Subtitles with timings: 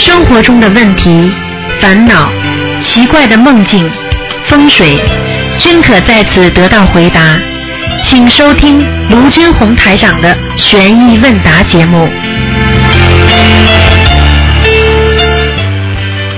[0.00, 1.30] 生活中的问题、
[1.78, 2.32] 烦恼、
[2.82, 3.88] 奇怪的梦境、
[4.46, 4.98] 风水，
[5.58, 7.38] 均可在此得到回答。
[8.02, 12.10] 请收听卢军红台长的《悬疑问答》节目。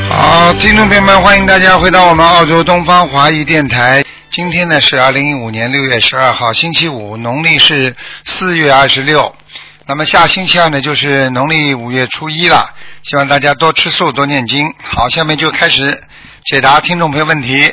[0.09, 4.02] 好，听众朋友们，欢迎大家回到我们澳洲东方华语电台。
[4.33, 9.33] 今天呢是二零一五年六月十二号，星期五，农历是四月二十六。
[9.92, 12.64] 那么下星期二呢就是农历五月初一了，
[13.02, 14.73] 希望大家多吃素，多念经。
[14.83, 16.02] 好，下面就开始
[16.46, 17.70] 解答听众朋友问题。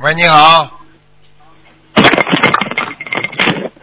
[0.00, 0.70] 喂，你好，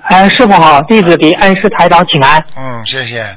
[0.04, 2.46] 哎，师傅好，弟子给恩师台长请安。
[2.56, 3.36] 嗯，谢谢。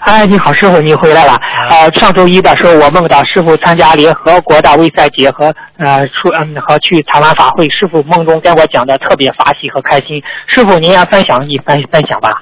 [0.00, 1.38] 哎，你好，师傅，你回来了。
[1.70, 10.22] 呃，上周一的时候，我梦到师傅参加联合国的卫赛节和呃出嗯和去台湾法会，师傅梦中跟我讲的特别法喜和开心。
[10.46, 12.40] 师傅，您也分享一分分享吧。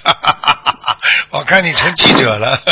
[1.30, 2.58] 我看你成记者了。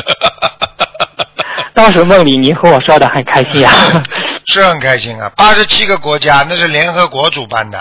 [1.74, 3.72] 当时梦里您和我说的很开心啊。
[4.46, 7.78] 是很开心啊，八十七个国家，那是联合国主办的。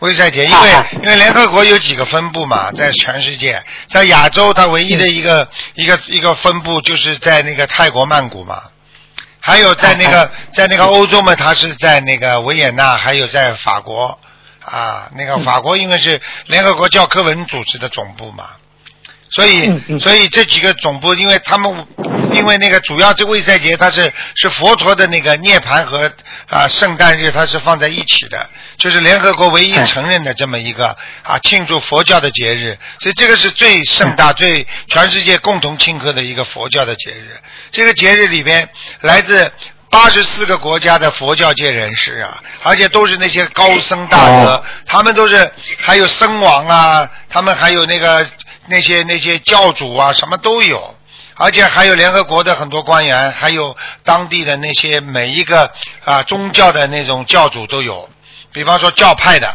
[0.00, 0.70] 卫赛节，因为
[1.02, 8.62] 因为联合国有几个分部嘛，在全世界，在亚洲它唯一的一个一个一个分部就是在那个泰国曼谷嘛，
[9.40, 14.18] 还有在那个在那个欧洲嘛，它是在那个维也纳，还有在法国。
[14.68, 18.48] 啊，那个法国因为是联合国教科文组织的总部嘛，
[19.30, 21.86] 所以所以这几个总部，因为他们
[22.32, 26.10] 因为那个主要这卫赛节它是是佛陀的那个涅槃和
[26.48, 28.48] 啊圣诞日，它是放在一起的。
[28.78, 37.40] 就是联合国唯一承认的这么一个啊庆祝佛教的节日，所以这个是最盛大、最全世界共同庆贺的一个佛教的节日。
[37.70, 38.68] 这个节日里边
[39.00, 39.50] 来自
[39.88, 48.28] 八十四个国家的佛教界人士啊，而且都是那些高僧大德，他们都是还有僧王啊，他们还有那个
[48.68, 50.94] 那些那些教主啊，什么都有。
[51.38, 55.70] 而且还有联合国的很多官员，还有当地的那些每一个
[56.02, 58.08] 啊宗教的那种教主都有。
[58.52, 59.54] 比方说教派的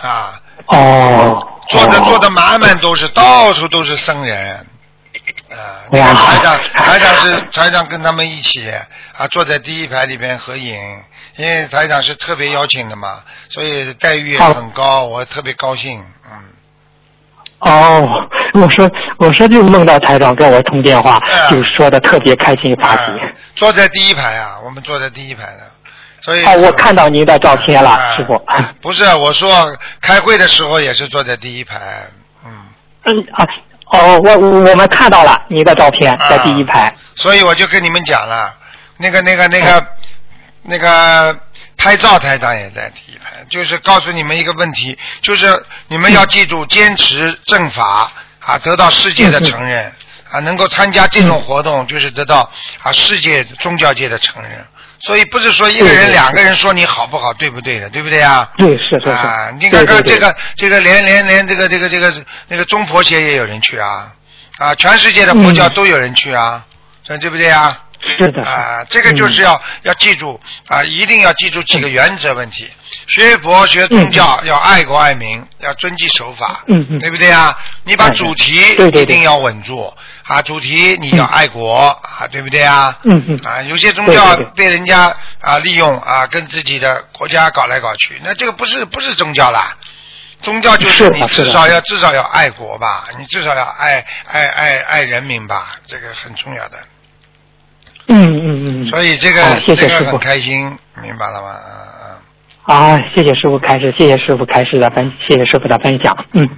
[0.00, 4.64] 啊，哦，坐的坐的满满都是，到处都是僧人，
[5.50, 8.70] 啊，台长台长是台长跟他们一起
[9.18, 10.78] 啊，坐在第一排里边合影，
[11.34, 16.55] 因为台长是特别邀请的嘛，所以待遇也很高，我特别高兴，嗯。
[17.60, 18.06] 哦，
[18.54, 23.12] 我说我说就梦到台长跟我通电话，就说的特别开心发喜。
[23.54, 25.60] 坐在第一排啊，我们坐在第一排的。
[26.20, 28.40] 所以，哦，我看到您的照片了，师傅。
[28.82, 29.48] 不是，我说
[30.00, 31.76] 开会的时候也是坐在第一排，
[32.44, 32.50] 嗯。
[33.04, 33.46] 嗯啊，
[33.86, 36.92] 哦，我我们看到了您的照片在第一排。
[37.14, 38.52] 所以我就跟你们讲了，
[38.98, 39.86] 那个那个那个
[40.62, 41.38] 那个
[41.76, 48.10] 拍照台长也在第一排，就是告诉你们一个问题，就是你们要记住坚持正法
[48.40, 49.92] 啊，得到世界的承认
[50.30, 52.50] 啊，能够参加这种活动，就是得到
[52.82, 54.66] 啊世界宗教界的承认。
[54.98, 58.50] 所以不是说一个人、两个人说你好不好，对不对的，对不对啊？
[58.56, 59.10] 对，是是是。
[59.10, 62.12] 啊，你看看这个这个，连连连这个这个这个
[62.48, 64.10] 那个中佛协也有人去啊，
[64.58, 66.64] 啊，全世界的佛教都有人去啊，
[67.04, 67.78] 这对不对啊？
[68.16, 68.42] 是的。
[68.42, 72.68] 啊，这个就是要要记住啊，一定要记住几个原则问题。
[73.06, 76.62] 学佛学宗教要爱国爱民，要遵纪守法，
[77.00, 77.56] 对不对啊？
[77.84, 78.56] 你把主题
[78.92, 79.92] 一定要稳住。
[80.24, 82.98] 啊，主题你要爱国啊，对不对啊？
[83.04, 83.40] 嗯嗯。
[83.44, 89.76] 啊，有些宗教被人家啊利用啊，跟自己的国家搞来搞去，那这个不是不是宗教啦。
[90.42, 96.78] 宗教就是你至少要至少要爱国吧，你至少要爱爱爱爱人民吧，这个很重要的。
[98.08, 98.84] 嗯嗯嗯。
[98.84, 101.48] 所以这个这个很开心，明白了吗？
[102.62, 106.48] 啊，谢谢师傅开始，谢谢师傅开始的分，谢谢师傅的分享，嗯。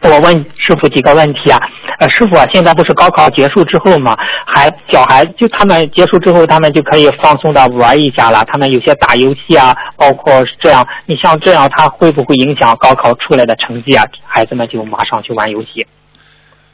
[0.00, 1.58] 我问师傅几个问题啊，
[1.98, 4.14] 呃，师傅啊，现在不是高考结束之后嘛，
[4.46, 8.44] 还小孩就他们结束之后，他们就可以放松的玩一下了。
[8.44, 14.04] 他们有些打游戏啊，包括这样，你像这样，他会不会影响高考出来的成绩啊？
[14.26, 15.86] 孩子们就马上去玩游戏。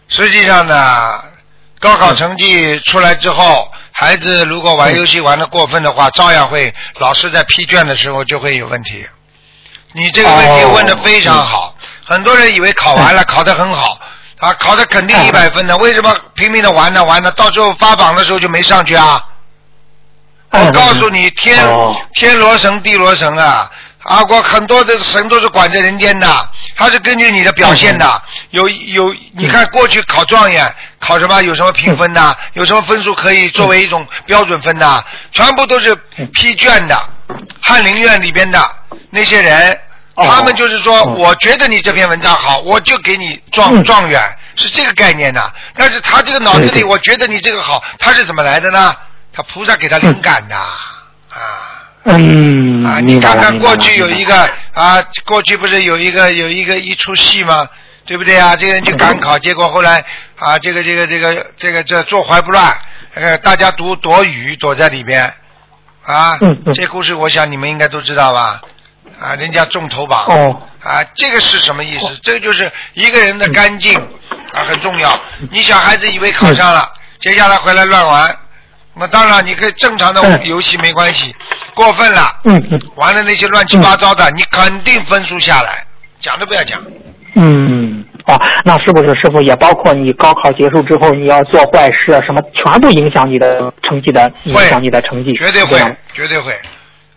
[0.09, 0.75] 实际上呢，
[1.81, 9.07] 高考成绩出来之后，孩子如果玩游戏玩的过分的话，照样会老师在批卷的时候就会有问题。
[9.93, 11.75] 你这个问题问的非常好。
[12.05, 13.99] 很多人以为考完了 考得很好
[14.39, 17.03] 啊，考的肯定一百分的，为什么拼命的玩呢？
[17.03, 17.31] 玩呢？
[17.33, 19.25] 到时候发榜的时候就没上去啊！
[20.51, 21.65] 我告诉你，天
[22.15, 23.71] 天罗神地罗神啊！
[24.03, 28.23] 啊，我很多的神都是管着人间的，他是根据你的表现的。
[28.51, 31.43] 有有，你看过去考状元考什么？
[31.43, 32.37] 有什么评分的？
[32.53, 35.05] 有什么分数可以作为一种标准分的？
[35.33, 35.95] 全部都是
[36.35, 36.97] 批卷的，
[37.61, 38.77] 翰林院里边的
[39.11, 39.81] 那些人。
[40.17, 44.21] 哦他们就是说，哦我觉得你这篇文章好，我就给你状嗯状元，
[44.55, 45.55] 是这个概念的。
[45.75, 48.95] 但是他这个脑子里，我觉得你这个好，他是怎么来的呢？
[49.33, 50.77] 他菩萨给他灵感的啊。
[52.05, 57.67] 嗯，啊，你看看过去有一个啊，过去不是有一个有一个一出戏吗？
[58.11, 58.57] 对不对啊？
[58.57, 60.05] 这个人去赶考， 结果后来
[60.37, 62.77] 啊，这个这个这个这个这坐怀不乱，
[63.15, 65.33] 呃，大家躲躲雨躲在里边
[66.03, 66.61] 啊嗯。
[66.67, 68.61] 嗯这故事我想你们应该都知道吧？
[69.21, 70.25] 啊，人家中头榜。
[70.27, 72.19] 哦啊，这个是什么意思？
[72.25, 73.95] 这个就是一个人的干净
[74.53, 75.17] 啊，很重要。
[75.53, 78.37] 你小孩子以为考上了，接下来回来乱玩，
[78.95, 81.33] 那当然你可以正常的嗯游戏没关系，
[81.77, 82.41] 过分了。
[82.43, 85.87] 嗯嗯玩的那些乱七八糟的，你肯定分数下来，
[86.19, 86.83] 讲都不要讲。
[87.37, 87.80] 嗯，
[88.27, 95.33] 哦，那是不是师傅也包括你高考结束之后你要做坏事啊什么，全部影响你的成绩的，影响你的成绩？
[95.35, 95.79] 绝对会
[96.15, 96.53] 绝对会。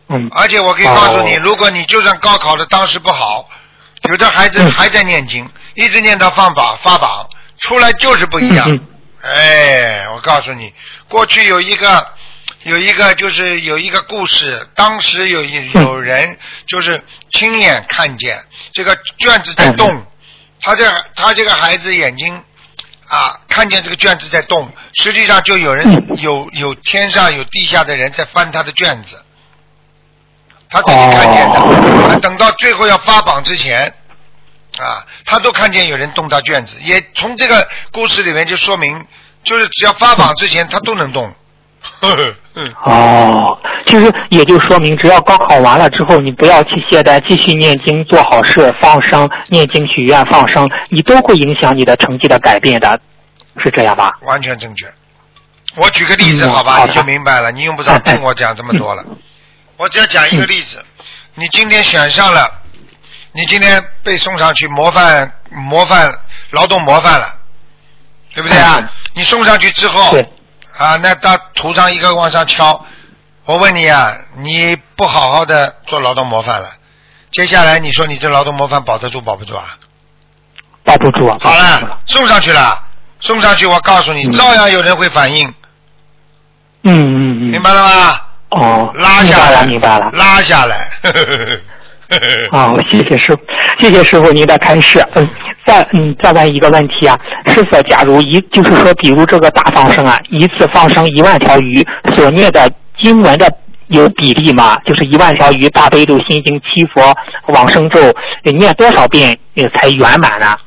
[0.10, 3.50] 嗯，而且我可以告诉你，哦如果你就算高考的当时不好，
[4.10, 7.28] 有的孩子嗯还在念经，一直念到放榜发榜，
[7.60, 8.70] 出来就是不一样。
[8.70, 8.88] 嗯
[9.24, 10.74] 哎，我告诉你，
[11.08, 12.06] 过去有一个
[12.64, 17.02] 有一个就是有一个故事，当时有有人就是
[17.32, 18.38] 亲眼看见
[18.74, 20.06] 这个卷子在动，嗯
[20.64, 22.44] 他这他这个孩子眼睛
[23.08, 29.24] 啊看见这个卷子在动，实际上就有人嗯有有天上有地下的人在翻他的卷子。
[30.70, 33.94] 他自己看见的，哦啊等到最后要发榜之前，
[34.80, 39.06] 啊，他都看见有人动他卷子，也从这个故事里面就说明，
[39.44, 41.36] 就是只要发榜之前，他都能动。
[42.56, 43.58] 嗯， 哦，
[43.88, 53.00] 其实也就说明，只要高考完了之后，你不要去懈怠，继续念经、做好事、放生、念经许愿、放生，你都会影响你的成绩的改变的，
[53.64, 54.14] 是这样吧？
[54.22, 54.86] 完全正确。
[55.76, 57.52] 我举个例子，嗯好吧，好你就明白了。
[57.52, 59.04] 你用不着听我讲这么多了。
[59.78, 60.84] 我只要讲一个例子，
[61.34, 62.48] 你今天选上了，
[63.32, 66.14] 你今天被送上去模范模范
[66.52, 67.26] 劳动模范了，
[68.36, 68.90] 对不对啊嗯？
[69.16, 70.24] 你送上去之后，对，
[70.78, 72.86] 啊，那到图上一个往上敲，
[73.46, 76.72] 我问你啊，你不好好的做劳动模范了，
[77.32, 79.78] 接下来你说你这劳动模范保得住保不住啊？
[80.84, 81.38] 保不住啊！
[81.40, 82.84] 好了，送上去了，
[83.22, 85.48] 送上去，我告诉你，嗯照样有人会反应，
[86.84, 87.52] 嗯嗯嗯。
[87.52, 88.22] 明白了吗？
[88.50, 90.26] 哦，拉下来，明白了，明白了。
[90.26, 90.90] 拉下来。
[92.52, 93.42] 好， 谢谢师傅，
[93.80, 95.00] 谢谢师傅您的开示。
[95.16, 95.28] 嗯，
[95.66, 97.18] 再嗯再问一个问题啊，
[97.48, 101.86] 师傅，假如一就是说，比如这个大放生啊，一次放生一万条鱼，
[102.16, 103.52] 所念的经文的
[103.88, 104.78] 有比例吗？
[104.86, 107.16] 就是一万条鱼大悲咒、心经、七佛、
[107.48, 108.00] 往生咒，
[108.44, 110.58] 呃念多少遍呃才圆满呢？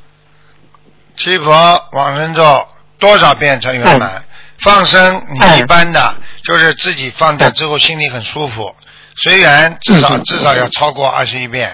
[1.16, 1.52] 七佛
[1.92, 2.66] 往生咒
[2.98, 4.10] 多少遍才圆满？
[4.58, 5.22] 放生
[5.58, 8.74] 一般的就是自己放掉之后心里很舒服，
[9.16, 11.70] 随缘至少嗯至少要超过二十一遍，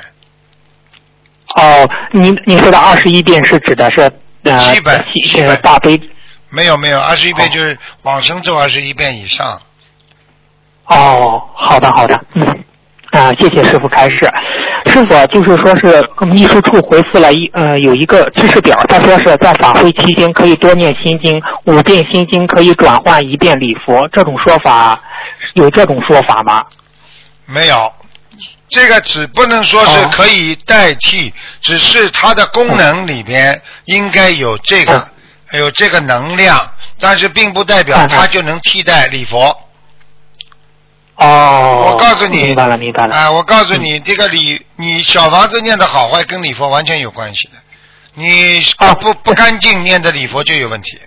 [1.56, 4.10] 哦，您您说的二十一遍是指的是
[4.44, 6.00] 呃基本七基本呃大悲
[6.50, 9.60] 没有没有二十一遍哦就是往生咒二十一遍以上。
[10.86, 12.44] 哦，好的好的，嗯，
[13.12, 14.18] 啊、谢谢师傅开示。
[14.86, 25.00] 师傅就是说是秘书处回复了一呃有一个知识表，他说是在法会期间可以多念心经，五遍心经可以转换一遍礼佛，这种说法
[25.54, 26.64] 有这种说法吗？
[27.46, 27.92] 没有，
[28.68, 35.08] 这个只不能说是哦可以代替，只是它的功能里边应该有这个、哦
[35.52, 39.54] 有这个能量，但是并不代表它就能替代礼佛。
[41.16, 43.14] 哦，我告诉你，明白了明白了。
[43.14, 47.52] 啊、我告诉你，这个礼，你小房子念的好坏跟礼佛完全有关系的。
[48.14, 50.98] 你哦不不干净念的礼佛就有问题。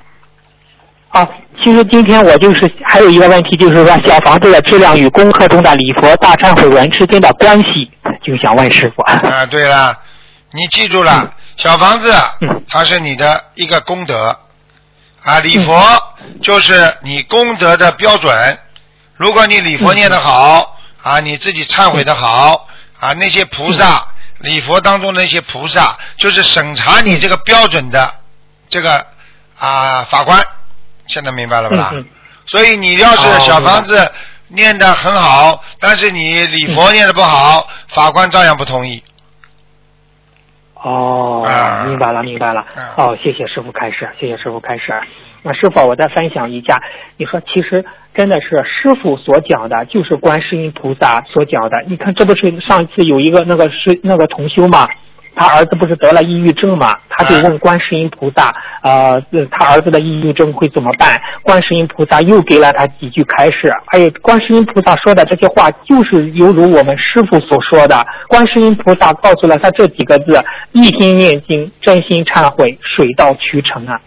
[1.16, 1.26] 啊，
[1.64, 7.90] 其实今天我就是还有一个问题，就是说小房子的质量与功课中的礼佛大忏悔文之间的关系，
[8.22, 9.02] 就想问师傅。
[9.02, 9.98] 啊，对了，
[10.52, 12.64] 你记住了，小房子嗯。
[12.68, 14.38] 它是你的一个功德，
[15.24, 15.82] 啊，礼佛
[16.42, 18.60] 就是你功德的标准。
[19.16, 22.68] 如果你礼佛念得好，啊，你自己忏悔的好，
[23.00, 24.06] 啊，那些菩萨
[24.40, 28.16] 礼佛当中的那些菩萨，就是审查你这个标准的
[28.68, 29.06] 这个
[29.58, 30.46] 啊法官。
[31.08, 31.94] 现在明白了吧？
[32.48, 34.12] 所以你要是哦小房子
[34.50, 39.04] 念的很好，但是你礼佛念的不好，法官照样不同意。
[40.76, 42.84] 哦啊，明白了，明白了嗯。
[42.98, 44.94] 哦，谢谢师傅开始，谢谢师傅开始。
[45.42, 46.80] 那师傅，我再分享一下，
[47.18, 47.84] 你说其实
[48.14, 51.84] 真的是师傅所讲的，就是观世音菩萨所讲的。
[51.88, 54.88] 你看，这不是上一次有一个那个是那个同修嘛，
[55.36, 61.22] 他儿子不是得了抑郁症嘛，他就问观世音菩萨，呃，他儿子的抑郁症会怎么办？
[61.44, 74.00] 观世音菩萨又给了他几句开示，哎呀观世音菩萨说的这些话，就是犹如我们师傅所说的，观世音菩萨告诉了他这几个字：一心念经，真心忏悔，水到渠成啊。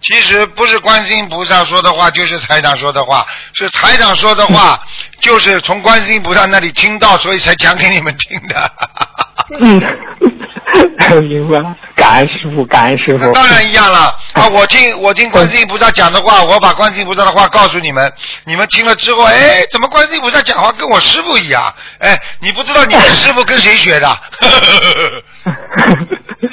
[0.00, 4.80] 其实不是观世音菩萨说的话，就是台长说的话，是台长说的话，
[5.20, 8.72] 就是从观世音菩萨那里听到，所以才讲给你们听的。
[9.60, 9.80] 嗯，
[11.24, 13.32] 明白了，感恩师傅，感恩师傅。
[13.32, 14.46] 当然一样了啊！
[14.48, 18.12] 我听我听观世音菩萨讲的话，我把观世音菩萨的话告诉你们，
[18.44, 21.74] 你们听了之后，哎，怎么观世音菩萨讲话跟我师傅一样？
[21.98, 24.08] 哎，你不知道你的师傅跟谁学的？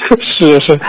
[0.37, 0.79] 是是，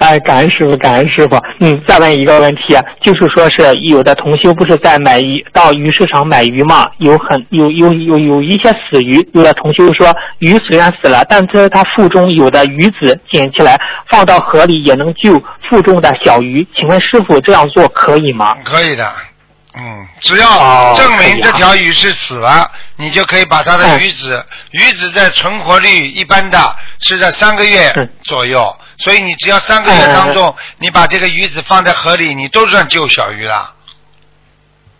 [0.00, 1.36] 哎，感恩师傅，感恩师傅。
[1.60, 6.88] 嗯，再问一个问题，就是说是有的同修不是在买鱼到鱼市场买鱼嘛？
[6.98, 10.06] 有很有有有有一些死鱼，有的同修说
[10.40, 13.78] 鱼虽然死了，但是它腹中有的鱼子捡起来
[14.10, 16.66] 放到河里也能救腹中的小鱼。
[16.74, 18.56] 请问师傅这样做可以吗？
[18.64, 19.04] 可以的，
[19.78, 26.58] 嗯，只要证明这条鱼是死了，你就可以把它的鱼子，鱼子在存活率一般的
[27.00, 28.74] 是在三个月左右。
[28.98, 33.74] 所以你只要三个月当中，你把这个鱼子放在河里，你都算救小鱼了。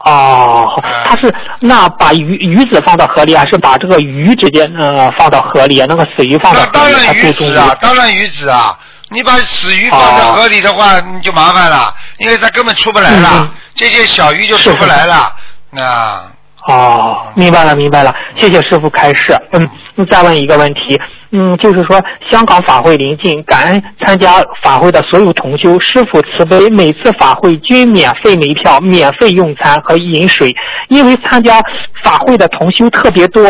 [0.00, 0.66] 哦，
[1.06, 5.83] 他是那把鱼鱼子放到河里，还是把这个鱼直接呃放到河里？
[5.88, 6.73] 那个死鱼放到河里？
[6.73, 8.78] 当然鱼子啊，当然鱼子啊！
[9.09, 15.35] 你把死鱼放在河里的话，你就麻烦了，因为它根本出不来了，这些小鱼就出不来了。
[15.70, 16.25] 那
[16.68, 19.37] 哦，明白了，明白了，谢谢师傅开示。
[19.52, 21.00] 嗯，再问一个问题。
[21.30, 30.54] 嗯，就是说，香港法会临近，感恩参加法会的所有同修，师傅慈悲，每次法会均免费门票、免费用餐和饮水。
[30.88, 31.61] 因为参加
[32.04, 33.45] 法会的同修特别多，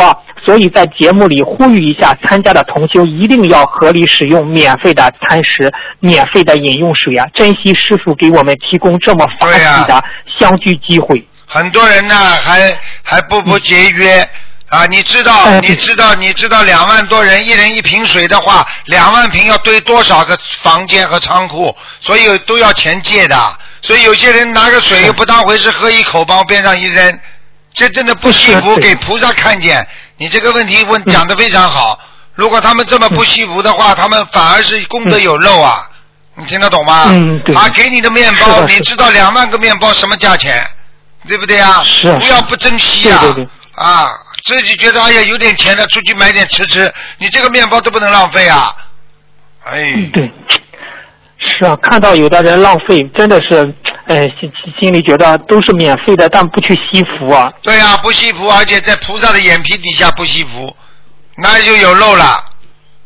[0.44, 7.26] 所以在节目里呼吁一下，参加的同修一定要合理使用免费的餐食、免费的饮用水啊！
[7.34, 10.02] 珍惜师傅给我们提供这么法喜的
[10.38, 11.22] 相聚机会。
[11.46, 14.26] 很多人呢，还还不不节约。
[14.68, 21.74] 啊，你知道，你知道，你知道，两万多人，一人一瓶水的话，两万瓶要堆多少个房间和仓库？
[22.00, 23.58] 所以都要钱借的。
[23.82, 27.20] 所以有些人拿个水又不当回事，喝一口，往边上一扔，
[27.72, 29.86] 这真的不惜福，给菩萨看见。
[30.16, 31.98] 你这个问题问讲的非常好。
[32.34, 35.88] 如果他们这么不惜福的话，他们反而是功德有漏啊。
[36.34, 37.04] 你听得懂吗？
[37.10, 37.54] 嗯，对。
[37.54, 40.66] 啊，给你的面包，你知道两万个面包什么价钱？
[41.28, 41.84] 对不对啊？
[41.86, 42.12] 是。
[42.14, 43.20] 不要不珍惜啊！
[43.22, 43.48] 对对对。
[43.76, 44.10] 啊。
[44.46, 48.72] 自己觉得哎呀有点钱了，出去买点吃吃，你这个面包都不能浪费啊！
[49.64, 50.30] 哎，对，
[51.36, 53.74] 是啊，看到有的人浪费，真的是，
[54.06, 57.52] 哎，心心里觉得都是免费的，但不去惜福啊。
[57.60, 60.76] 对啊，不惜福，而且在菩萨的眼皮底下不惜福，
[61.36, 62.38] 那就有漏了，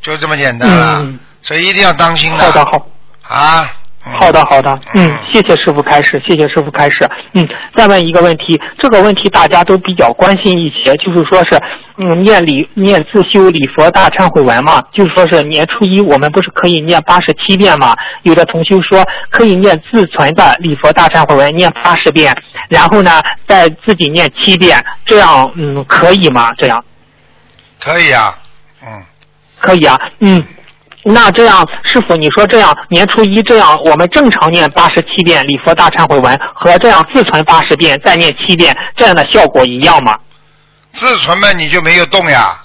[0.03, 1.09] 就这么简单了。
[1.41, 2.45] 所以一定要当心的。
[2.45, 2.87] 好的，好。
[3.23, 3.77] 啊。
[4.19, 11.61] 好的，好的，嗯，谢谢师傅开始，谢谢师傅开始，嗯，再问一个问题，这个问题大家都比较关心一些，就是说是，
[11.97, 17.95] 嗯，念礼念自修礼佛大忏悔文嘛，就是说是年初一我们不是可以念八十七遍嘛？
[18.23, 22.37] 有的同修说可以念自存的礼佛大忏悔文念八十遍，
[22.69, 26.53] 然后呢再自己念七遍，这样嗯可以吗？
[26.59, 26.85] 这样？
[27.81, 28.39] 可以啊，
[28.83, 29.03] 嗯，
[29.59, 30.43] 可以啊，嗯。
[31.03, 40.19] 那这样，师傅，你说这样年初一这样，我们正常念八十七遍礼佛大忏悔文，和这样自存八十遍再念七遍，这样的效果一样吗？
[40.93, 42.61] 自存嘛，你就没有动呀，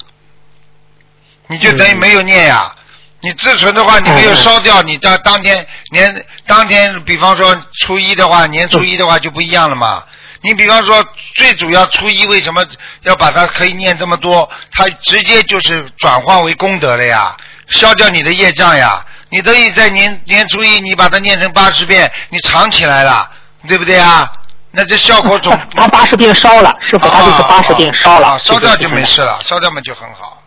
[1.47, 2.75] 你就等于没有念呀。
[3.21, 10.03] 你自存的话，你没有烧掉，你当当天年当天，比方说初一的话，年初一的话就不一样了嘛。
[10.41, 12.63] 你比方说，最主要初一为什么
[13.01, 14.47] 要把它可以念这么多？
[14.71, 17.35] 它直接就是转化为功德了呀。
[17.67, 19.03] 消掉你的业障呀！
[19.29, 23.29] 你等于在年年初一，你把它念成八十遍，你藏起来了，
[23.67, 24.31] 对不对啊？
[24.71, 30.41] 那这效果总 他八十遍烧了，师傅他就是八十遍烧了，烧掉就没事了，烧掉嘛就很好。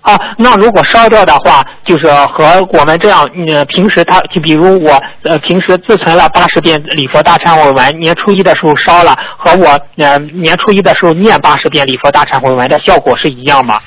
[0.00, 13.80] 啊，那如果烧掉的话，就是和我们这样，呃，平时他就比如我呃平时自存了八十遍礼佛大忏悔文，年初一的时候烧了，和我呃年初一的时候念八十遍礼佛大忏悔文的效果是一样吗？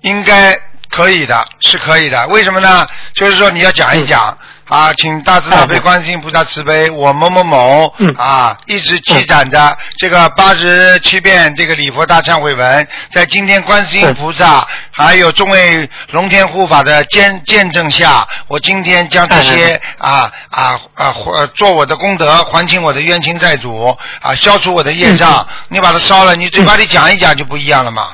[0.00, 0.56] 应该。
[0.90, 2.26] 可以的，是可以的。
[2.28, 2.86] 为什么呢？
[3.14, 4.36] 就是说你要讲一讲
[4.68, 21.14] 啊，请大慈大悲观世音菩萨慈悲，我某某某啊，一直积攒着这个八十七遍这个礼佛大忏悔文，在今天观世音菩萨还有众位龙天护法的见见证下，我今天将这些啊啊啊
[21.54, 25.46] 做我的功德，还清我的冤亲债主啊，消除我的业障。
[25.68, 28.10] 你把它烧了，你嘴巴里讲一讲就不一样了嘛。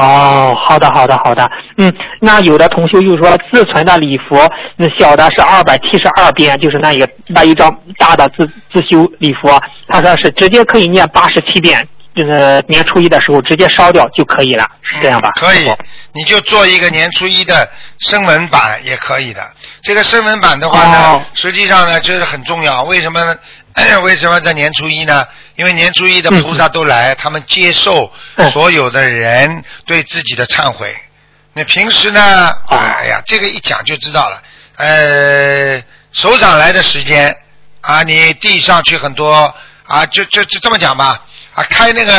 [0.00, 1.50] 哦，好的，好的，好的。
[1.76, 15.30] 嗯，那有的同学就说自存的礼佛，那小的是二百七十二遍，就是那一个那一张大的自自修礼佛，他说是直接可以念八十七遍，就是年初一的时候直接烧掉就可以了，是这样吧？
[15.34, 15.68] 可以，
[16.12, 19.42] 你就做一个年初一的声纹版也可以的。
[19.82, 22.84] 这个声纹版的话呢，哦实际上呢就是很重要。
[22.84, 23.34] 为什么呢？
[24.02, 25.26] 为什么在年初一呢？
[25.56, 30.96] 因为年初一的菩萨都来，他们接受嗯所有的人对自己的忏悔。
[31.52, 32.50] 那平时呢？
[32.68, 34.42] 哦哎呀，这个一讲就知道了。
[34.76, 35.82] 呃，
[36.12, 37.36] 首长来的时间
[37.80, 39.52] 啊，你递上去很多
[39.86, 41.24] 啊，就就就这么讲吧。
[41.54, 42.14] 啊，开那个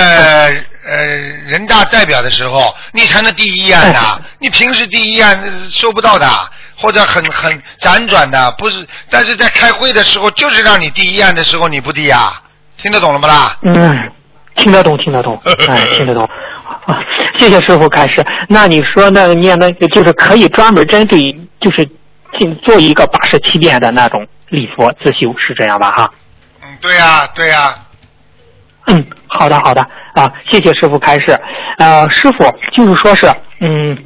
[0.85, 1.05] 呃
[1.47, 6.27] 人大代表的时候，你才能第一案的，你平时第一案呃收不到的，
[6.79, 8.87] 或者很很辗转的，不是。
[9.09, 12.41] 但是在开会的时候，就是让你第一案的时候你不递啊，
[12.77, 13.57] 听得懂了不啦？
[13.63, 14.11] 嗯，
[14.55, 16.23] 听得懂，听得懂， 哎，听得懂。
[16.85, 16.95] 啊，
[17.35, 18.25] 谢谢师傅开始。
[18.47, 21.19] 那你说那个念那个就是可以专门针对
[21.59, 21.85] 就是
[22.39, 25.91] 进做一个八十七遍的那种礼佛自修，是这样吧？
[25.91, 26.11] 哈。
[26.63, 27.75] 嗯，对呀、对呀、
[28.87, 29.81] 嗯，好的好的
[30.13, 31.39] 啊，谢谢师傅开示。
[31.77, 33.27] 呃，师傅就是说是，
[33.61, 33.97] 嗯，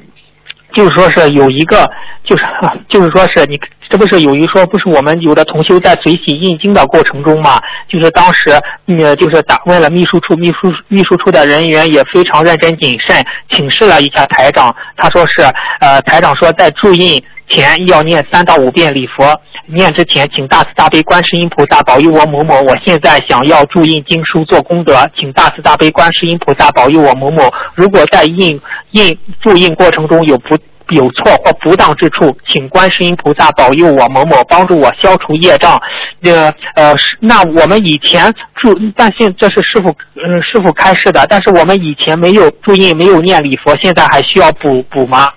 [0.74, 1.90] 就是说是有一个，
[2.24, 2.44] 就是、
[2.90, 8.50] 就是说是你这不是有一说不是我们有的同修在随喜印经的过程中嘛，就是当时
[8.88, 15.44] 呃就是打问了秘书处，秘书秘书处的人员也非常认真谨慎，请示了一下台长，他说是
[15.80, 19.40] 呃台长说在注印前要念三到五遍礼佛。
[19.66, 22.62] 念之前，请大慈大悲观世音菩萨保佑我某某。
[22.62, 27.52] 我现在想要注印经书做功德，请大慈大悲观世音菩萨保佑我某某。
[27.76, 28.60] 如果在印
[28.92, 30.58] 印注印过程中有不
[30.90, 35.82] 有错或不当之处，请观世音菩萨保佑我某某，帮助我消除业障。
[36.24, 45.32] 呃呃，是那我们以前注，但现这是师傅嗯、师傅开示的，但是我们以前没有注印，没有念礼佛，现在还需要补补吗？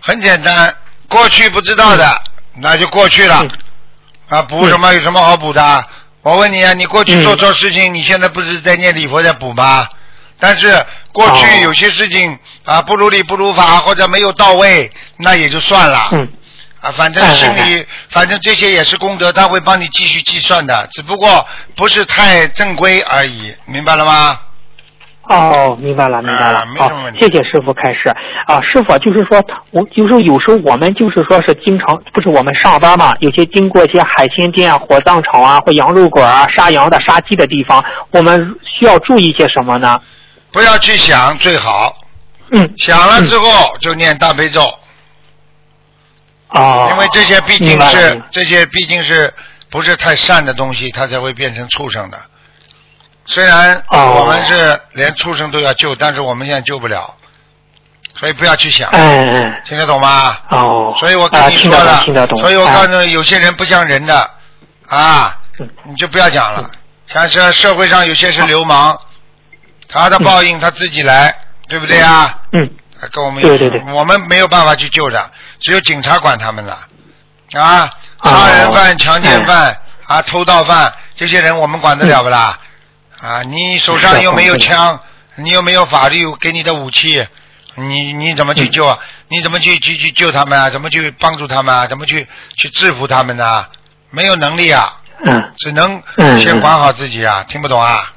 [0.00, 0.72] 很简单，
[1.08, 2.04] 过去不知道的，
[2.56, 3.38] 那就过去了。
[3.42, 3.50] 嗯
[4.28, 4.92] 啊，补什么？
[4.94, 5.84] 有什么好补的？
[6.22, 9.86] 我问你啊，你过去做错事情，你现在不是在念礼佛在补吗？
[10.38, 16.08] 但是过哦去有些事情啊，不如理不如法，或者没有到位，那也就算了。
[16.12, 16.28] 嗯
[16.80, 24.40] 啊，反正心里，反正这些也是功德，他会帮你继续计算的，只不过不是太正规而已，明白了吗？
[25.28, 26.58] 哦，明白了，明白了。
[26.58, 28.08] 好啊没什么问，题谢谢师傅开始。
[28.46, 40.00] 啊，师傅就是说，我就是有时候我们就是说是经常不是我们上班嘛，有些经过一些海鲜店啊、火葬场啊或羊肉馆啊、杀羊的、杀鸡的地方，我们需要注意些什么呢？
[40.50, 41.94] 不要去想最好，
[42.50, 43.48] 嗯，想了之后
[43.80, 44.60] 就念大悲咒，
[46.48, 49.32] 哦，因为这些毕竟是这些毕竟是
[49.70, 52.18] 不是太善的东西，它才会变成畜生的。
[53.24, 57.14] 虽然哦我们是连畜生都要救，但是我们现在救不了，
[58.16, 60.36] 所以不要去想，嗯嗯，听得懂吗？
[60.50, 62.40] 哦，所以我啊跟你说了听得懂，听得懂。
[62.40, 64.30] 所以我哎告诉你，有些人不像人的
[64.88, 66.70] 啊嗯，你就不要讲了。
[67.08, 68.98] 像是社会上有些是流氓，
[69.88, 71.34] 他的报应他自己来，
[71.68, 72.38] 对不对啊？
[72.52, 72.70] 嗯，
[73.12, 75.30] 跟我们对对对我们没有办法去救的，
[75.60, 76.78] 只有警察管他们了。
[77.52, 82.58] 啊，哦杀人犯、强奸哎犯啊、偷盗犯，这些人我们管得了不啦？
[83.22, 84.98] 啊，你手上又没有枪，
[85.36, 87.24] 你又没有法律给你的武器，
[87.76, 88.98] 你你怎么去救啊？
[89.28, 90.68] 你怎么去去去救他们啊？
[90.70, 91.86] 怎么去帮助他们啊？
[91.86, 93.64] 怎么去去制服他们呢、
[94.10, 95.40] 没有能力啊，嗯。
[95.58, 97.44] 只能嗯先管好自己啊！
[97.48, 98.12] 听不懂啊？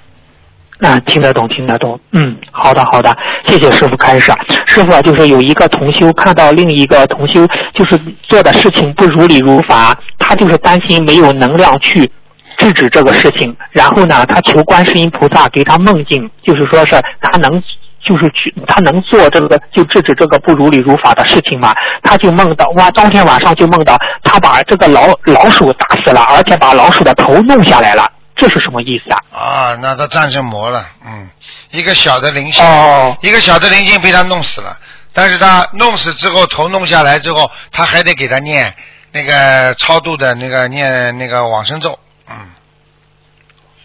[0.79, 1.99] 啊，听得懂，听得懂。
[2.11, 3.15] 嗯，好的，好的，
[3.45, 4.33] 谢谢师傅开始。
[4.65, 7.95] 师傅啊，就是有一个同修看到另一个同修就是
[8.27, 12.11] 做的事情不如理如法，他就是担心没有能量去
[12.57, 17.61] 制止这个事情，然后呢，他求观世音菩萨给他梦境，就是说是他能。
[18.07, 21.73] 就是去，他能做这个就制止这个不如理如法的事情嘛？
[22.03, 29.17] 他就梦到哇，当天晚上就梦到他把这个老老鼠打死了，而且把老鼠的头弄下来了，这是什么意思啊？
[29.31, 31.27] 啊，那他战胜魔了，嗯，
[31.71, 34.77] 一个小的灵性，哦，一个小的灵性被他弄死了，
[35.11, 38.71] 但是他弄死之后，头弄下来之后，他还得给他念
[39.13, 41.97] 那个超度的那个念那个往生咒，
[42.29, 42.35] 嗯，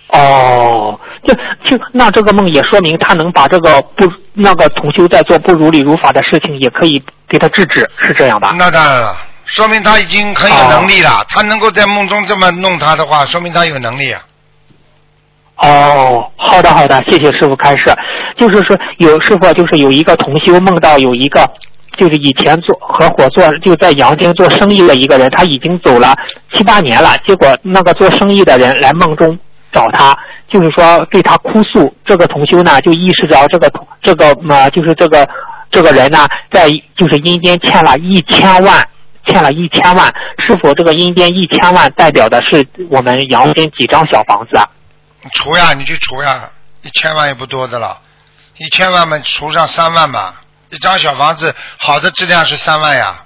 [0.08, 8.54] 哦，这就那这个梦也说明他能把这个不那个同修在做不如理如法的事情，也可以给他制止，是这样吧？
[8.58, 14.22] 那当然了，说明他已经很有能力了，他能够在梦中这么弄他的话，说明他有能力啊。
[15.56, 17.94] 哦，好的好的，谢谢师傅开示。
[18.36, 21.48] 就是说有师傅就是有一个同修梦到有一个。
[22.00, 26.16] 就是以前做合伙做就在阳间做生意的一个人，他已经走了
[26.54, 27.18] 七八年了。
[27.26, 29.38] 结果那个做生意的人来梦中
[29.70, 30.16] 找他，
[30.48, 31.94] 就是说对他哭诉。
[32.06, 35.28] 这个同修呢，就意识到这个同这个嘛，就是这个
[35.70, 38.88] 这个人呢，在就是阴间欠了一千万，
[39.26, 40.10] 欠了一千万。
[40.46, 44.64] 是否这个阴间一千万代表的是我们阳间几张小房子啊？
[45.34, 46.48] 除呀，你去除呀，
[46.80, 47.98] 一千万也不多的了，
[48.56, 50.39] 一千万嘛除上三万吧，
[50.70, 53.24] 一张小房子好的质量是三万呀。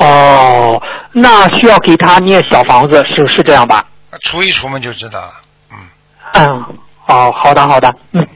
[0.00, 0.80] 哦，
[1.12, 3.84] 那需要给他念小房子，是是这样吧？
[4.22, 5.32] 除一除嘛就知道了，
[5.72, 5.78] 嗯。
[6.32, 6.64] 嗯，
[7.06, 8.26] 哦，好的好的，嗯，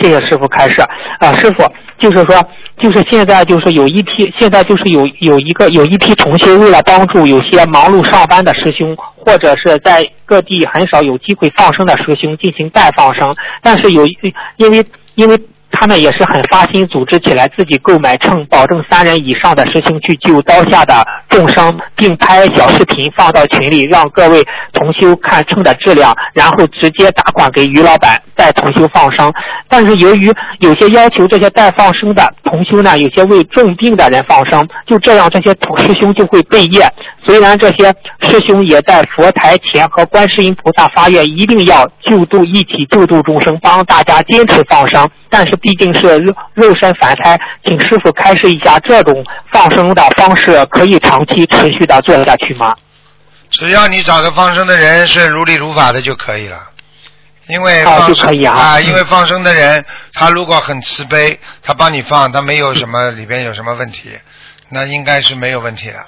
[0.00, 0.82] 谢谢师傅开设
[1.20, 1.64] 啊，师傅
[1.98, 2.44] 就是说，
[2.78, 14.04] 就是现在就是有一批，现在就是有有一个有一批同修为了帮助有些忙碌上班的师兄，或者是在各地很少有机会放生的师兄进行代放生，但是有
[14.56, 14.84] 因为
[15.14, 15.40] 因为。
[15.72, 28.20] 他们也是很发心组织起来，自己购买秤，保证三人以上的师兄去救刀下的重伤，并拍小视频放到群里，让各位同修看秤的质量，然后直接打款给于老板。
[28.42, 29.32] 带同修放生。
[29.68, 36.92] 但是由于有些要求这些带放生的同修呢，有些为重病的人放生，就这样这些同师兄就会背业。
[37.24, 52.74] 虽然这些师兄也在佛台前和观世音菩萨发愿，一定要救度一起救度众生，帮大家坚持放生，但是毕竟是肉肉身凡胎，请师傅开示一下，这种放生的方式可以长期持续的做下去吗？
[53.50, 56.56] 只要你找个放生的人是如理如法的就可以了，
[57.48, 64.10] 因为啊放就可以啊啊，因为放生的人他如果很慈悲，他帮你放，他没有什么里边有什么问题，
[64.68, 65.98] 那应该是没有问题的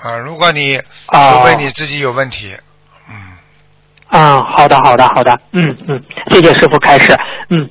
[0.00, 0.16] 啊。
[0.16, 2.54] 如果你啊除非你自己有问题，
[3.08, 3.14] 嗯，
[4.10, 7.16] 嗯，好的，好的，好的，嗯嗯，谢谢师傅开始，
[7.50, 7.68] 嗯。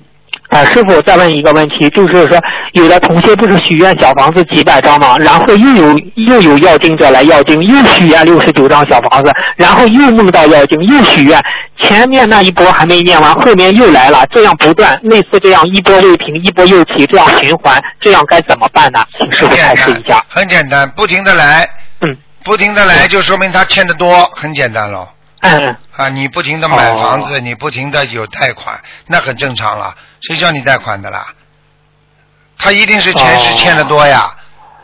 [0.49, 2.37] 啊，师傅再问一个问题，就是说，
[2.73, 5.17] 有的同学不是许愿小房子几百张吗？
[5.17, 11.41] 然后又有又有要经者来要经，又许愿六十九张小房子，然后又梦到要经，又许愿，
[11.81, 19.05] 前面那一波还没念完，后面又来了，这样不断，类似这样一波未平一波又起，这样循环，这样该怎么办呢？
[19.11, 21.67] 请师傅很简开示一下单。，很简单，不停的来，
[22.01, 25.07] 嗯不停的来就说明他欠的多，很简单喽。
[25.41, 29.95] 嗯啊，你不停的买哦房子，你不停的有贷款，那很正常了。
[30.21, 31.25] 谁叫你贷款的啦？
[32.57, 34.31] 他一定是前世欠的多呀。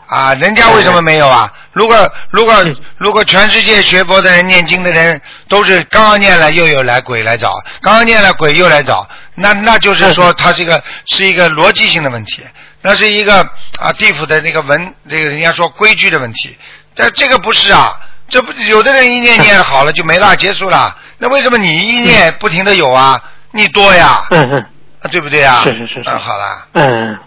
[0.08, 1.52] 啊，人家为什么没有啊？
[1.72, 12.42] 如果如果嗯如果全世界学佛的人、念经的人都是刚刚念了又有来鬼来找，刚刚念了鬼又来找，那那就是说他是一个是一个逻辑性的问题，
[12.82, 13.40] 那是一个
[13.78, 16.56] 啊地府的那个文这个人家说规矩的问题，
[16.94, 17.92] 但这个不是啊，
[18.28, 23.22] 这不有的人一念 念好了就没了，结束了，那为什么你一念不停的有啊？
[23.52, 24.60] 你多呀，嗯嗯。
[25.00, 25.60] 啊对不对呀？
[25.62, 26.10] 是是是是。
[26.10, 26.66] 嗯，好了。
[26.72, 27.18] 嗯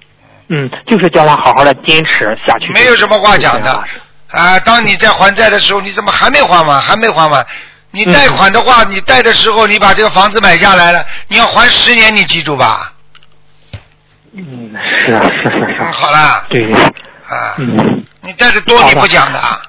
[0.54, 2.72] 嗯，就是叫他好好的坚持下去。
[2.74, 3.72] 没有什么话讲的
[4.30, 4.60] 啊！
[4.60, 6.82] 当你在还债的时候，你怎么还没还完？
[6.82, 7.46] 还没还完？
[7.92, 12.94] 你贷款的话，你贷的时候，你把这个房子买下来了，你要还十年，你记住吧。
[14.34, 14.72] 嗯，
[15.08, 19.62] 是啊，是是是嗯，，好啦，对对，啊，嗯你贷的多你不讲的，啊，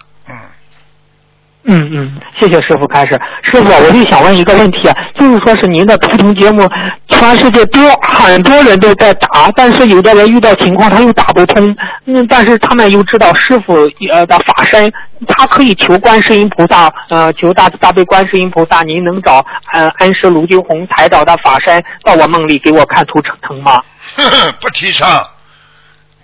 [1.65, 3.13] 嗯，嗯嗯，谢谢师傅开始。
[3.45, 6.69] 师傅，我就想问一个问题啊，就是说是您的图腾节目，
[7.09, 11.75] 全世界多很多人都在打，但是有的人遇到情况他又打不通，
[12.07, 13.75] 嗯，但是他们又知道师傅
[14.13, 14.93] 呃的法身，
[15.29, 23.81] 他可以求观世音菩萨，呃，求大慈大悲观世音菩萨，您能找呃恩师卢金红台长的法身到我梦里给我看图腾吗？
[24.17, 25.09] 呵 呵不提倡，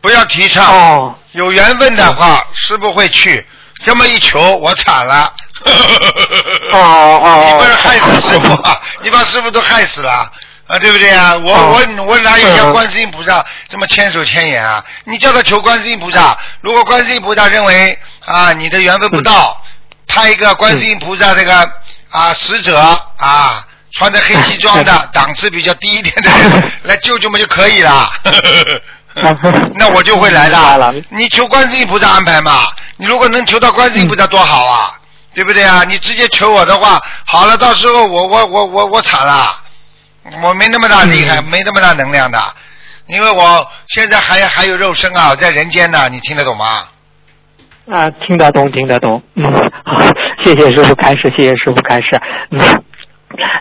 [0.01, 0.65] 不要提倡。
[0.67, 1.15] 哦。
[1.33, 3.47] 有缘分的话，师傅会去。
[3.85, 5.33] 这么一求，我惨了。
[6.73, 8.81] 哦哦 你不是害死师傅啊？
[9.03, 10.31] 你把师傅都害死了
[10.69, 11.35] 啊，对不对啊？
[11.37, 14.85] 我、哦我我哪有像嗯观世音菩萨这么千手千眼啊？
[15.05, 19.61] 你叫他求观世音菩萨，如果观世音菩萨认为啊你的缘分不到，
[20.07, 21.71] 派一个观世音菩萨这个
[22.11, 22.79] 啊使者
[23.19, 23.65] 啊。
[23.91, 28.13] 穿着黑西装的，档次比较低一点的人 来救救嘛就可以了。
[29.77, 31.03] 那我就会来了的。
[31.09, 32.69] 你求观世音菩萨安排嘛？
[32.99, 34.93] 你如果能求到观世音菩萨多好啊，
[35.35, 35.85] 对不对啊？
[35.89, 39.57] 你直接求我的话，好了，到时候我我我我我惨了，
[40.43, 42.39] 我没那么大厉害，嗯没那么大能量的，
[43.07, 46.89] 因为我现在还还有肉身啊，在人间呢，你听得懂吗？
[47.91, 49.23] 啊，听得懂，听得懂。
[49.37, 49.45] 嗯，
[49.85, 50.03] 好，
[50.43, 52.21] 谢谢师傅开始，谢谢师傅开始。
[52.51, 52.83] 嗯，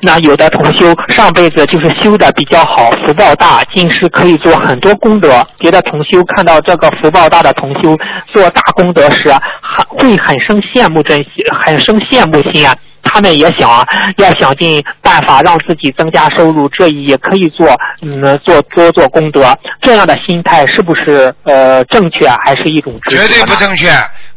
[0.01, 5.45] 那有的同修上辈子就是修的比较好，福报大，今世可以做很多功德。
[5.60, 7.97] 别的同修看到这个福报大的同修
[8.32, 11.30] 做大功德时，很会很生羡慕珍惜，
[11.65, 12.75] 很生羡慕心啊。
[13.10, 13.86] 他们也想啊，
[14.17, 17.67] 要想尽办法让自己增加收入，这也可以做，
[18.01, 19.58] 嗯，做多做功德。
[19.82, 23.89] 这样的心态是不是呃正确，还是一种绝对不正确，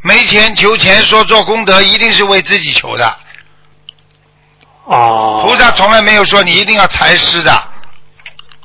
[0.03, 3.05] 没钱求钱说做功德，一定是为自己求的。
[4.85, 5.45] 哦。
[5.45, 7.63] 菩萨从来没有说你一定要财施的，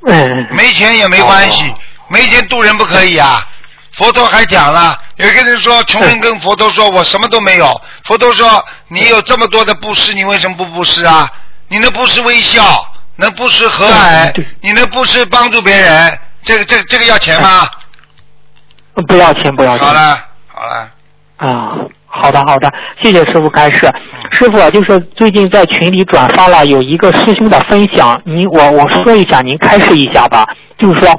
[0.08, 0.48] 嗯。
[0.52, 1.74] 没钱也没关系，
[2.08, 3.48] 没钱渡人不可以啊。
[3.94, 7.82] 佛陀还讲了，有一个人说，穷人跟佛陀说，我什么都没有。
[8.04, 11.32] 佛陀说，你有这么多的布施，你为什么不布施啊？
[11.70, 17.70] 你能布施微笑，能布施和蔼，你能布施帮助别人，这个这个这个要钱吗？
[19.08, 19.88] 不要钱，不要钱。
[19.88, 20.92] 好了，好了。
[21.38, 21.48] 啊，
[22.18, 22.72] 好的，好的，
[23.04, 23.92] 谢谢师傅开示。
[24.32, 30.46] 师傅就是最近在群里转发了有一个师兄的分享，您我我说一下，您开示一下吧。
[30.78, 31.10] 就是说，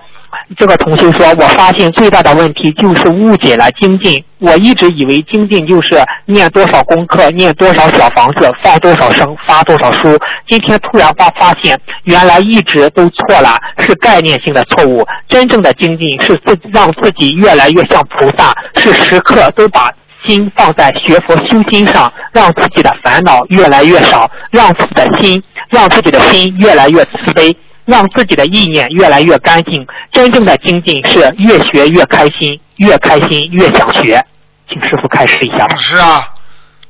[0.56, 4.24] 这个同学说，我发现最大的问题就是误解了精进。
[4.38, 10.18] 我一直以为精进就是念多少功课，念多少小房子，放多少生，发多少书。
[10.48, 15.06] 今天突然发发现，原来一直都错了，是概念性的错误。
[15.28, 19.90] 真正的精进是自让自己越来越像菩萨，是时刻都把。
[20.26, 29.86] 心放在学佛修心上，让自己的烦恼越来越少，让自己的心，让自己的心越来越慈悲，让自己的意念越来越干净。
[30.12, 34.24] 真正的精进是越学越开心，越开心越想学。
[34.68, 35.68] 请师傅开示一下。
[35.76, 36.28] 是啊，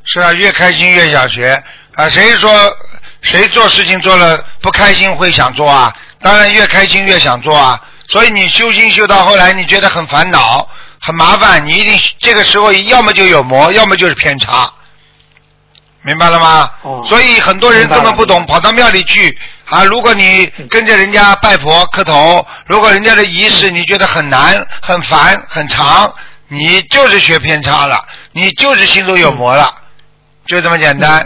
[0.05, 1.63] 是啊，越开心越想学
[1.95, 2.09] 啊！
[2.09, 2.51] 谁说
[3.21, 5.93] 谁做事情做了不开心会想做啊？
[6.21, 7.79] 当然越开心越想做啊！
[8.09, 10.69] 所以你修心修到后来，你觉得很烦恼。
[11.07, 14.69] 很麻烦，你一定这个时候要么就有魔，要么就是偏差，
[16.03, 16.69] 明白了吗？
[16.83, 17.01] 哦。
[17.07, 19.85] 所以很多人根本不懂，跑到庙里去啊！
[19.85, 26.13] 如果你跟着人家拜佛磕头，如果人家的仪式你觉得很难、很烦、很长，
[26.49, 29.73] 你就是学偏差了，你就是心中有魔了，
[30.49, 31.25] 就这么简单。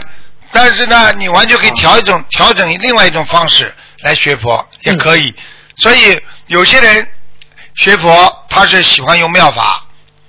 [0.51, 5.33] 但是呢，你完全可以调一种、调整另外一种方式来学佛也可以。
[5.77, 7.07] 所以有些人。
[7.75, 9.83] 学佛他是喜欢用妙法，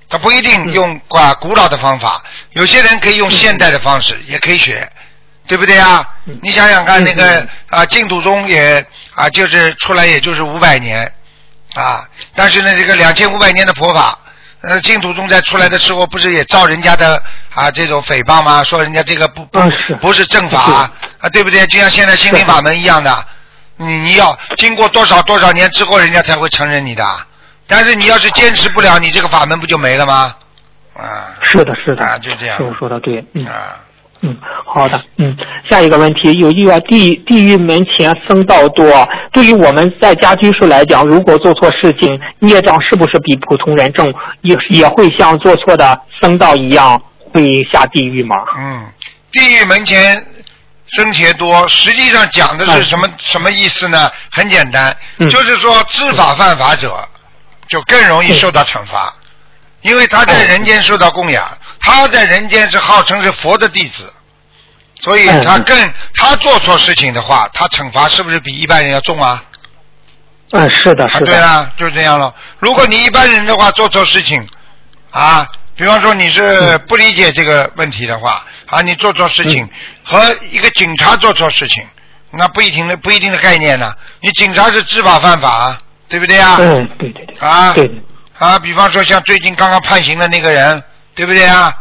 [0.08, 2.22] 他不一定用啊古老的方法。
[2.52, 4.88] 有些人可以用现代的方式，也可以学，
[5.46, 6.08] 对不对啊？
[6.42, 11.12] 你想想看，那个啊净土宗也啊就是出来也就是五百年
[11.74, 14.18] 啊，但是呢这个两千五百年的佛法，
[14.60, 17.20] 呃净土宗在出来的时候不是也造人家的
[17.52, 18.62] 啊这种诽谤吗？
[18.62, 19.60] 说人家这个不不
[20.00, 21.66] 不是正法啊，对不对？
[21.66, 23.26] 就像现在心灵法门一样的，
[23.76, 27.26] 你你要经过多少多少年之后，人家才会承认你的。
[27.72, 30.34] 但是你要是坚持不了，你这个法门不就没了吗？
[30.94, 32.58] 啊，是的，是的，啊，就这样。
[32.58, 33.80] 师傅说的对，嗯，啊，
[34.20, 35.34] 嗯，好的，嗯，
[35.70, 47.00] 下一个问题，有一个地地狱门前僧道多，对于我们在家居士来讲，如果做错事情，孽障是不是比普通人重，也也会像做错的僧道一样
[47.32, 48.36] 会下地狱吗？
[48.58, 48.84] 嗯，
[49.32, 50.22] 地狱门前
[50.88, 54.10] 僧邪多，实际上讲的是什么什么意思呢？
[54.30, 54.94] 很简单，
[55.30, 56.94] 就是说知法犯法者。
[57.72, 59.14] 就更容易受到惩罚，
[59.80, 64.12] 因为他在人间受到供养，他在人间是号称是佛的弟子，
[65.00, 69.42] 所以他更他做错事情的话，他惩罚是不是比一般人要重啊？
[70.50, 71.24] 嗯，是的，是的。
[71.24, 72.34] 对啊，就是这样了。
[72.58, 74.46] 如果你一般人的话做错事情
[75.10, 79.66] 啊，比方说你是不理解这个问题的话啊，你做错事情
[80.04, 81.88] 和一个警察做错事情，
[82.32, 83.94] 那不一定的不一定的概念呢。
[84.20, 85.78] 你警察是知法犯法。
[86.12, 86.58] 对不对啊？
[86.60, 87.36] 嗯，对对对。
[87.38, 87.90] 啊，对。
[88.38, 90.82] 啊，比方说像最近刚刚判刑的那个人，
[91.14, 91.72] 对不对啊？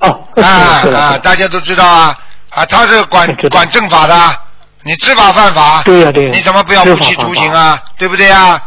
[0.00, 0.08] 哦，
[0.42, 2.18] 啊啊，大家都知道啊，
[2.50, 4.38] 啊，他是管管政法的，
[4.82, 6.28] 你知法犯法，对呀对。
[6.30, 7.80] 你怎么不要无期徒刑啊？
[7.96, 8.60] 对不对啊？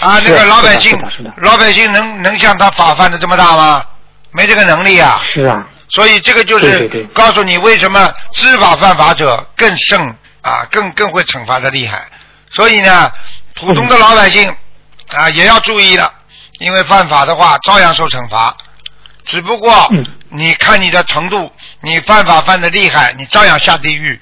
[0.00, 0.92] 啊，那个老百姓，
[1.38, 3.82] 老百姓能能像他法犯的这么大吗？
[4.32, 5.22] 没这个能力啊。
[5.32, 5.66] 是啊。
[5.88, 10.06] 所以这个就是告诉你为什么知法犯法者更胜
[10.42, 12.02] 啊，更更会惩罚的厉害。
[12.50, 13.10] 所以呢。
[13.60, 14.54] 普通的老百姓
[15.14, 16.12] 啊，也要注意了，
[16.58, 18.56] 因为犯法的话照样受惩罚。
[19.24, 19.88] 只不过
[20.30, 24.18] 你看你的程度，你犯法犯的厉害，你照样下地狱；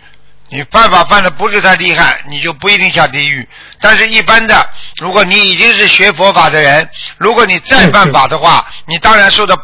[0.49, 3.49] 你犯法犯的不是太厉害，你就不一定下地狱。
[3.81, 4.69] 但是，一般的，
[5.01, 9.57] 如果你已经是学佛法的人，如果你再犯法的话，你当然受的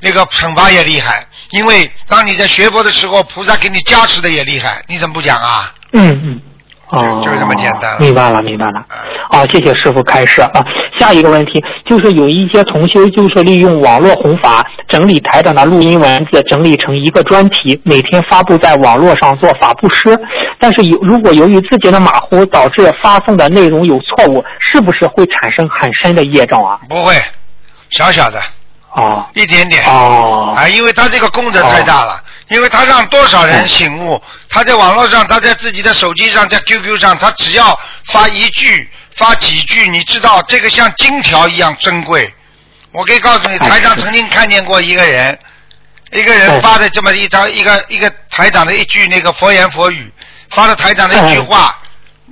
[0.00, 1.26] 那个惩罚也厉害。
[1.50, 4.82] 因为当你在学佛的时候，菩萨给你加持的也厉害。
[4.88, 5.74] 你怎么不讲啊？
[5.92, 6.42] 嗯嗯。
[6.92, 7.98] 哦，就是这么简单。
[7.98, 8.84] 明白了，明白了。
[9.30, 10.62] 好，谢谢师傅开示啊。
[10.98, 20.18] 下一个问题就是有一些同修就是利用网络弘法，整理台长的录音文字，整理成一个专题，每天发布在网络上做法布施。
[20.58, 26.78] 但是有如果由于自己的马虎导致发送的内容有错误，是不是会产生很深的业障啊？
[26.90, 27.14] 不会，
[27.88, 28.38] 小小的。
[28.94, 32.20] 哦，一点点哦，啊，因为他这个功德太大了，
[32.52, 42.30] 因为他让多少人醒悟，他在网络上，他在自己的手机上，在 QQ 上，他只要发一句，发几句，你知道这个像金条一样珍贵。
[42.90, 45.38] 我可以告诉你，台长曾经看见过一个人，
[46.10, 50.12] 一个人发的这么一张一个一个台长的一句那个佛言佛语，
[50.50, 51.74] 发了台长的一句话，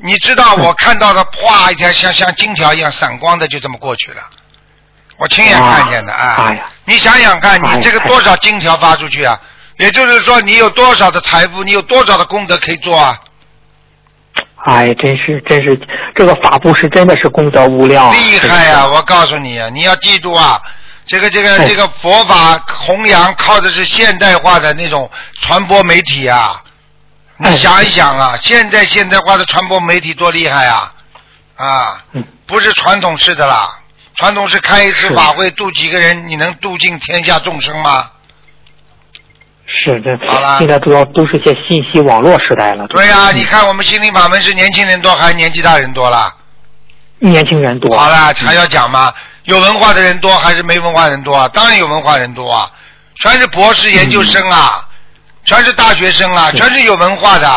[0.03, 4.23] 你知道我看到的，哗一条像像金条一样闪光的，就这么过去了。
[5.17, 6.55] 我亲眼看见的啊！
[6.85, 9.41] 你想想看，你这个多少金条发出去啊？
[9.81, 13.19] 也就是说，你有多少的财富，你有多少的功德可以做啊？
[14.67, 15.81] 哎，真是真是，
[16.15, 20.61] 这个法布施真的是功德无量啊，厉害呀、我告诉你啊，你要记住啊，
[21.07, 26.63] 这个这个哎这个佛法弘扬靠的是现代化的那种传播媒体啊。
[27.39, 30.93] 你哎想一想啊，现在现代化的传播媒体多厉害啊！
[31.57, 33.81] 啊，嗯不是传统式的啦，
[34.15, 38.11] 传统是开一次法会度几个人，你能度尽天下众生吗？
[39.73, 42.87] 是这好了，现在主要都是些信息网络时代了。
[42.89, 46.35] 对呀、嗯你看我们心灵法门是年轻人多还是年纪大人多了？
[47.21, 47.97] 年轻人多。
[47.97, 49.13] 好了，还要讲吗？
[49.45, 51.49] 有文化的人多还是没文化人多啊？
[51.49, 52.71] 当然有文化人多啊，
[53.23, 54.87] 全是博士研究生啊，
[55.45, 57.49] 全是大学生啊，全是有文化的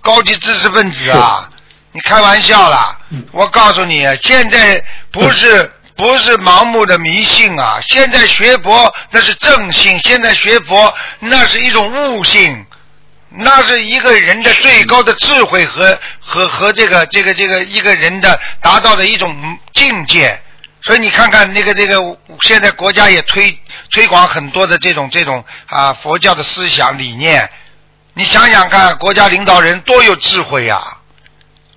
[0.00, 1.48] 高级知识分子啊！
[1.92, 3.24] 你开玩笑啦嗯！
[3.32, 12.66] 我告诉你，现在不是不是盲目的迷信啊，现在学佛那是正信，现在学佛那是一种悟性。
[13.32, 20.40] 那是一个人的最高的智慧和和和这个这个这个一个人的达到的一种境界。
[20.82, 23.56] 所以你看看那个这个，现在国家也推
[23.92, 27.48] 推广很多的这种这种啊佛教的思想理念。
[28.14, 30.82] 你想想看，国家领导人多有智慧呀、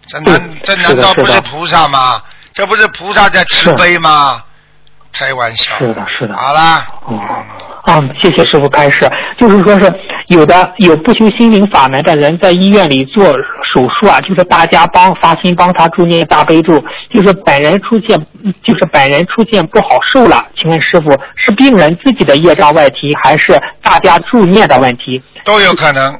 [0.07, 2.23] 这难嗯这难道不是菩萨吗？
[2.53, 4.41] 这不是菩萨在慈悲吗？
[5.11, 5.71] 开玩笑。
[5.77, 6.87] 是的是的好啦。
[7.05, 7.19] 哦，
[7.83, 9.09] 啊，谢谢师傅开示。
[9.37, 9.93] 就是说是
[10.27, 18.19] 有的有不修心灵法门的人在医院里做手术啊，就是大家帮发心帮他助念大悲咒，就是本人出现
[18.63, 25.21] 就是本人出现不好受了，请问师傅是病人自己的业障问题，还是大家助念的问题？
[25.43, 26.19] 都有可能。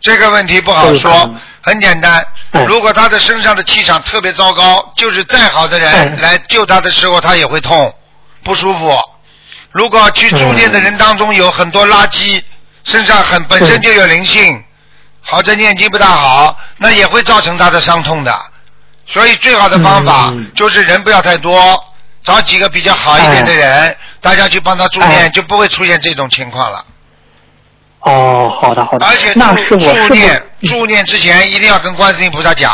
[0.00, 2.20] 这个问题不好说，很简单。
[2.52, 7.94] 嗯如果他的身上的气场特别糟糕，就是再好的人嗯来救他的时候，他也会痛，
[8.42, 8.98] 不舒服。
[9.70, 12.42] 如果去助念的人当中有很多垃圾，
[12.84, 14.64] 身上很本身就有灵性，
[15.20, 18.34] 好在念经不大好，那也会造成他的伤痛的。
[19.06, 21.84] 所以最好的方法嗯就是人不要太多，
[22.24, 26.82] 找几个比较好一点的人，大家去帮他助念，哎就不会出现这种情况了。
[28.08, 29.06] 哦，好的好的。
[29.06, 32.72] 而且，那是我助念是助念之前一定要跟观世音菩萨讲，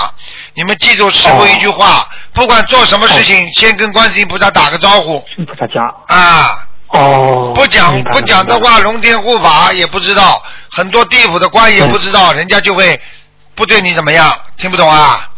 [0.55, 5.85] 你们记住师傅一句话，不管做什么事情，先跟观世音菩萨打个招呼师菩萨讲。
[6.07, 6.69] 啊！
[6.89, 13.01] 哦，不讲不讲的话，龙天护法也不知道，很多地府的官也不知道，人家就会
[13.57, 15.29] 不对你怎么样，听不懂啊？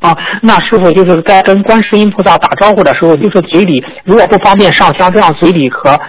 [0.00, 6.00] 啊，那师傅就是在跟观世音菩萨打招呼的时候，就是嘴里如果不方便上香，这样嘴里和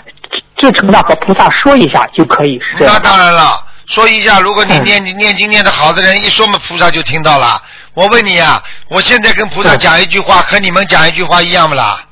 [0.60, 3.00] 至诚的和菩萨说一下就可以，是这样那。
[3.10, 7.62] 当然了，说一下，如果你嗯念你念经念的好的人，一说嘛，菩萨就听到了。
[7.94, 12.04] 我问你啊，我现在跟菩萨嗯讲一句话，和你们讲一句话一样不啦？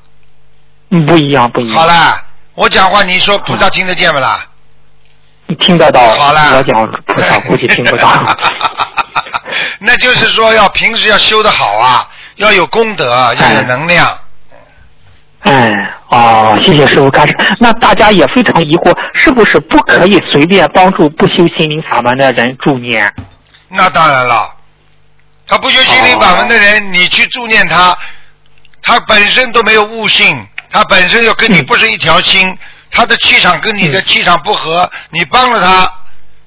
[0.90, 1.76] 嗯，不一样，不一样。
[1.76, 2.22] 好啦，
[2.54, 4.44] 我讲话你说菩萨听得见不啦？
[5.46, 6.00] 你听得到。
[6.16, 8.10] 好了，我讲菩萨估计听不到。
[9.80, 14.06] 那就是说，要平时要修得好啊，要有功德，要有能量。
[14.06, 14.16] 哎，
[16.08, 17.36] 哦，谢谢师傅开始。
[17.58, 23.12] 那大家也非常疑惑，是不是不可以随便帮助不修心灵法门的人助念？
[23.68, 24.50] 那当然了，
[25.46, 27.96] 他不修心灵法门的人，你去助念他，
[28.82, 32.56] 他本身都没有悟性，他本身又跟你嗯不是一条心，
[32.90, 35.90] 他的气场跟你的气场不合，你帮了他。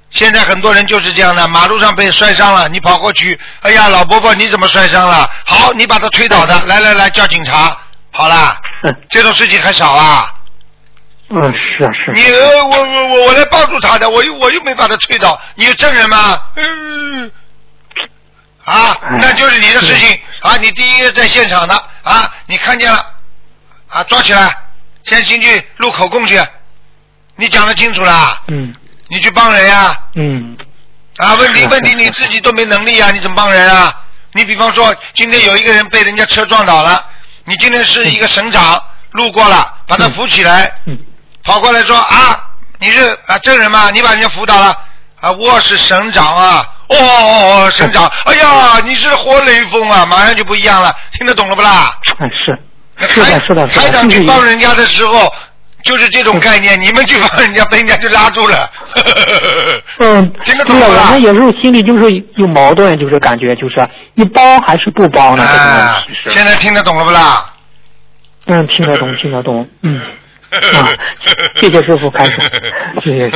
[0.09, 5.29] 现在很多人就是这样的，马路上被摔伤了，你跑过去，哎呀，老伯伯你怎么摔伤了？
[5.45, 7.77] 好，你把他推倒的，来来来，叫警察，
[8.11, 8.70] 好啦，嗯
[9.09, 10.33] 这种事情还少啊。
[11.29, 12.13] 嗯，是啊是啊。
[12.15, 16.41] 你呃，我我我我来帮助他的，我又我又没把他推倒，你有证人吗？
[16.55, 17.31] 嗯，
[18.65, 23.05] 啊，哎那就是你的事情啊，你第一个在现场的啊，你看见了
[23.89, 24.53] 啊，抓起来，
[25.05, 26.41] 先进去录口供去，
[27.37, 28.75] 你讲的清楚了，嗯
[29.07, 30.57] 你去帮人呀、嗯
[31.17, 33.93] 啊，问题问题你自己都没能力啊，你怎么帮人啊？
[34.33, 37.05] 你比方说，今天有一个人被人家车撞倒了，
[37.45, 40.97] 你今天是一个省长，路过了，把他扶起来，嗯。
[41.43, 42.39] 跑过来说啊，
[42.79, 43.89] 你是啊证人吗？
[43.91, 44.77] 你把人家扶倒了。
[45.19, 51.95] 啊，我是省长啊，哦哦哦，省长，哎呀，你是活雷锋啊，马上就不一样了，听得懂了不啦？
[52.19, 52.57] 哎是。
[53.09, 55.33] 是的是的，台长去帮人家的时候，
[55.83, 58.69] 就是这种概念，你们就把人家，被人家就拉住了。
[59.99, 65.43] 嗯，听得懂了吧对我们有时候心里就是有矛盾，就是感觉就是你包还是不包呢？
[65.47, 67.45] 这个啊现在听得懂了不啦？
[68.47, 70.01] 嗯，听得懂， 听得懂，嗯。
[70.51, 70.91] 啊，
[71.55, 72.33] 谢谢师傅开始，
[73.01, 73.31] 谢谢。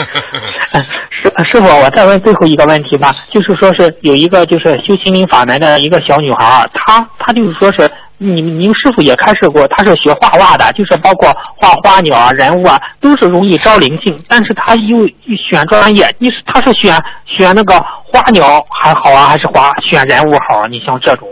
[0.74, 20.68] 嗯，师呃师傅，我再问最后一个问题吧，就是说是有一个就是修心灵法门的一个小女孩，她她就是说是你们您师傅也开示过，他是学画画的，就是包括画花鸟啊、人物啊，都是容易招灵性，但是他又又选专业，你是他是选选那个花鸟还好啊，还是花选人物好啊？
[20.70, 21.28] 你像这种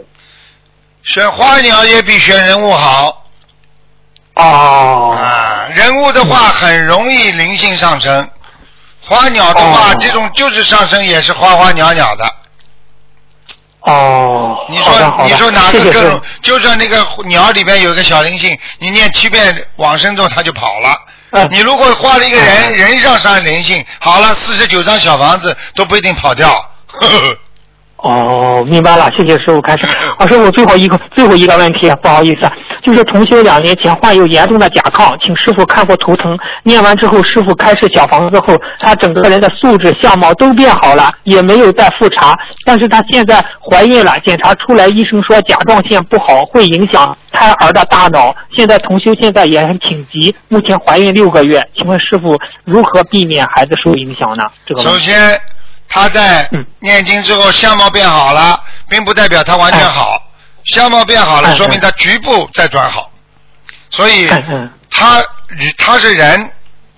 [1.03, 3.23] 选花鸟也比选人物好
[4.36, 8.29] 哦啊，人物的话很容易灵性上升，
[9.01, 12.25] 花鸟的话哦这种就是上升也是花花鸟鸟的。
[13.86, 14.93] 哦，你说
[15.25, 16.21] 你说哪个更？
[16.41, 20.95] 就算那个鸟里边有一个小灵性，你念七遍往生咒它就跑了。
[21.31, 26.47] 嗯你如果画了一个人，嗯人上上灵性，好了，四十九张小房子都不一定跑掉。
[26.88, 27.38] 呵 呵
[27.97, 29.86] 哦，明白了，谢谢师傅开始。
[30.17, 32.49] 啊，师傅最后一个最后一个问题，不好意思，
[32.84, 48.36] 就是同修两年前患有严重的甲亢，请师傅看过图腾，念完之后，师傅开始小房子后，他整个人的素质相貌都变好了，也没有再复查，但是他现在怀孕了，检查出来医生说甲状腺不好，会影响胎儿的大脑。
[48.55, 54.43] 现在同修现在也很紧急，目前怀孕六个月，请问师傅如何避免孩子受影响呢？
[54.65, 54.81] 这个。
[54.81, 55.39] 首先，
[55.88, 58.59] 他在嗯念经之后相貌变好了，
[58.89, 60.17] 并不代表他完全好。
[60.66, 63.11] 相貌变好了，嗯说明他局部在转好。
[63.89, 64.28] 所以
[64.89, 65.24] 他
[65.78, 66.51] 他是人，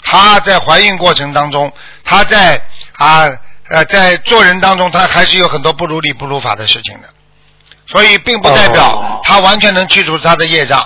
[0.04, 1.72] 他在怀孕过程当中，
[2.04, 2.62] 他在
[2.94, 3.26] 啊
[3.70, 7.10] 呃在做人当中，他还是有很多不如理不如法的事情的。
[7.88, 10.82] 所以并不代表哦他完全能去除他的业障。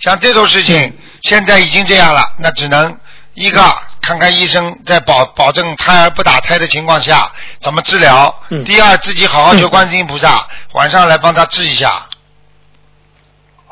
[0.00, 2.98] 像这种事情嗯，现在已经这样了，那只能
[3.34, 8.34] 一个看看医生，在保保证胎儿不打胎的情况下怎么治疗。
[8.50, 12.02] 嗯第二，自己好好求嗯观世音菩萨，晚上来帮他治一下。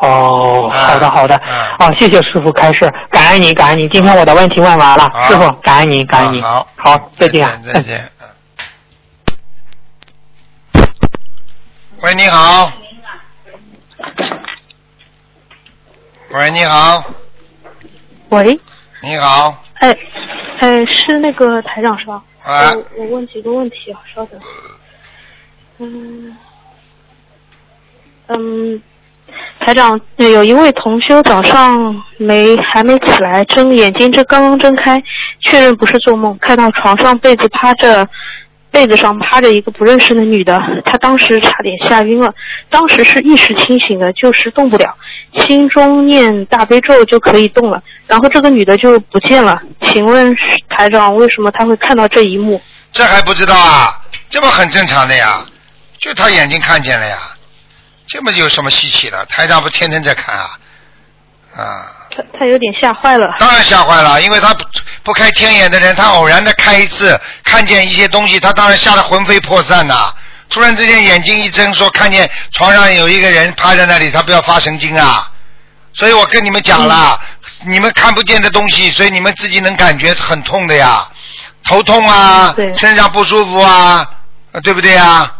[0.02, 1.76] 哦，啊好的好的，啊。
[1.78, 8.10] 哦，谢谢师傅开示，感恩你感恩你，今天我的问题问完了，师傅感恩你感恩您，啊好，好，再见，再见。
[10.74, 10.86] 嗯。
[12.00, 12.72] 喂，你好。
[16.32, 17.04] 喂，你好，
[18.30, 18.58] 喂，
[19.02, 19.96] 你好，哎，
[20.58, 22.20] 哎，是那个台长是吧？
[22.42, 22.72] 啊。
[22.96, 24.40] 我我问几个问题啊，稍等。
[25.78, 26.36] 嗯。
[28.28, 28.82] 嗯，
[29.64, 35.02] 台长，有一位同修早上没还没起来，睁眼睛这刚刚睁开，
[35.40, 38.08] 确认不是做梦，看到床上被子趴着。
[38.72, 42.32] 被子上趴着一个不认识的女的，他当时差点吓晕了。
[42.70, 44.96] 当时是意识清醒的，就是动不了，
[45.36, 47.82] 心中念大悲咒就可以动了。
[48.06, 49.60] 然后这个女的就不见了。
[49.84, 50.34] 请问
[50.70, 52.58] 台长，为什么他会看到这一幕？
[52.92, 54.00] 这还不知道啊？
[54.30, 55.44] 这不很正常的呀，
[55.98, 57.18] 就他眼睛看见了呀，
[58.12, 59.24] 这么有什么稀奇的？
[59.24, 60.50] 台长不天天在看啊？
[61.56, 61.62] 啊，
[62.14, 63.34] 他他有点吓坏了。
[63.38, 64.62] 当然吓坏了，因为他不
[65.02, 70.12] 不开天眼的人，他偶然的开一次，看见一些东西，他当然吓得魂飞魄散呐。
[70.50, 75.30] 突然之间眼睛一睁，说看见床上有一个人趴在那里，他不要发神经啊！
[75.94, 77.18] 所以我跟你们讲了，
[77.66, 81.08] 你们看不见的东西，所以你们自己能感觉很痛的呀，
[81.64, 84.06] 头痛啊，对身上不舒服啊，
[84.52, 85.38] 呃对不对啊？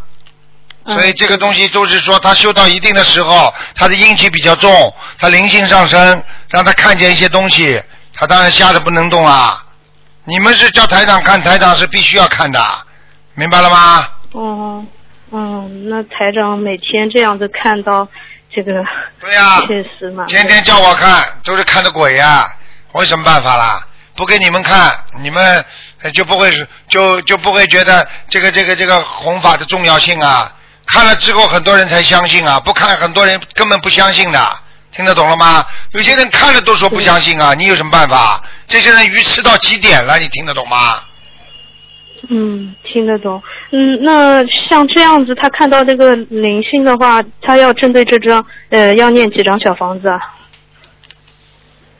[0.85, 7.81] 嗯所以这个东西都是说，他修到一定的时候，他的阴气比较重，他灵性上升，让他看见一些东西，
[8.13, 9.65] 他当然吓得不能动啊。
[10.25, 12.61] 你们是叫台长看，台长是必须要看的，
[13.35, 14.09] 明白了吗？
[14.33, 14.85] 哦，
[15.31, 18.09] 嗯，那台长每天这样子看到
[18.53, 18.73] 这个，
[19.21, 20.25] 对呀、确实嘛。
[20.27, 22.45] 天天叫我看，都是看的鬼呀、
[22.91, 23.87] 我有什么办法啦？
[24.15, 25.65] 不给你们看，你们
[26.03, 26.53] 呃就不会
[26.89, 30.53] 就就不会觉得这个这个这个弘法的重要性啊。
[30.87, 34.59] 看了之后，很多人才相信啊，不看很多人根本不相信的。
[34.91, 35.65] 听得懂了吗？
[35.93, 38.43] 有些人看了都说不相信啊，你有什么办法？
[38.67, 41.03] 这些人愚痴到极点了，你听得懂吗？
[42.29, 43.43] 嗯，听得懂。
[43.73, 50.21] 嗯，那像这样子，他看到这个灵性的话，他要针对这张，呃，要念几张小房子啊？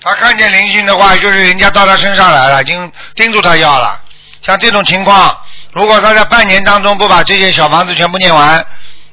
[0.03, 3.99] 他看见灵性的话，就是人家到他身上来了，已经叮嘱他要了。
[4.43, 5.35] 像这种情况，
[5.73, 8.65] 如果他在半年当中不把这些小房子全部念完，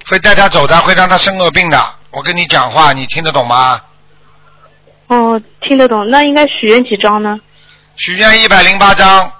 [0.10, 1.78] 会带他走的，会让他生恶病的。
[2.12, 3.82] 我跟你讲话，你听得懂吗？
[5.07, 6.07] 哦，听得懂。
[6.07, 7.39] 那应该许愿几张呢？
[7.95, 9.32] 许愿一百零八张，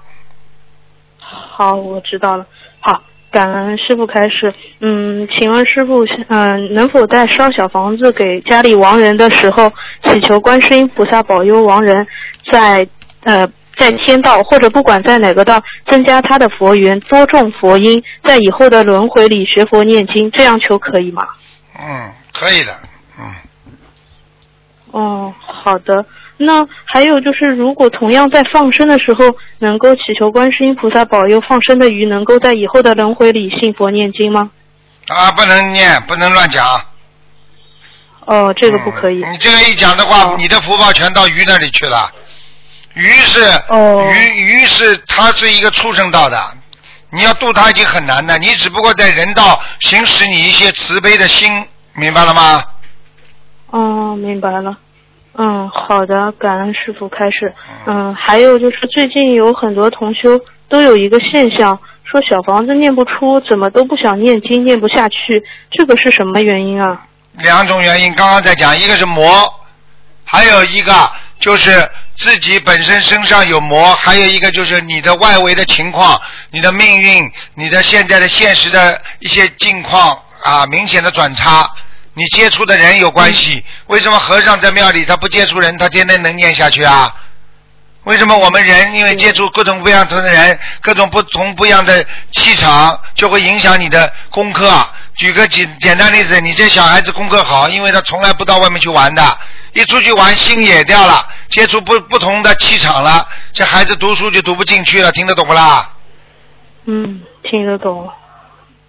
[1.18, 2.46] 好，我知道了。
[2.80, 4.52] 好，感恩师傅开始。
[4.80, 9.70] 嗯，请问师傅，嗯、能否在烧小房子给家里亡人的时候，
[10.04, 12.06] 祈求观世音菩萨保佑亡人
[12.50, 12.86] 在
[13.24, 13.46] 呃
[13.80, 15.60] 在天道或者不管在哪个道，
[15.90, 21.26] 增加他的佛缘，多种佛音，在以后的轮回里学佛念经，这样求可以吗？
[21.76, 22.76] 嗯，可以的，
[23.18, 23.34] 嗯，
[24.90, 26.04] 哦，好的。
[26.36, 34.50] 那还有就是，如果同样在放生的时候，能够祈求观世音菩萨保佑放生的鱼能够在以后的轮回里信佛念经吗？
[35.08, 36.64] 啊，不能念，不能乱讲。
[38.24, 39.22] 哦，这个不可以。
[39.24, 42.10] 嗯你这个一讲的话，哦你的福报全到鱼那里去了。
[42.94, 46.36] 鱼是、哦鱼，鱼是它是一个畜生道的，
[47.10, 52.64] 你要渡它已经很难的，你只不过在人道行使你一些慈悲的心，明白了吗？
[53.70, 54.76] 哦，明白了。
[55.34, 57.54] 嗯，好的，感恩师傅开始。
[57.86, 67.06] 嗯，还有就是最近有很多同修都有一个现象，说小房子念不出，怎么都不想念经，念不下去，这个是什么原因啊？
[67.38, 69.30] 两种原因，刚刚在讲，一个是魔，
[70.24, 70.92] 还有一个
[71.40, 76.20] 就是自己本身身上有魔，还有一个就是你的外围的情况、
[76.50, 81.68] 你的命运、你的现在的现实的一些境况啊，明显的转差。
[82.12, 87.14] 你接触的人有关系，为什么和尚在庙里他不接触人，他天天能念下去啊？
[88.04, 94.86] 为什么我们人因为接触各种不一样的人，各种不同不一样的气场，就会影响你的功课？
[95.16, 99.38] 举个简简单例子，你这小孩子功课好，因为他从来不到外面去玩的，
[99.72, 105.90] 一出去玩心也掉了，接触不不同的气场了，这孩子读书就读不进去了，听得懂不啦？
[106.86, 108.10] 嗯，听得懂。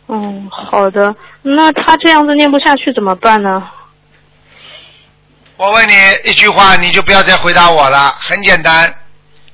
[0.08, 1.16] 嗯，好的。
[1.44, 3.70] 那他这样子念不下去怎么办呢？
[5.58, 8.94] 我问你一句话，你就不要再回答我了，很简单。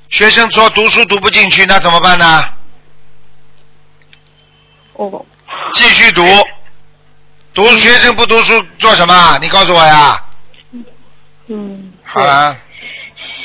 [0.10, 2.46] 学生说读书读不进去，那怎么办呢？
[4.94, 5.26] 哦，
[5.74, 6.24] 继续读。
[7.54, 9.38] 读学生不读书做什么？
[9.42, 10.24] 你告诉我呀。
[11.48, 12.58] 嗯，好了，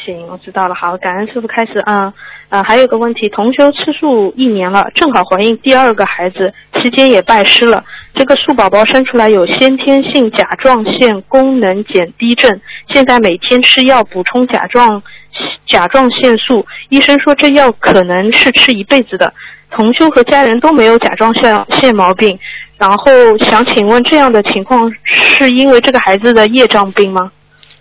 [0.04, 0.74] 行，我知道了。
[0.74, 1.80] 好，感恩师傅开始。
[1.86, 2.12] 嗯，
[2.48, 7.84] 呃，还有个问题，同修吃素一年了，正好怀孕第二个孩子，期间也拜师了。
[8.14, 15.02] 这个素宝宝生出来有先天性甲状腺功能减低症，现在每天吃药补充甲状
[15.68, 19.32] 甲状腺素，医生说这药可能是吃一辈子的。
[19.70, 22.38] 同修和家人都没有甲状腺腺毛病，
[22.76, 27.30] 然后想请问，这样的情况是因为这个孩子的业障病吗？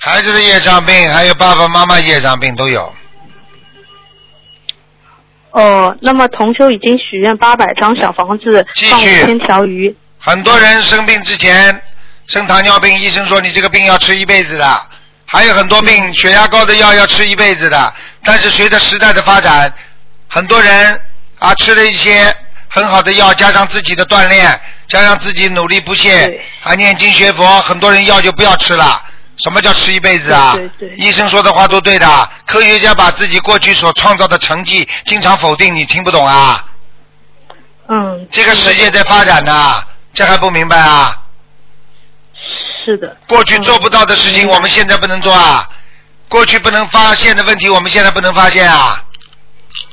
[0.04, 2.92] 孩子的业障病，还有爸爸妈妈业障病都有。
[5.52, 9.96] 哦，那么同修已经许愿八百张小房子，继续放五千条鱼。
[10.18, 11.80] 很多人生病之前
[12.26, 14.82] 生糖尿病，医生说你这个病要吃一辈子的。
[15.28, 17.94] 还有很多病，血压高的药要吃一辈子的。
[18.24, 19.72] 但是随着时代的发展，
[20.28, 21.00] 很多人
[21.38, 22.36] 啊吃了一些
[22.70, 29.00] 很好的药，加上自己的锻炼，加上自己努力不懈对，还念经学佛，很多人药就不要吃了。
[29.38, 30.54] 什么叫吃一辈子啊？
[30.56, 32.30] 对对对医生说的话都对的。
[32.46, 36.66] 科学家把自己过去所创造的成绩经常否定，你听不懂啊？
[37.88, 41.18] 嗯，这个世界在发展呢，这还不明白啊？
[42.86, 43.18] 是的。
[43.28, 45.68] 过去做不到的事情，嗯我们现在不能做啊；
[46.30, 49.04] 过去不能发现的问题，我们现在不能发现啊。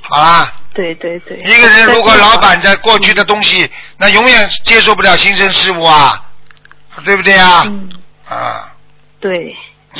[0.03, 1.39] 好啦，对对对。
[1.41, 6.23] 一个人如果老板在过去的东西，那永远接受不了新生事物啊，
[7.05, 7.63] 对不对啊？
[7.67, 7.89] 嗯，
[8.29, 8.73] 啊，
[9.21, 9.55] 对，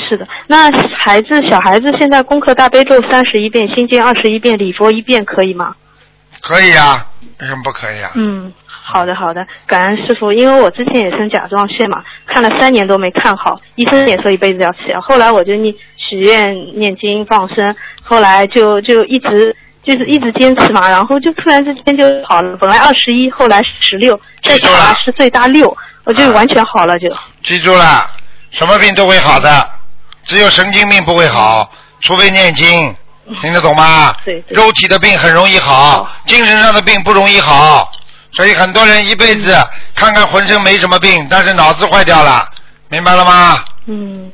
[0.07, 0.27] 是的。
[0.47, 0.71] 那
[1.03, 5.75] 孩子，小孩子现在功课大悲咒三十一遍，心经二十一遍，礼佛一遍，可以吗？
[6.41, 7.05] 可以啊，
[7.41, 8.11] 为什么不可以啊？
[8.15, 10.31] 嗯，好的好的，感恩师傅。
[10.31, 15.01] 因为我之前也生甲状腺嘛，看了三年都没看好，医生也说一辈子要吃药。
[15.01, 19.53] 后来我就念许愿、念经、放生，后来就就一直
[19.83, 22.55] 就是一直坚持嘛，然后就突然之间就好了。
[22.57, 27.09] 本来二十一，后来十六，再记住了查十岁大六，我就完全好了就。
[27.43, 28.05] 记住了，
[28.51, 29.69] 什么病都会好的，
[30.23, 31.71] 只有神经病不会好，
[32.01, 32.95] 除非念经，
[33.41, 34.15] 听得懂吗？
[34.25, 37.91] 对对肉体的病很容易好，精神上的病不容易好，
[38.31, 39.55] 所以很多人一辈子
[39.95, 42.47] 看看浑身没什么病，但是脑子坏掉了，
[42.89, 43.57] 明白了吗？
[43.87, 44.31] 嗯。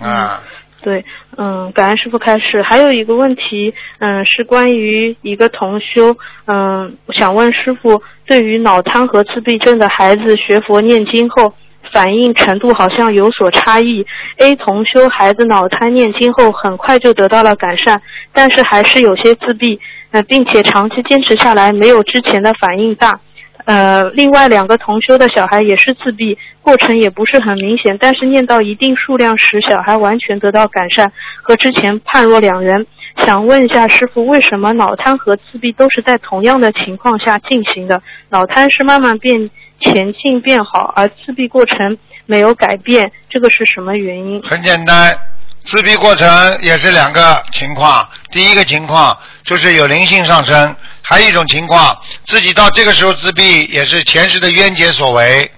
[0.00, 0.40] 啊，
[0.80, 1.04] 对，
[1.36, 2.62] 嗯，感恩师傅开始。
[2.62, 6.16] 还有一个问题，嗯，是关于一个同修，
[6.46, 11.52] 嗯，想问师傅，对于脑瘫和自闭症的孩子学佛念经后，
[11.92, 14.06] 反应程度好像有所差异。
[14.38, 18.00] A 同修孩子脑瘫念经后很快就得到了改善，
[18.32, 19.80] 但是还是有些自闭，
[20.10, 23.20] 呃，并且长期坚持下来没有之前的反应大。
[23.64, 31.12] 呃，另外两个同修的小孩也是自闭，过程也不是很明显，但是念到一定数量时，小孩完全得到改善，
[31.42, 32.86] 和之前判若两人。
[33.26, 38.00] 想问一下师傅，为什么脑瘫和自闭都是在同样的情况下进行的？
[38.30, 39.50] 脑瘫是慢慢变
[39.92, 44.42] 前进变好，而自闭过程没有改变，这个是什么原因？
[44.42, 45.18] 很简单，
[45.64, 48.08] 自闭过程也是两个情况。
[48.30, 55.50] 第一个情况就是有灵性上升，还有一种情况自己到这个时候自闭也是前世的冤结所为。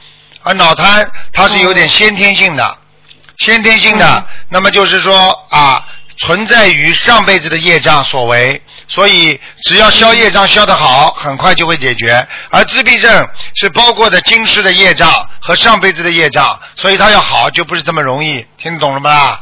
[0.43, 2.75] 而脑瘫它是有点先天性的，
[3.39, 8.61] 先天性的，那么就是说啊，存在于上辈子的业障所为，
[8.91, 12.27] 所以只要消业障消得好，很快就会解决。
[12.51, 15.09] 而自闭症是包括的今世的业障
[15.41, 19.41] 和上辈子的业障，所以它要好就不是这么容易，听懂了吗？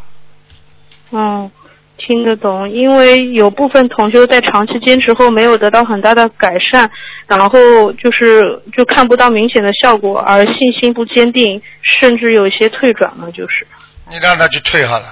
[1.11, 1.51] 嗯，
[1.97, 6.91] 听得懂，因为有部分同修在长期坚持后没有得到很大的改善，
[7.27, 11.63] 然后就是就看不到明显的效果，而信心不坚定，
[11.99, 13.67] 甚至有一些退转了，就是。
[14.11, 15.07] 你让他去退好了，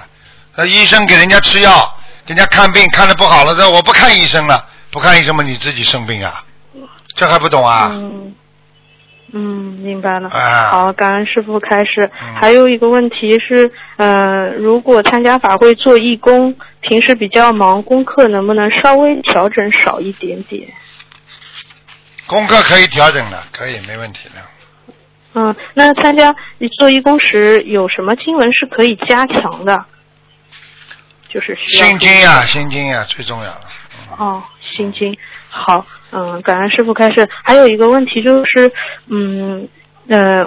[0.55, 1.96] 那医生给人家吃药，给
[2.27, 6.43] 人家看病看的不好了，这我不看医生了，不看医生嘛，你自己生病啊，
[7.15, 7.89] 这还不懂啊？
[7.93, 8.35] 嗯，
[9.31, 9.41] 嗯，
[9.81, 10.29] 明白了。
[10.29, 12.11] 啊好，感恩师傅开始。
[12.21, 20.67] 嗯还有一个问题是，呃，如果参加法会做义工，平时比较忙，功课能不能稍微调整少一点点？
[22.27, 24.41] 功课可以调整的，可以没问题的。
[25.33, 26.35] 嗯，那参加
[26.77, 29.85] 做义工时有什么经文是可以加强的？
[31.37, 33.61] 就是需要心经呀、心经呀、最重要了。
[34.17, 35.15] 哦，心经
[35.47, 37.29] 好，嗯，感恩师傅开示。
[37.43, 38.71] 还有一个问题就是，
[39.07, 39.69] 嗯
[40.07, 40.43] 呃，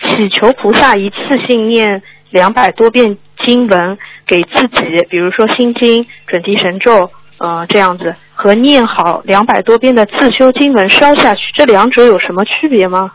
[0.00, 1.16] 祈求菩萨一次
[1.46, 3.96] 性念两百多遍经文
[4.26, 7.08] 给自己，比如说心经、准提神咒，
[7.38, 13.12] 呃，这样子，和念好两百多遍的自修经文烧下去，这两者有什么区别吗？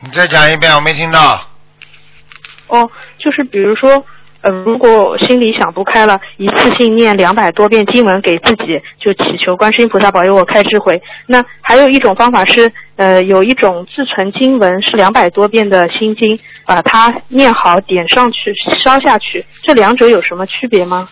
[0.00, 1.48] 你再讲一遍，我没听到。
[2.66, 4.04] 哦，就是比如说，
[4.44, 11.00] 呃，如果心里想不开了，一次性念两百多遍经文给自己，就祈求观世音菩萨保佑我开智慧。
[11.26, 18.52] 那还有一种方法是，呃，有一种自存经文是两百多遍的心经，把它念好点上去
[18.84, 21.08] 烧下去，这两者有什么区别吗？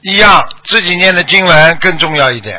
[0.00, 2.56] 一样，自己念的经文更重要一点。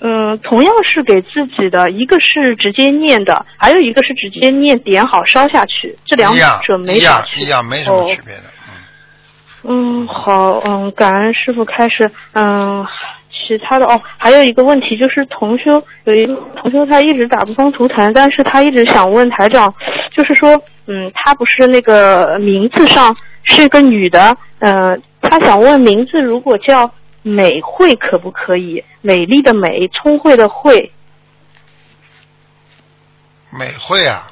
[0.00, 6.32] 嗯、同样是给自己的，一个是直接念的，还有一个是直接念点好烧下去，这两
[6.62, 7.44] 者没啥区别。
[7.44, 8.42] 一样，没什么哦区别的。
[9.64, 12.86] 嗯，嗯，好，嗯，感恩师傅开始，嗯，
[13.30, 19.74] 其他的哦，还有一个问题就是同修有一个同修他一直打不通图腾，但是他一直想问台长，
[20.10, 26.88] 就是说，嗯，他不是那个名字上是个女的，呃，他想问名字如果叫
[27.28, 28.84] 美惠可不可以？
[29.00, 30.92] 美丽的美，聪慧的慧，
[33.50, 34.26] 美慧啊，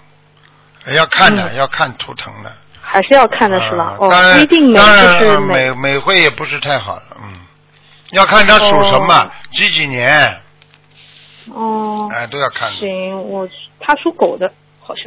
[0.87, 2.53] 要看的，嗯要看图腾的。
[2.81, 3.97] 还是要看的是吧？
[4.09, 7.41] 当然不一定美当然就是呃美美慧也不是太好的，嗯，
[8.13, 10.41] 要看他属什么哦，几几年，
[11.53, 12.77] 哦，哎，都要看的。
[12.79, 13.49] 行，我
[13.81, 15.07] 他属狗的，好像。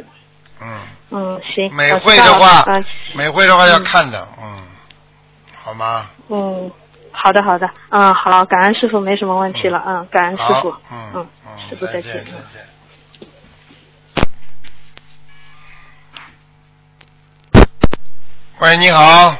[0.60, 0.80] 嗯，
[1.10, 1.74] 嗯，行。
[1.74, 2.84] 美慧的话嗯，
[3.14, 4.62] 美慧的话要嗯看的，嗯，
[5.58, 6.10] 好吗？
[6.28, 6.70] 嗯，
[7.12, 11.26] 好的好的，嗯，好，感恩师傅，没什么问题了，嗯，感恩师傅，，嗯嗯，
[11.68, 12.30] 师傅再再见再。
[12.30, 12.34] 见。
[18.60, 19.34] 喂，你好，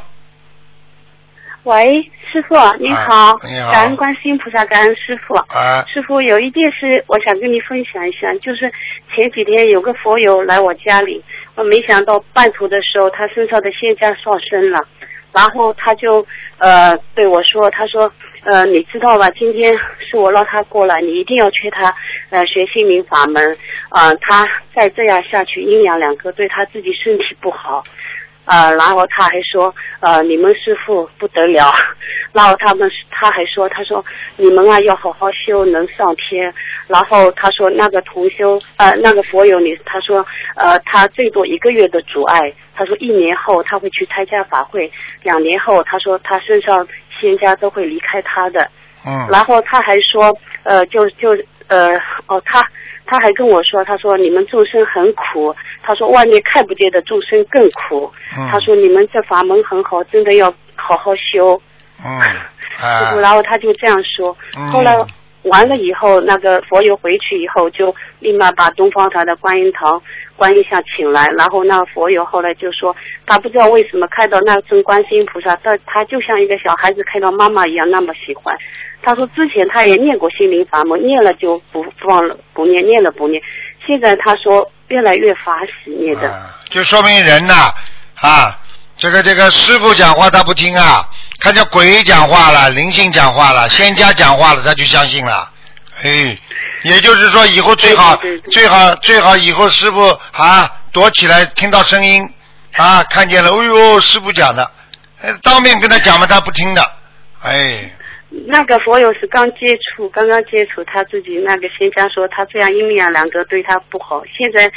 [1.65, 3.71] 喂，师傅您好，你好。
[3.71, 5.35] 感恩观世音菩萨，感恩师傅。
[5.35, 8.73] 啊，师傅有一件事，我想跟你分享一下，就是
[9.15, 11.23] 前几天有个佛友来我家里，
[11.55, 14.87] 我没想到半途的时候，他身上的仙家上身了，
[15.33, 16.27] 然后他就
[16.59, 18.13] 呃对我说，他说
[18.45, 21.95] 呃你知道吧，今天是我让他过来，你一定要劝他
[22.31, 23.57] 呃学心灵法门，
[23.89, 27.83] 啊、他再这样下去，阴阳两隔对他自己身体不好。
[28.47, 31.73] 呃，然后他还说，呃，你们师傅不得了，
[32.33, 34.05] 然后他们他还说，他说
[34.37, 36.53] 你们啊要好好修，能上天。
[36.89, 40.27] 然后他说那个同修，呃，那个佛友你，他说，
[40.57, 44.91] 呃，他最多一个月的阻碍，他说一年后他会去参加法会，
[45.23, 46.87] 两年后他说他身上
[47.21, 48.69] 仙家都会离开他的。
[49.07, 51.31] 嗯，然后他还说，呃，就就
[51.69, 52.67] 呃，哦，他
[53.11, 55.53] 他还跟我说，他说你们众生很苦，
[55.83, 58.09] 他说外面看不见的众生更苦，
[58.39, 58.47] 嗯。
[58.49, 61.61] 他说你们这法门很好，真的要好好修。
[62.05, 62.09] 嗯，
[62.81, 64.37] 啊，， 然后他就这样说。
[64.57, 64.71] 嗯。
[64.71, 64.95] 后来
[65.43, 70.01] 完了以后，那个佛友回去以后，就立马把东方台的观音堂
[70.37, 72.95] 观音像请来，然后那个佛友后来就说，
[73.27, 78.55] 他不知道为什么看到那尊观世音菩萨，他他就像一个小孩子看到妈妈一样那么喜欢。
[79.03, 83.43] 他说之前他也念过心灵法门，念了就不忘了不念，念了不念。
[83.87, 86.31] 现在他说越来越发喜念的。
[86.69, 87.55] 就说明人呐
[88.21, 88.59] 啊，
[88.95, 91.09] 这个这个师傅讲话他不听啊，
[91.41, 95.51] 看见鬼讲话了，灵性讲话了，仙家讲话了，他就相信了。
[96.03, 96.39] 哎，
[96.83, 98.15] 也就是说以后最好
[98.51, 102.29] 最好最好以后师傅啊躲起来，听到声音
[102.77, 104.71] 啊看见了，哎呦师傅讲的，
[105.23, 106.83] 哎当面跟他讲嘛他不听的，
[107.43, 107.91] 哎
[108.47, 114.23] 那个佛友是刚接触，刚刚接触，他自己那个仙家说他这样阴阳两隔对他不好。
[114.27, 114.71] 现在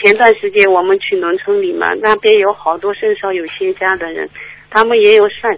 [0.00, 4.30] 前段时间我们去农村里嘛，那边有好多身上有仙家的人，
[4.70, 5.50] 他们也有善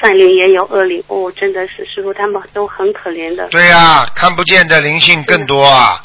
[0.00, 1.02] 善灵，也有恶灵。
[1.08, 3.48] 哦，真的是师傅，他们都很可怜的。
[3.48, 6.00] 对呀、看不见的灵性更多啊！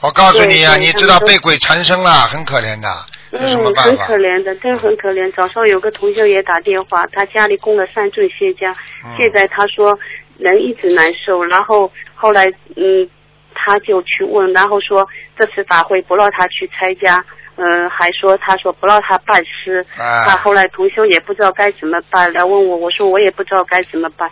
[0.00, 2.88] 我告诉你啊，你知道被鬼缠身了，很可怜的，
[3.32, 3.96] 有什么嗯，很？
[3.96, 5.32] 可怜的，真很可怜。
[5.32, 8.70] 早上有个同学也打电话，他家里供了三尊仙家，
[9.04, 9.98] 嗯现在他说
[10.36, 12.44] 人一直难受，然后后来
[12.76, 13.08] 嗯，
[13.54, 17.24] 他就去问，然后说这次法会不让他去参加，
[17.56, 24.28] 嗯、还说他说不让他拜师，啊他后来同修也不知道该怎么办，来问我，我说我也不知道该怎么办。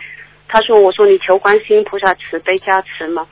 [0.47, 3.25] 他说我说你求观世音菩萨慈悲加持嘛。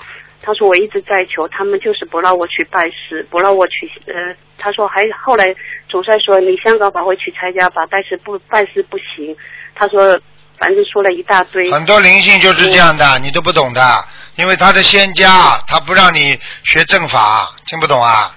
[0.43, 5.53] 他说我一直在求，他们就是不让我去拜师，不让我去呃，他说还后来
[5.87, 9.37] 总算说你香港法会去参加吧，但是不拜师不行。
[9.75, 10.19] 他说
[10.57, 11.69] 反正说了一大堆。
[11.69, 14.03] 很多灵性就是这样的，你都不懂的，
[14.35, 18.35] 因为他的仙家，他不让你学正法，听不懂啊？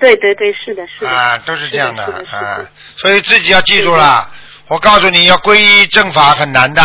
[0.00, 1.10] 对对对，是的，是的。
[1.10, 4.28] 啊，都是这样的啊，所以自己要记住了。
[4.66, 6.82] 我告诉你要皈依正法很难的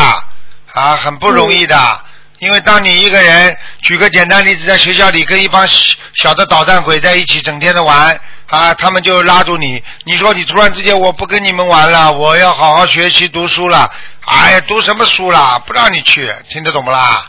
[0.74, 2.05] 啊，很不容易的。
[2.39, 9.82] 因为当你一个人，举个简单例子，在学校里跟一帮小小的捣蛋鬼在一起，整天的玩啊，他们就拉住你。
[10.03, 13.89] 你说你突然之间我不跟你们玩了，我要好好学习读书了。
[14.28, 15.57] 哎呀，读什么书啦？
[15.66, 17.26] 不让你去，听得懂不啦？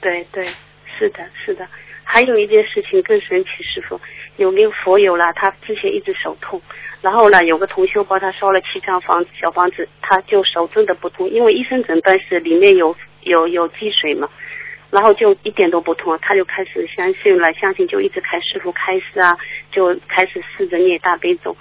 [0.00, 0.46] 对对，
[0.98, 1.66] 是的，是的。
[2.10, 4.00] 还有一件事情更神奇，师傅
[4.38, 6.60] 有个佛友啦，他之前一直手痛，
[7.02, 14.26] 然后呢，有个同修帮他烧了七张房子小房子，他就手真的不痛，因为医生诊断是里面有有有积水嘛，
[14.90, 19.36] 然后就一点都不痛，他就开始相信了，相信就一直开师傅开示啊，
[19.70, 21.54] 就开始试着念大悲咒。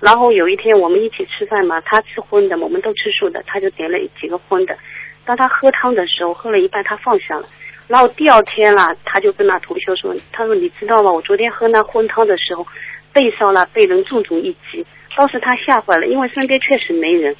[0.00, 4.76] 然后有一天我们一起吃饭嘛，他吃荤的，我们都吃素的，他就点了几个荤的。
[5.24, 7.48] 当他喝汤的时候，喝了一半他放下了。
[7.86, 11.12] 然后第二天了，他就跟那同学说：“他说你知道吗？
[11.12, 12.66] 我昨天喝那荤汤的时候，
[13.12, 17.36] 背上了被人重重一击，当时他吓坏了，因为身边确实没人。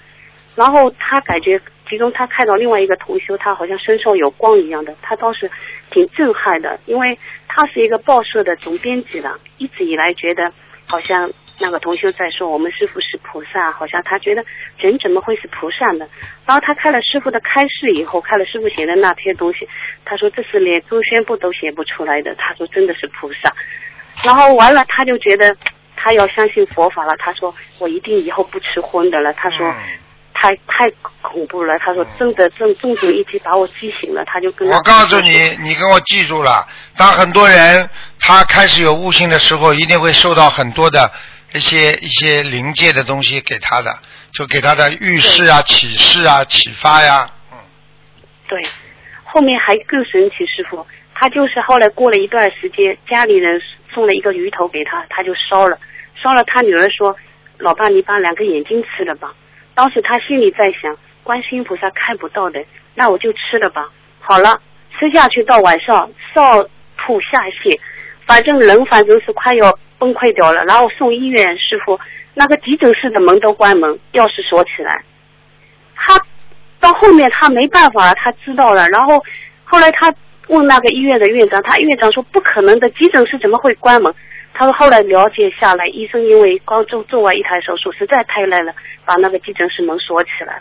[0.54, 5.50] 然后他感觉，其中他看到另外一个同修，他好像身上有光一样的，他当时
[5.90, 7.18] 挺震撼的，因为
[7.48, 10.52] 他是一个报社的总编辑了，一直以来觉得
[10.86, 14.44] 好像那个同修在说我们师傅是菩萨，好像他觉得
[14.78, 16.06] 人怎么会是菩萨呢？
[16.46, 19.68] 然后他看了师傅的开示以后，看了师傅写的那些东西，
[20.04, 23.52] 他说这是连周宣部都写不出来的，他说真的是菩萨。
[24.24, 25.56] 然后完了，他就觉得
[25.96, 29.66] 他要相信佛法了，他说我一定以后不吃荤的了，他说。
[29.68, 29.74] 嗯
[30.36, 30.90] 太太
[31.22, 37.88] 恐怖了，他说真的正重重一击把我击醒了，他就跟他我告诉你，你跟我记住了，当很多人
[38.18, 41.10] 他开始有悟性的时候，一定会受到很多的
[41.54, 43.94] 一些一些灵界的东西给他的，
[44.32, 47.30] 就给他的预示啊、启示啊、启发呀。
[47.52, 47.58] 嗯，
[48.48, 48.60] 对，
[49.22, 50.84] 后面还更神奇，师傅，
[51.14, 53.60] 他就是后来过了一段时间，家里人
[53.92, 55.78] 送了一个鱼头给他，他就烧了，
[56.20, 57.16] 烧了，他女儿说
[57.58, 59.32] ：“老爸，你把两个眼睛吃了吧。”
[59.74, 62.64] 当时他心里在想，观世音菩萨看不到的，
[62.96, 63.88] 那我就吃了吧。
[64.18, 64.60] 好了，
[64.98, 67.78] 吃下去到晚上上吐下泻，
[68.26, 70.64] 反正人反正是快要崩溃掉了。
[70.64, 71.98] 然后送医院，师傅
[72.34, 75.02] 那个急诊室的门都关门，钥匙锁起来。
[75.94, 76.20] 他
[76.80, 79.22] 到后面他没办法了，他知道了，然后
[79.64, 80.12] 后来他
[80.48, 84.14] 问那个医院的院长，他院长说不可能的，急诊室怎么会关门？
[84.52, 88.72] 他说后来了解下来，医生因为刚做做完一台手术，实在太累了，
[89.04, 90.60] 把那个急诊室门锁起来。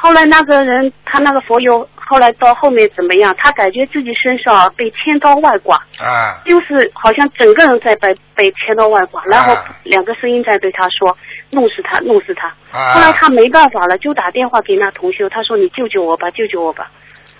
[0.00, 3.34] 后来那个人，他那个佛友，后来到后面怎么样？
[3.36, 11.14] 他感觉自己身上啊被千刀万剐，啊，就是好像整个人在被被千刀万剐，然后啊两个声音在对他说
[11.52, 16.90] ：“弄死他，弄死他。”啊后来他没办法了，就打电话给那同修，他说：“你救救我吧，救救我吧。”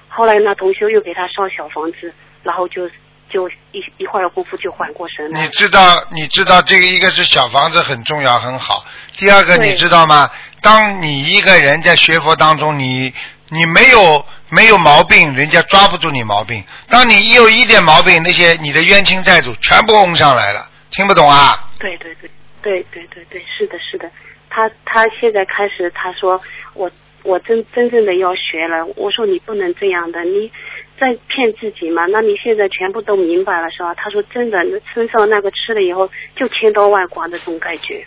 [0.09, 2.87] 后来那同修又给他烧小房子，然后就
[3.31, 5.49] 就一一会儿功夫就缓过神来你。
[5.49, 8.85] 知道，你知道这个一个是小房子很重要很好，
[9.17, 10.29] 第二个你知道吗？
[10.63, 13.13] 当你一个人在学佛当中，你
[13.49, 21.71] 你没有没有毛病，人家抓不住你毛病；当你有一点毛病，那些你的冤亲债主全部轰上来了，听不懂啊？
[21.79, 22.31] 对对对
[22.63, 24.11] 对对对对，是的，是的。
[24.51, 26.41] 他他现在开始，他说
[26.75, 26.91] 我
[27.23, 28.85] 我真真正的要学了。
[28.97, 30.51] 我说你不能这样的，你
[30.99, 32.05] 在骗自己嘛？
[32.07, 33.95] 那你现在全部都明白了是吧？
[33.95, 38.05] 他说真的，那身上那个吃了以后就千刀万剐的这种感觉，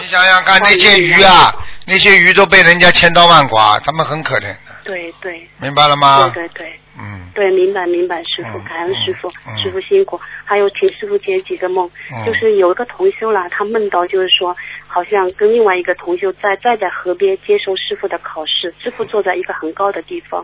[0.00, 1.54] 你想想看，那些鱼啊，
[1.86, 6.30] 那些鱼都被人家千刀万剐，他们很可怜的，对对明白了吗？
[6.34, 6.80] 对对对。
[6.98, 10.18] 嗯，对，明白明白，师傅嗯，感恩师傅，嗯师傅辛苦。
[10.46, 20.42] 还有，请师傅解几个梦，嗯就是有一个同修啦，他梦到就是说，好像跟另外一个同修在站在河边接受师傅的考试，师傅坐在一个很高的地方，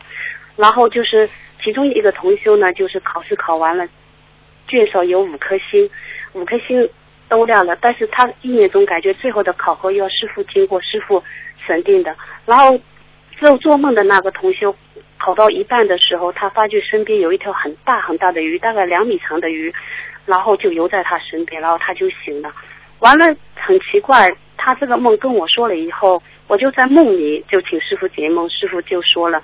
[0.56, 1.26] 然后就是
[1.64, 3.88] 其中一个同修呢，就是考试考完了，
[4.68, 5.88] 卷上有五颗星，
[6.34, 6.86] 五颗星。
[7.32, 11.24] 都亮了，但是他意念中感觉最后的考核要师傅经过师傅
[11.66, 12.14] 审定的。
[12.44, 12.78] 然后
[13.38, 14.76] 做做梦的那个同修
[15.18, 19.72] 考到一半的时候，他发觉身边有一条很大很大的鱼，大概两米长的鱼，
[20.26, 22.52] 然后就游在他身边，然后他就醒了。
[22.98, 23.24] 完了，
[23.54, 24.28] 很奇怪，
[24.58, 29.42] 他这个梦跟我说了以后，我就在梦里就请师傅解梦，师傅就说了，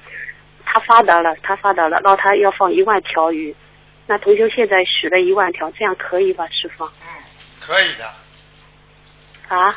[0.66, 3.56] 他发达了，他发达了，然后他要放一万条鱼。
[4.06, 6.84] 那同修现在许了一万条，这样可以吧，师傅？
[6.84, 7.08] 嗯，
[7.68, 8.04] 可以的，
[9.54, 9.76] 啊？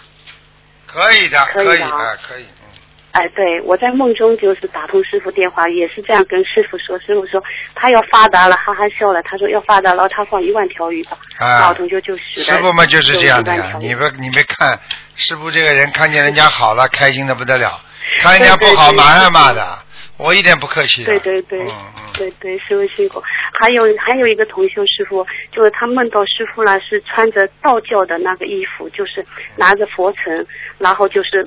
[0.88, 2.68] 可以的，可以的啊可以啊，可以，嗯，
[3.12, 6.98] 哎，对，我在梦中就是打通师傅电话，也是这样跟师傅说。
[7.00, 7.44] 师傅说
[7.76, 9.22] 他要发达了，哈哈笑了。
[9.24, 11.18] 他说要发达了，他放一万条鱼吧。
[11.38, 12.46] 啊然后同学就许了。
[12.46, 14.80] 师傅嘛就是这样的你不你没看
[15.18, 17.78] 师傅这个人看见人家好了，开心的不得了，
[18.22, 19.80] 看人家不好马上骂的，
[20.22, 21.10] 我一点不客气的。
[21.10, 23.20] 对对对，嗯嗯，对对，师傅辛苦。
[23.60, 30.46] 还有还有一个同修师傅，就是他梦到师傅呢是穿着道教的那个衣服，就是拿着佛尘，
[30.78, 31.44] 然后就是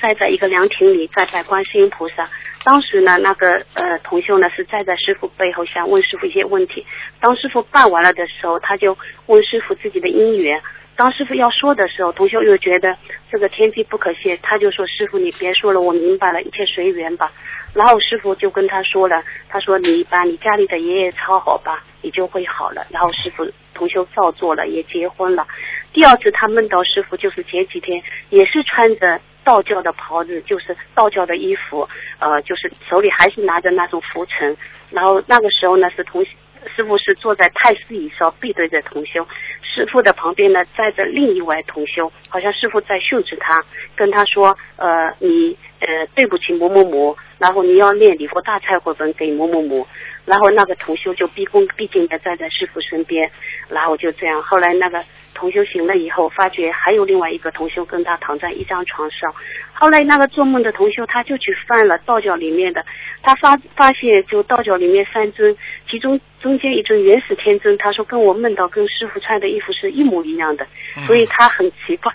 [0.00, 2.28] 站在一个凉亭里在拜观世音菩萨。
[2.64, 6.86] 当时呢，那个呃同修呢是站在师傅背后，想问师傅一些问题。
[7.20, 8.96] 当师傅办完了的时候，他就
[9.26, 10.60] 问师傅自己的姻缘。
[10.98, 12.92] 当师傅要说的时候，同修又觉得
[13.30, 17.30] 这个天机不可泄，他就说：“师傅，你别说了，我明白了，一切随缘吧。”
[17.72, 25.46] 然后师傅就跟他说了，他说：“你把你家里的爷爷抄好吧，你就会好了。”然后师傅同修照做了，也结婚了。
[25.92, 31.88] 第二次他梦到师傅，就是前几天也是穿着道教的袍子，就是道教的衣服，
[32.18, 34.56] 呃，就是手里还是拿着那种拂尘。
[34.90, 36.26] 然后那个时候呢，是同
[36.74, 39.26] 师傅是坐在太师椅上，背对着同修。
[39.62, 43.62] 师傅的旁边呢站着另一位同修，好像师傅在训斥他，
[43.94, 49.86] 跟他说：“呃，你呃对不起某某某，然后你要念礼佛大忏悔文给某某某。”
[50.26, 53.30] 然后那个同修就毕恭毕敬的站在师傅身边，
[53.70, 54.42] 然后就这样。
[54.42, 55.02] 后来那个
[55.38, 59.32] 同修醒了以后，发觉还有另外一个同修跟他躺在一张床上。
[59.72, 62.84] 后来那个做梦的同修他就去翻了道教里面的，
[63.22, 65.56] 他发发现就道教里面三尊，
[65.88, 70.66] 其中中间一尊元始天尊，他说跟我梦到跟师傅穿的衣服是一模一样的，
[71.06, 72.12] 所以他很奇怪。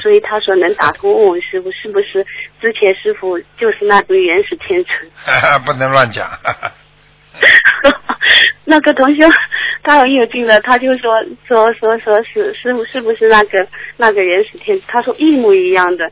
[0.00, 2.24] 所以他说能打通问问师傅是不是
[2.60, 4.98] 之前师傅就是那尊原始天尊。
[5.64, 6.26] 不能乱讲。
[8.64, 9.26] 那个同学
[9.82, 13.66] 他很有劲的，他就说说说说是师傅是不是那个
[13.96, 14.80] 那个原始天？
[14.86, 16.10] 他说一模一样的，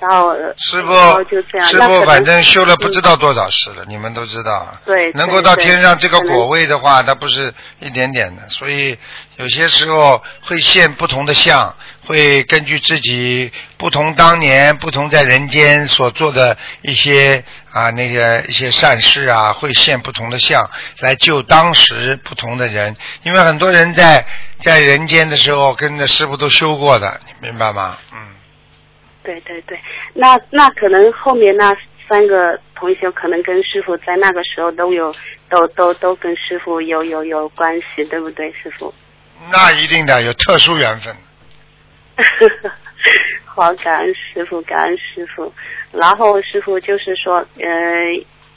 [0.00, 1.68] 然后呃师傅，就这样。
[1.68, 4.80] 师傅反正修了不知道多少世了，你们都知道啊。
[4.86, 8.98] 对能够到天上这个果位的话，它不是一点点的，所以
[9.36, 11.76] 有些时候会现不同的相，
[12.06, 20.70] 会根据自己不同当年、不同在人间所做的一些啊那个一些善事啊，会现不同的相
[21.00, 24.26] 来救当时不同的人，因为很多人在
[24.62, 27.98] 在人间的时候跟着师傅都修过的，你明白吗？
[28.12, 28.18] 嗯。
[29.30, 29.78] 对对对，
[30.14, 31.76] 那那可能后面那
[32.08, 35.14] 三个同学可能跟师傅在那个时候都有
[35.48, 38.92] 都都都跟师傅有有有关系，对不对，师傅？
[39.52, 41.14] 那一定的有特殊缘分。
[43.46, 45.52] 好，感恩师傅，感恩师傅。
[45.92, 47.66] 然后师傅就是说，呃，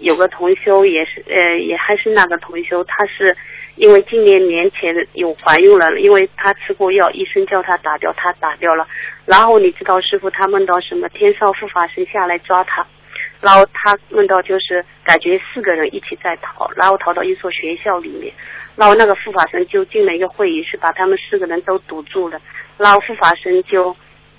[0.04, 3.36] 有个同修也是，呃，也还是那个同修，他是
[3.78, 8.86] 因为今年年前有怀孕了，因为他吃过药，医生叫他打掉，他打掉了。
[9.26, 11.08] 然后你知道师傅他梦到什么？
[11.10, 12.86] 天上护法神下来抓他，
[13.39, 18.34] 然后他梦到就是感觉四个人一起在逃，然后逃到一所学校里面，
[18.76, 22.41] 然后那个护法神就进了一个会议室，把他们四个人都堵住了，
[22.78, 23.95] 然后护法神就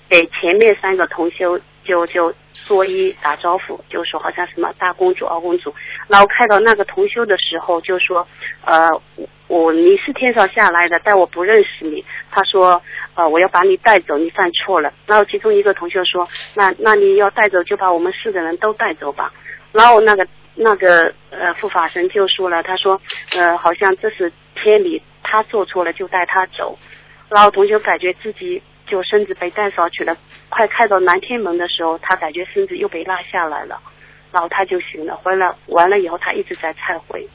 [0.07, 5.73] 给前面三个同修就就作揖打招呼，就说好像什么大公主、二公主，
[6.07, 8.27] 然后看到那个同修的时候就说，
[8.65, 8.89] 呃，
[9.47, 12.03] 我你是天上下来的，但我不认识你。
[12.31, 12.81] 他说，
[13.13, 14.91] 呃，我要把你带走，你犯错了。
[15.05, 19.31] 然后其中一个同学说，那那你要带走就把我们四个人都带走吧。
[19.71, 22.99] 然后那个那个呃护法神就说了，他说，
[23.37, 26.77] 呃，好像这是天理，他做错了就带他走。
[27.29, 30.15] 然后同学感觉自己就身子被带上去了，
[30.49, 33.79] 快开到南天门的时候，他感觉身子又被拉下来了，
[34.31, 35.15] 然后他就醒了。
[35.17, 37.27] 回来完了以后，他一直在忏悔。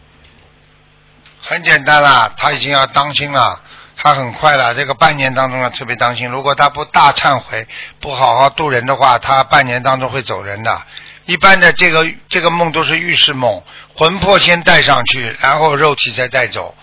[1.40, 3.60] 很简单啦，他已经要当心了，
[3.96, 6.28] 他很快了，这个半年当中要特别当心。
[6.28, 7.66] 如果他不大忏悔，
[8.00, 10.80] 不好好度人的话，他半年当中会走人的。
[11.26, 13.62] 一般的这个这个梦都是预示梦，
[13.96, 16.74] 魂魄先带上去，然后肉体再带走。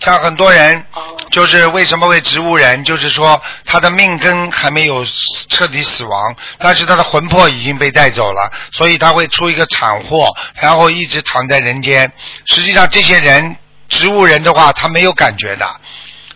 [0.00, 0.84] 像很多人
[1.30, 5.04] 就是为什么会植物人，就是说他的命根还没有
[5.48, 12.10] 彻底死亡，但是他的魂魄已经被带走了，所以他会出一个惨祸，然后一直躺在人间。
[12.46, 13.56] 实际上这些人
[13.88, 15.66] 植物人的话，他没有感觉的。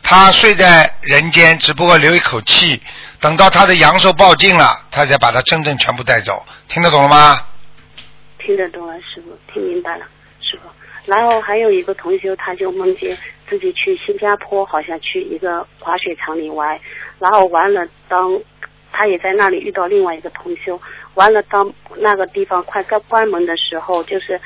[0.03, 2.83] 他睡在人间，只不过留一口气，
[3.21, 6.45] 等到他的阳寿报尽了，他才把他真正全部带走。
[6.67, 7.41] 听得懂了吗？
[8.45, 10.05] 听得懂了，师傅，听明白了。
[11.07, 13.17] 然后还有一个同学，他就梦见
[13.49, 16.79] 自己去新加坡，好像去一个滑雪场里玩，
[17.19, 18.41] 然后完了，当
[18.93, 20.81] 他也在那里遇到另外一个同修，
[21.15, 24.41] 完了当那个地方快该关门的时候，就是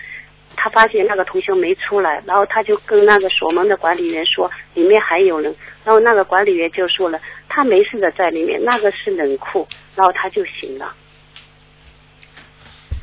[0.56, 5.54] 他发现那个同修没出来，然后他就跟那个锁门的管理员说里面还有人，
[5.84, 10.94] 然后那个管理员就说了他没事的在里面，那个是冷库，然后他就醒了。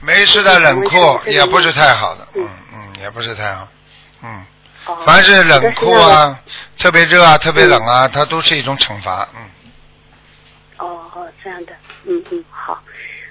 [0.04, 2.49] 没事的冷酷也不是太好的，嗯嗯
[2.95, 3.68] 嗯，也不是太好，
[4.24, 4.45] 嗯，
[4.86, 6.39] 哦凡是冷酷啊，
[6.78, 9.49] 特别热啊，特别冷嗯啊，它都是一种惩罚，嗯。
[10.78, 11.74] 哦哦，这样的，
[12.06, 12.82] 嗯嗯，好。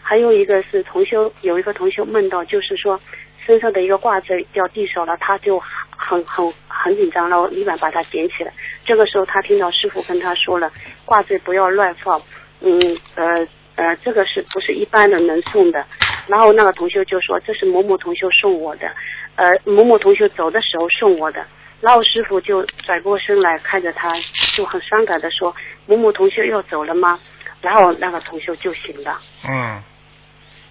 [0.03, 2.99] 还有一个是同修，有一个同修梦到，就是说
[3.47, 5.59] 身上的一个挂坠掉地上了，他就
[5.97, 8.53] 很很很紧张，然后立马把它捡起来。
[8.85, 10.71] 这个时候他听到师傅跟他说了，
[11.05, 12.21] 挂坠不要乱放，
[12.61, 13.47] 嗯呃
[13.83, 15.85] 呃，这个是不是一般人能送的？
[16.29, 18.87] 然后那个同修就说这是某某同修送我的，
[19.35, 21.45] 呃某某同修走的时候送我的。
[21.81, 24.09] 然后师傅就转过身来看着他，
[24.55, 25.53] 就很伤感的说
[25.87, 27.19] ：“某某同学要走了吗？”
[27.61, 29.19] 然后那个同学就醒了，
[29.49, 29.83] 嗯，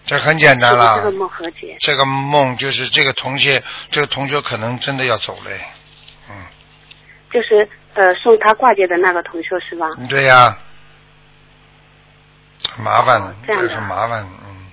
[0.06, 1.12] 这很简单了这个。
[1.12, 1.76] 梦和解。
[1.82, 5.60] 这个梦就是这个同学，这个同学可能真的要走嘞。
[6.30, 6.36] 嗯，
[7.30, 9.88] 就是呃送他挂件的那个同学是吧？
[10.10, 10.58] 对呀、很
[12.82, 13.70] 麻烦的哦，这样的。
[13.76, 14.30] 很麻烦的。
[14.46, 14.72] 嗯。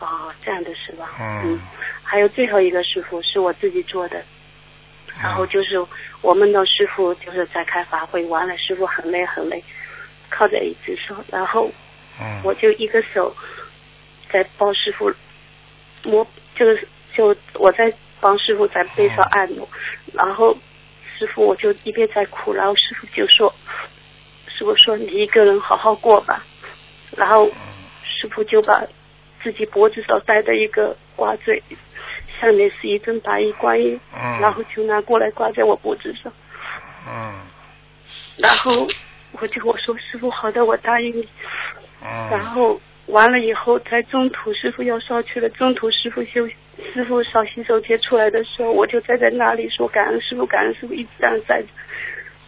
[0.00, 1.10] 哦，这样的是吧？
[1.20, 1.60] 嗯。
[2.02, 4.22] 还有最后一个师傅是我自己做的，
[5.22, 5.84] 然后嗯就是
[6.22, 9.62] 我们的师傅就是在开法会，完了师傅很累很累，
[10.30, 11.70] 靠在椅子上，然后
[12.20, 12.40] 嗯。
[12.44, 13.34] 我就一个手
[14.30, 15.12] 在帮师傅
[16.04, 19.68] 摸，就是就我在帮师傅在背上按摩，
[20.12, 20.56] 然后
[21.18, 23.52] 师傅我就一边在哭，然后师傅就说，
[24.46, 26.44] 师傅说你一个人好好过吧，
[27.16, 27.50] 然后
[28.02, 28.82] 师傅就把
[29.42, 31.62] 自己脖子上戴的一个挂坠，
[32.40, 34.40] 下面是一尊白衣观音，嗯。
[34.40, 36.32] 然后就拿过来挂在我脖子上，
[37.08, 37.40] 嗯。
[38.38, 38.86] 然后
[39.40, 41.28] 我就我说师傅好的，我答应你。
[42.02, 42.28] 嗯。
[42.30, 46.46] 然嗯后完了以后，在中途师傅要上去了，中途师傅休
[46.92, 51.68] 师傅上洗手间出来的时候，我就站在那里说感恩师傅，感恩师傅，一直这样站着。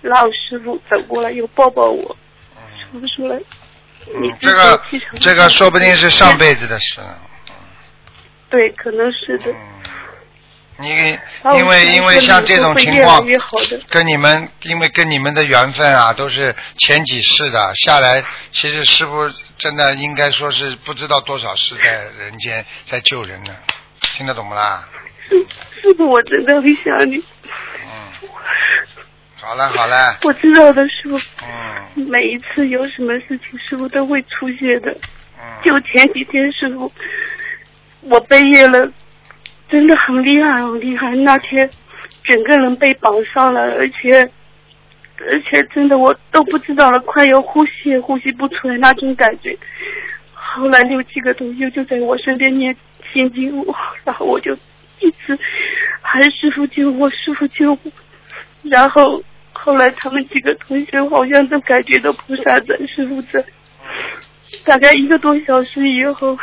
[0.02, 2.16] 然后师傅走过来又抱抱我，
[3.16, 3.44] 说了，你
[4.14, 4.82] 嗯，这个
[5.20, 7.00] 这个说不定是上辈子的事。
[8.50, 9.50] 对，可能是的。
[9.50, 9.56] 嗯，
[10.78, 11.18] 你
[11.58, 13.24] 因为因为像这种情况。
[13.90, 18.24] 跟你们，因为跟你们的缘分啊，都是前几世的下来。
[18.52, 23.54] 其实师傅真的应该说是不知道多少世在人间在救人呢，
[24.00, 24.88] 听得懂不啦？
[25.28, 25.36] 师
[25.82, 27.16] 师傅，我真的很想你。
[27.16, 28.28] 嗯，
[29.40, 34.90] 好了好了，我知道的，师傅，嗯每一次有什么事情，师傅都会出现的。
[35.40, 36.90] 嗯就前几天，师傅，
[38.02, 38.90] 我背业了，
[39.68, 41.14] 真的很厉害，很厉害。
[41.14, 41.70] 那天
[42.24, 44.28] 整个人被绑上了，而且
[45.20, 49.56] 而且真的我都不知道了，快要呼吸也呼吸不出来那种感觉。
[50.34, 52.74] 后来六七个同学就在我身边念
[53.12, 53.74] 心经我，
[54.04, 54.52] 然后我就
[55.00, 55.38] 一直
[56.02, 57.78] 喊师傅救我，师傅救我。
[58.62, 63.44] 然后后来他们几个同学好像都感觉到菩萨在，师傅在。
[64.64, 66.36] 大概一个多小时以后，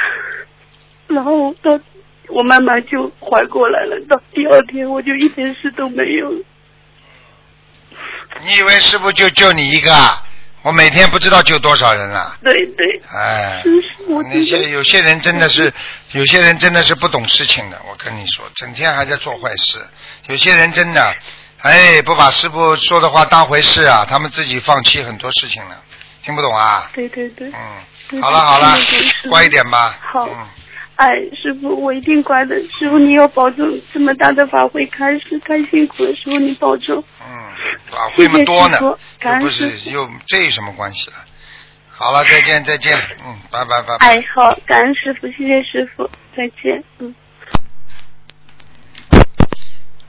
[1.08, 1.80] 然后到
[2.28, 4.00] 我慢慢就缓过来了。
[4.08, 6.44] 到第二天我就一点事都没有了。
[8.46, 10.22] 你以为师傅就救你一个啊？
[10.62, 12.36] 我每天不知道救多少人啊！
[12.44, 13.64] 对对，哎，
[14.08, 14.44] 那。
[14.44, 15.72] 些有些人真的是，
[16.14, 17.80] 有些人真的是不懂事情的。
[17.88, 19.78] 我跟你说，整天还在做坏事。
[20.28, 21.16] 有些人真的，
[21.66, 25.76] 哎，不把师傅说的话当回事啊，他们自己放弃很多事情了。
[26.22, 26.92] 听不懂啊？
[26.94, 27.52] 对对对，
[28.12, 28.78] 嗯，好了好了
[29.32, 29.98] 乖一点吧。
[30.14, 30.48] 好嗯，
[30.98, 32.56] 哎，师傅，我一定乖的。
[32.78, 36.12] 师傅，你要保重，这么大的法会开始，太辛苦了。
[36.14, 37.04] 师傅，你保重。
[37.28, 37.28] 嗯，
[37.90, 38.80] 法会嘛多呢
[39.40, 41.18] 不是又这有什么关系了？
[41.90, 42.96] 好了，再见再见，
[43.26, 44.06] 嗯，拜拜拜拜。
[44.06, 46.08] 哎，好，感恩师傅，谢谢师傅，
[46.38, 46.84] 再见。
[47.00, 47.16] 嗯。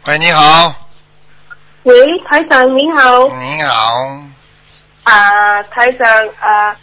[0.04, 0.85] 喂，你好，
[1.86, 1.94] 喂，
[2.28, 4.18] 台长您好，你好，
[5.04, 6.08] 啊、台长
[6.40, 6.76] 啊、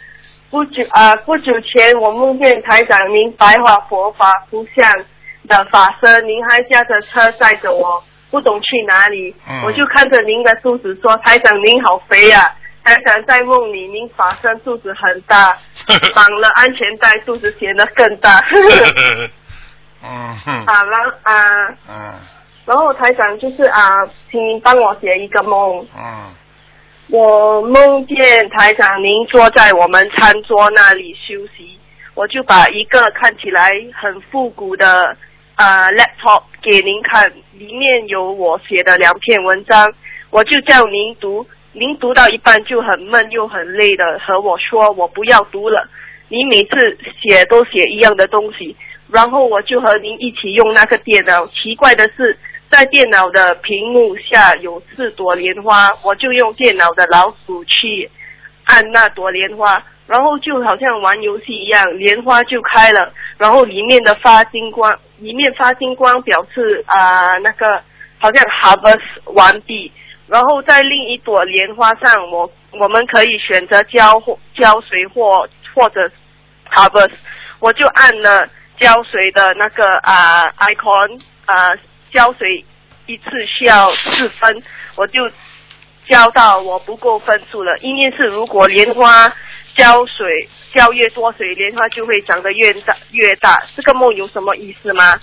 [0.48, 4.90] 不久啊、不久前我梦见台长您白话佛法图像
[5.46, 9.62] 的法身，您还驾着车载着我，不懂去哪里，嗯。
[9.66, 12.40] 我就看着您的肚子说，台长您好肥啊。
[12.82, 15.54] 台长在梦里，您法身肚子很大，
[16.16, 18.42] 绑了安全带，肚子显得更大。
[20.02, 22.14] 嗯哼，啊，然啊，嗯
[22.64, 25.86] 然后台长就是啊，请您帮我写一个梦。
[25.96, 26.34] 嗯
[27.10, 31.78] 我梦见台长您坐在我们餐桌那里休息，
[32.14, 35.14] 我就把一个看起来很复古的
[35.54, 39.92] 啊 laptop 给您看，里面有我写的两篇文章，
[40.30, 45.86] 我就叫您读，您读到一半就很闷又很累的和我说我不要读了，
[46.30, 48.74] 你每次写都写一样的东西，
[49.10, 52.36] 然后我就和您一起用那个电脑，奇怪的是。
[52.74, 58.10] 在电脑的屏幕下有四朵莲花，我就用电脑的老鼠去
[58.64, 67.80] 按那朵莲花，然后就好像玩游戏一样，莲花就开了，然后里面的发金光，里面发金光表示啊、那个
[68.18, 69.92] 好像 harvest 完毕，
[70.26, 76.10] 然后在另一朵莲花上，我我们可以选择浇或浇水或或者
[76.68, 77.12] harvest，
[77.60, 78.48] 我就按了
[78.78, 81.70] 浇水的那个啊、icon 啊、
[82.14, 82.64] 浇水
[83.06, 84.62] 一次需要四分，
[84.94, 85.28] 我就
[86.08, 87.76] 浇到我不够分数了。
[87.78, 89.28] 意念是如果莲花
[89.76, 93.60] 浇水浇越多水，莲花就会长得越大越大。
[93.74, 95.18] 这个梦有什么意思吗？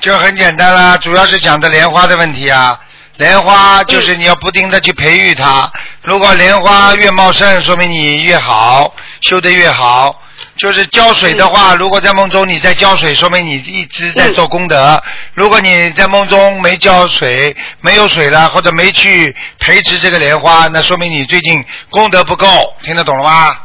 [0.00, 2.80] 就很简单啦，主要是讲的莲花的问题啊。
[3.16, 5.68] 莲花就是你要不停的去培育它，
[6.02, 10.22] 如果莲花越茂盛，说明你越好，修得越好。
[10.58, 15.00] 就是浇水的话，如果在梦中你在浇水，说明你一直在做功德。
[15.32, 22.46] 如果你在梦中没浇水，没有水了，或者没去培植这个莲花，那说明你最近功德不够。
[22.82, 23.56] 听得懂了吗？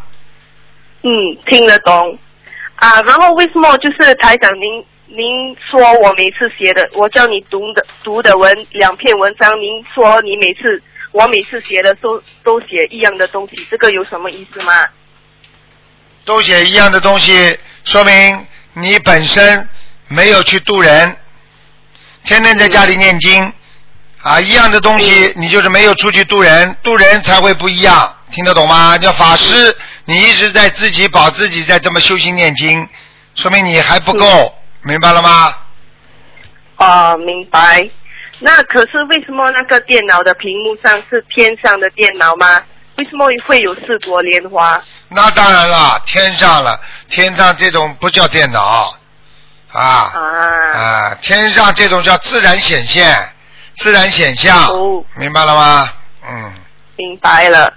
[1.02, 1.12] 嗯，
[1.50, 2.18] 听得懂。
[2.76, 10.80] 啊，然后为什么就是台长您您说我每次写的，我叫你读的读的文两篇文章，您说你每次
[11.12, 14.74] 我每次写的都都写一样的东西，这个有什么意思吗？
[16.26, 19.68] 都写一样的东西，说明你本身
[20.08, 21.18] 没有去渡人，
[22.24, 23.52] 天天在家里念经
[24.22, 28.98] 啊，一样的东西你就是没有出去渡人，渡人才会不一样，听得懂吗？
[28.98, 32.88] 叫法师，你一直在自己保自己在这么修心念经，
[33.36, 35.56] 说明你还不够，明白了吗？
[36.78, 37.90] 啊，明白。
[38.40, 42.62] 那可是为什么那个电脑的屏幕上是天上的电脑吗？
[42.98, 44.82] 为什么会有四朵莲花？
[45.16, 48.96] 那当然了，天上了，天上这种不叫电脑
[49.72, 50.20] 啊啊，
[50.74, 53.16] 啊，天上这种叫自然显现、
[53.76, 55.92] 自然显象，哦明白了吗？
[56.28, 56.54] 嗯，
[56.98, 57.74] 明白了。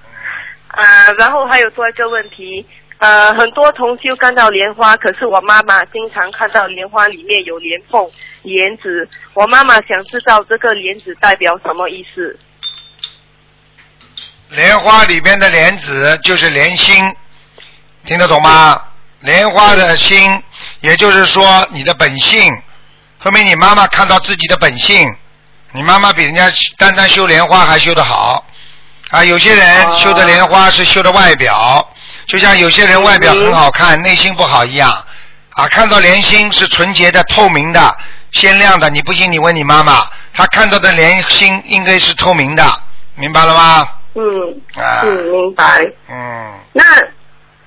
[0.68, 2.66] 啊，然后还有多一个问题，
[2.98, 8.06] 呃，很多同修看到莲花，可是我妈妈经常看到莲花里面有莲凤、
[8.42, 12.38] 莲子，我妈妈想知道这个莲子代表什么意思？
[14.50, 17.02] 莲花里面的莲子就是莲心，
[18.06, 18.80] 听得懂吗？
[19.20, 20.42] 莲花的心，
[20.80, 22.52] 也就是说你的本性。
[23.20, 25.12] 说明你妈妈看到自己的本性，
[25.72, 26.48] 你妈妈比人家
[26.78, 28.44] 单单修莲花还修得好
[29.10, 29.24] 啊！
[29.24, 31.88] 有些人修的莲花是修的外表，
[32.26, 34.88] 就像有些人外表很好看，内心不好一样
[35.54, 35.66] 啊！
[35.66, 37.96] 看到莲心是纯洁的、透明的、
[38.30, 42.64] 鲜亮的，你不信你问你妈妈，她看到的莲心应该是透明的，
[43.16, 43.88] 明白了吗？
[44.14, 44.22] 嗯
[44.80, 45.84] 啊，嗯，明白。
[46.08, 46.84] 嗯，那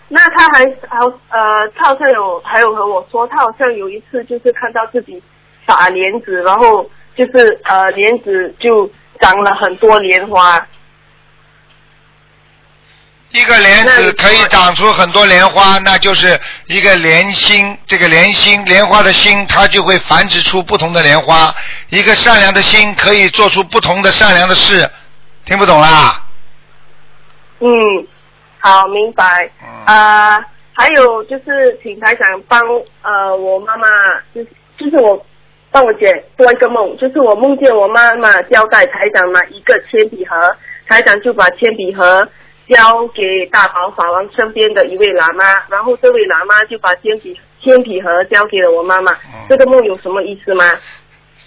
[0.09, 0.97] 那他还还
[1.29, 5.21] 呃，他好像有还有和我说，他好像有一次就是看到自己
[5.67, 8.91] 撒莲子，然后就是呃莲子就
[9.21, 10.67] 长了很多莲花。
[13.31, 17.77] 一个莲子可以长出很多莲花，那就是一个莲心。
[17.85, 21.53] 这个莲心，莲花的心，它就会繁殖出不同的莲花。
[21.89, 24.89] 一个善良的心可以做出不同的善良的事，
[25.45, 26.23] 听不懂啦？
[27.59, 27.67] 嗯，
[28.59, 29.49] 好，明白。
[29.61, 30.39] 嗯啊、
[30.73, 32.61] 还有就是请台长帮
[33.01, 33.87] 呃我妈妈，
[34.35, 34.47] 就是
[34.77, 35.25] 就是我
[35.71, 40.55] 帮我姐做一个梦，就是我梦见我妈妈交代台长买一个铅笔盒，
[40.87, 42.27] 台长就把铅笔盒
[42.67, 49.11] 交给大宝法王身边的一位喇嘛，然后这位喇嘛就把铅笔铅笔盒交给了我妈妈。
[49.13, 50.65] 嗯这个梦有什么意思吗？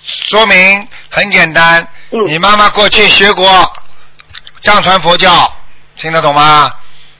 [0.02, 3.46] 说明很简单，嗯你妈妈过去学过
[4.60, 5.30] 藏传佛教，
[5.96, 6.72] 听得懂吗？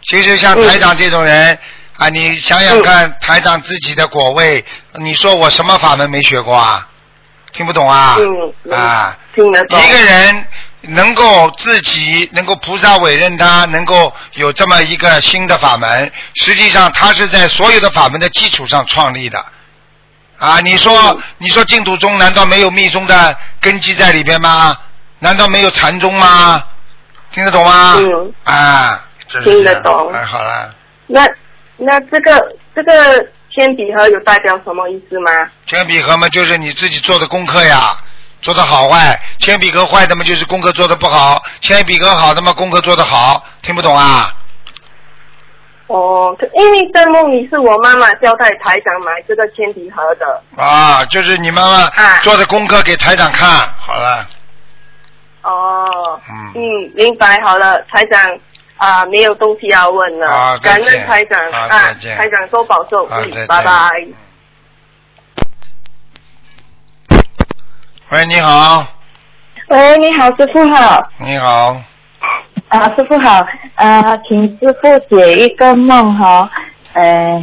[0.02, 1.58] 其实像台长这种人、
[1.96, 4.64] 啊，你想想看，台长自己的果位，
[4.94, 6.86] 你说我什么法门没学过啊？
[7.52, 8.16] 听不懂啊？
[8.18, 9.78] 嗯啊，听得懂。
[9.78, 10.46] 一个人
[10.80, 19.44] 能够自己能够菩萨委任他，能够有这么一个新的法门，实际上他是在所有的法门的基础上创立的。
[20.38, 24.76] 啊，你说嗯你说净土宗难道没有密宗的根基在里边吗？
[25.20, 26.60] 难道没有禅宗吗？
[27.32, 27.94] 听得懂吗？
[27.98, 29.04] 嗯啊，
[29.40, 30.70] 听得懂哎，好了，
[31.06, 31.28] 那
[31.76, 32.92] 那这个这个
[33.54, 35.30] 铅笔盒有代表什么意思吗？
[35.66, 37.96] 铅笔盒嘛，就是你自己做的功课呀。
[38.40, 44.34] 做的好坏，铅笔盒坏的嘛就是功课做的不好，铅笔盒好的嘛功课做的好，听不懂啊？
[45.86, 50.42] 哦，因为这梦里是我妈妈交代台长买这个铅笔盒的。
[50.60, 53.48] 啊，就是你妈妈啊做的功课给台长看，
[53.78, 54.26] 好了，
[55.42, 58.20] 哦，嗯嗯，明白好了，台长
[58.82, 63.90] 啊，没有东西要问了，啊感恩台长啊啊台长多保重，啊嗯，拜拜。
[68.10, 68.84] 喂，你好，
[69.68, 71.00] 喂，你好，师傅好。
[71.18, 71.80] 你好，
[72.66, 73.46] 啊，师傅好，
[73.76, 76.50] 啊，请师傅解一个梦哈，
[76.94, 77.40] 呃，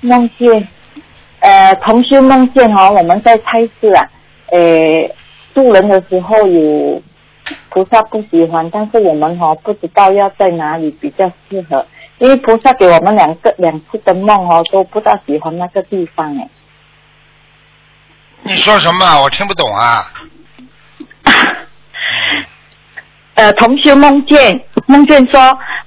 [0.00, 0.66] 梦见，
[1.40, 4.08] 呃，同修梦见哈，我们在菜市啊，
[4.50, 4.58] 呃，
[5.52, 7.02] 渡人的时候有
[7.70, 11.86] 菩萨不喜欢，但是我们哈不知道要在哪里比较适合，
[12.18, 16.48] 因为菩萨给我们两个两次的梦哦，都不大喜欢那个地方哎。
[18.42, 19.22] 你说什么？
[19.22, 20.10] 我听不懂啊。
[23.34, 25.38] 呃，同修梦见梦见说，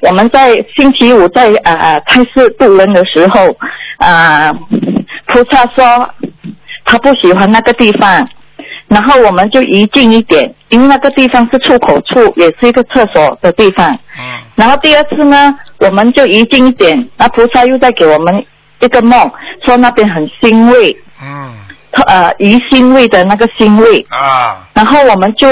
[0.01, 3.39] 我们在星期五在呃菜市渡人的时候，
[3.97, 4.53] 呃、
[5.25, 6.13] 菩萨说
[6.85, 8.29] 他不喜欢那个地方，
[8.89, 13.91] 然后我们就移近一点，因为那个地方是出口处，也是一个厕所的地方。
[14.17, 18.45] 嗯然后第二次呢，我们就移近一点，那菩萨又在给我们
[18.81, 19.31] 一个梦，
[19.63, 21.53] 说那边很腥味，嗯
[22.07, 24.05] 呃鱼腥味的那个腥味。
[24.09, 25.47] 啊，然后我们就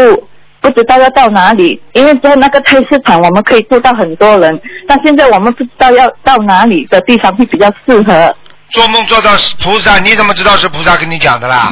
[0.60, 4.60] 不知道要到哪里，因为在那个菜市场我们可以住到很多人，
[4.90, 8.36] 但现在我们不知道要到哪里的地方会比较适合，
[8.72, 9.32] 做梦做到
[9.64, 11.72] 菩萨，你怎么知道是菩萨跟你讲的啦？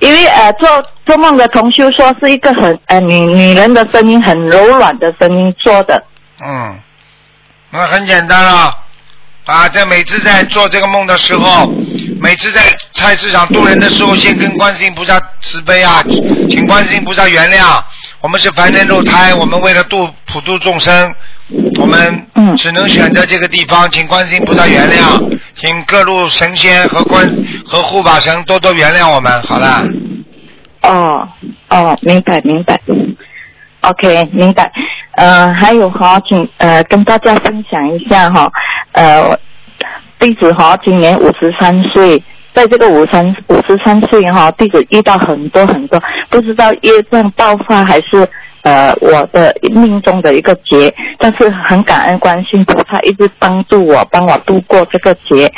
[0.00, 0.68] 因为呃做
[1.04, 6.02] 做梦的同修说是一个很呃女女人的声音很柔软的声音说的，
[6.44, 6.78] 嗯，
[7.70, 8.74] 那很简单了，
[9.44, 11.70] 啊，在每次在做这个梦的时候，
[12.20, 12.62] 每次在
[12.92, 16.02] 菜市场渡人的时候，先跟观世音菩萨慈悲啊，
[16.48, 17.82] 请观世音菩萨原谅，
[18.20, 21.12] 我们是凡人肉胎，我们为了度普度众生，
[21.78, 22.56] 我们嗯。
[22.56, 27.26] 只能选择这个地方，请观世音菩萨原谅，请各路神仙和观
[27.64, 29.82] 和护法神多多原谅我们，好了，
[30.82, 31.26] 哦
[31.70, 32.78] 哦，明白明白
[33.80, 34.70] ，OK 明白。
[35.12, 38.52] 呃，还有哈，请呃跟大家分享一下哈，
[38.92, 39.38] 呃，
[40.18, 42.22] 弟子哈今年五十三岁，
[42.52, 48.28] 在这个五三五十三岁哈，弟子遇到很多很多，不知道业障爆发还是
[48.66, 55.50] 呃我的命中的一个劫，但是很感恩观世音菩萨一直帮助我，帮我度过这个劫。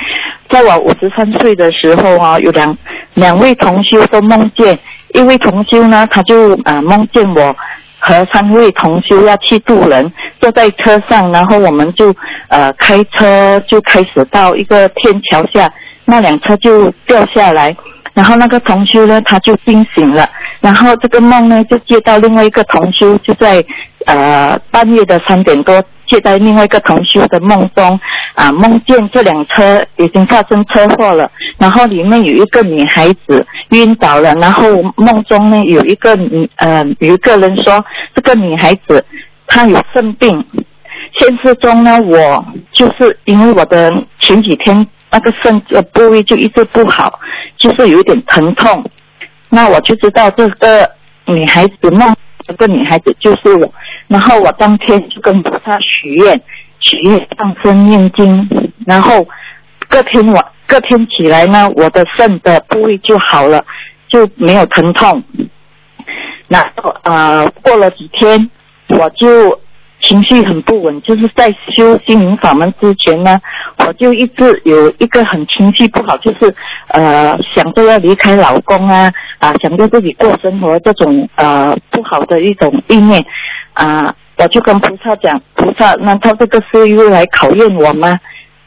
[0.51, 2.77] 在我五十三岁的时候啊，有两
[3.15, 4.79] 两位同修都梦见，
[5.15, 7.57] 一位同修呢，他就啊、梦见我
[7.99, 12.15] 和三位同修要去渡人，坐在车上，然后我们就
[12.49, 15.71] 呃开车就开始到一个天桥下，
[16.05, 17.75] 那辆车就掉下来，
[18.15, 20.29] 然后那个同修呢他就惊醒了，
[20.61, 23.65] 然后这个梦呢就接到另外一个同修就在
[24.07, 28.01] 呃半夜的三点多接到另外一个同修的梦中
[28.35, 34.65] 啊，梦见这辆车已经发生车祸了，然后里面有一个女孩子晕倒了，然后
[34.97, 39.05] 梦中呢有一个女呃有一个人说这个女孩子
[39.47, 40.45] 她有肾病，
[41.19, 47.19] 现实中呢我就是因为我的前几天那个肾的部位就一直不好，
[47.57, 48.85] 就是有点疼痛，
[49.49, 50.91] 那我就知道这个
[51.27, 52.15] 女孩子梦
[52.47, 53.73] 这个女孩子就是我，
[54.07, 56.41] 然后我当天就跟菩萨许愿，
[56.81, 59.27] 许愿上身念经，然后
[59.89, 63.65] 隔天我隔天起来呢，我的肾的部位就好了，
[64.09, 65.23] 就没有疼痛。
[66.49, 68.51] 然后呃，过了几天，
[68.89, 69.61] 我就
[70.09, 73.39] 情绪很不稳，就是在修心灵法门之前呢，
[73.77, 76.55] 我就一直有一个很情绪不好，就是
[76.89, 83.23] 呃想着要离开老公啊啊，想着自己过生活这种呃不好的一种意念
[83.75, 88.19] 啊，我就跟菩萨讲，菩萨，难道这个是又来考验我吗？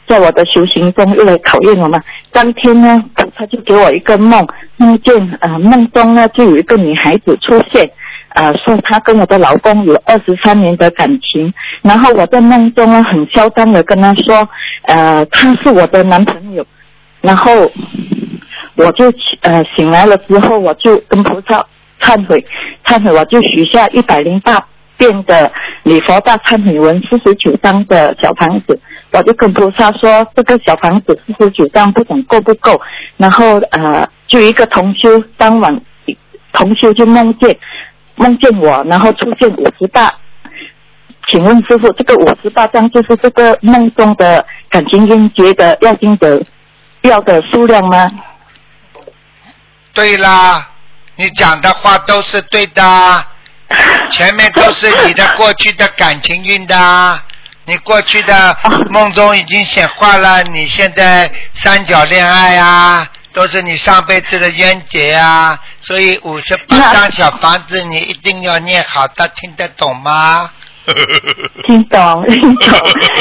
[0.07, 1.99] 在我的修行中又来考验我吗？
[2.31, 4.45] 当天呢，菩萨就给我一个梦，
[4.77, 7.89] 梦见呃梦中呢就有一个女孩子出现，
[8.35, 14.47] 呃说她跟我的老公有二十三年的感情，然后我在梦中呢很嚣张的跟他说，
[14.83, 16.65] 呃他是我的男朋友，
[17.21, 17.51] 然后
[18.75, 21.65] 我就呃醒来了之后，我就跟菩萨
[21.99, 22.43] 忏悔，
[22.85, 24.65] 忏悔我就许下一百零八
[24.97, 25.51] 遍的
[25.83, 28.79] 礼佛大忏悔文，四十九张的小房子。
[29.13, 32.79] 我就跟菩萨说，这个小房子四十九张不懂够不够。
[33.17, 35.81] 然后呃，就一个同修当晚
[36.53, 37.57] 同修就梦见
[38.21, 40.13] 梦见我，然后出现五十大。
[41.27, 46.43] 请问师傅，这个五十八张就是这个梦中的感情音节的要经的
[47.01, 48.11] 要的数量吗？
[49.93, 50.69] 对啦，
[51.15, 52.81] 你讲的话都是对的，
[54.09, 57.21] 前面都是你的过去的感情运的，
[57.65, 58.57] 你过去的
[58.89, 70.49] 梦中已经显化了，你现在三角恋爱啊，都是你上辈子的冤结啊，所以五十八张小房子你一定要念好的，听得懂吗？
[71.65, 72.79] 听懂，听懂。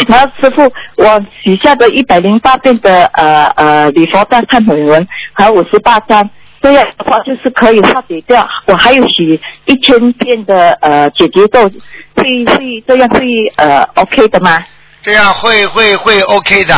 [0.09, 0.63] 然后师傅，
[0.97, 6.29] 我许下的一百零八遍的呃呃礼佛大忏悔文，还有五十八张，
[6.63, 8.49] 这样的话就是可以化解掉。
[8.65, 11.71] 我还有许一千遍的呃解结咒，
[12.17, 13.27] 会会这样会
[13.57, 14.59] 呃 OK 的吗？
[15.03, 16.75] 这样会会会 OK 的，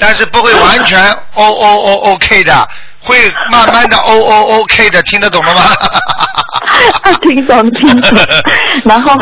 [0.00, 1.00] 但是不会完全
[1.34, 2.68] O O O OK 的，
[3.00, 3.16] 会
[3.50, 5.60] 慢慢的 O O OK 的，听得懂了吗？
[7.20, 8.18] 听 懂听懂。
[8.84, 9.18] 然后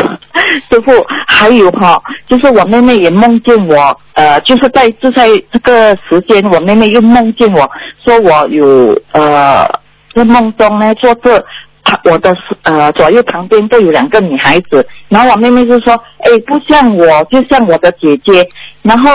[0.71, 0.93] 师傅
[1.29, 7.71] 还有哈，就是我妹妹也梦见我，呃，就是在就在这个时间，我妹妹又梦见我
[8.05, 9.69] 说我有呃
[10.15, 11.45] 在梦中呢做这。
[11.83, 18.47] 她我的呃左右旁边都有两个女孩子，然后我妹妹就说，哎，不像我，就像我的姐姐。
[18.83, 19.11] 然后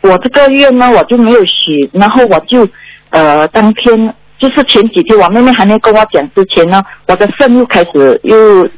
[0.00, 2.66] 我这个月呢，我就没有许，然后我就
[3.10, 8.68] 呃当天就是前几天，我妹妹还没跟我讲之前呢，我的肾又开始又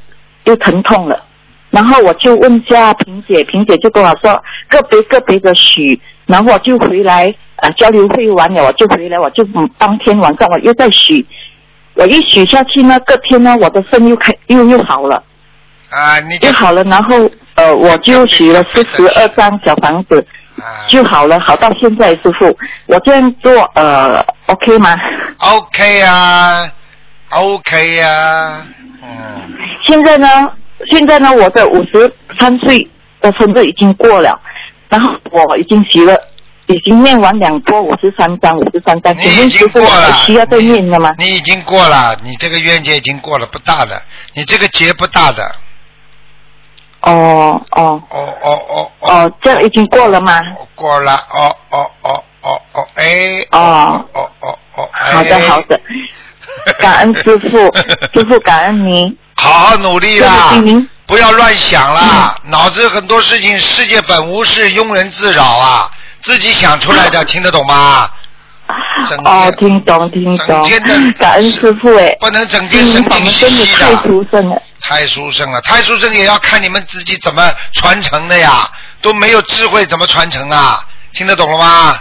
[0.44, 1.22] 又疼痛了。
[1.70, 9.44] 然后我就问下萍姐，萍姐就跟我说个别个别的许，然后我就回来呃交流会完了，我就回来，我就
[9.76, 11.26] 当天晚上我又在许。
[11.97, 15.23] 我一许下去呢，隔天呢，我的肾又开又又好了，
[15.90, 20.24] 啊，你就好了，然后呃，我就许了四十二张小房子，
[20.89, 22.56] 就好了，好到现在，师傅，
[22.86, 24.94] 我这样做呃，OK 吗
[25.39, 26.70] ？OK 啊
[27.31, 28.62] ，OK 啊，
[29.02, 29.09] 嗯，
[29.86, 30.28] 现在呢，
[30.90, 32.86] 现在呢，我的五十三岁
[33.23, 34.39] 的生日已经过了，
[34.90, 36.14] 然后我已经许了，
[36.68, 41.14] 已经念完两波五十三张，五十三张，请问师傅我还需要再念的吗？
[41.18, 44.02] 你已经过了，你这个冤结已经过了，不大的，
[44.34, 45.55] 你这个结不大的，
[47.02, 48.02] 哦哦。
[48.10, 50.40] 哦哦哦哦，哦，这已经过了吗？
[50.74, 54.05] 过了，哦哦哦哦哦，哎，哦。
[54.12, 55.12] 哦哦哦，哎。
[55.12, 55.80] 好的好的，
[56.80, 57.59] 感恩师傅，
[58.12, 59.16] 师傅感恩您。
[59.36, 60.55] 好好努力啦
[61.06, 65.88] 不要乱想啦，脑子很多事情，世界本无事，庸人自扰啊，
[66.27, 68.11] 自己想出来的，听得懂吗？
[69.07, 74.61] 整哦，听懂听懂整天的， 感恩师傅哎，不能整天神经兮兮太的，殊胜了。
[74.81, 78.69] 太殊胜了，太殊胜也要看你们自己怎么传承的呀，
[79.01, 80.85] 都没有智慧怎么传承啊？
[81.12, 81.97] 听得懂了吗？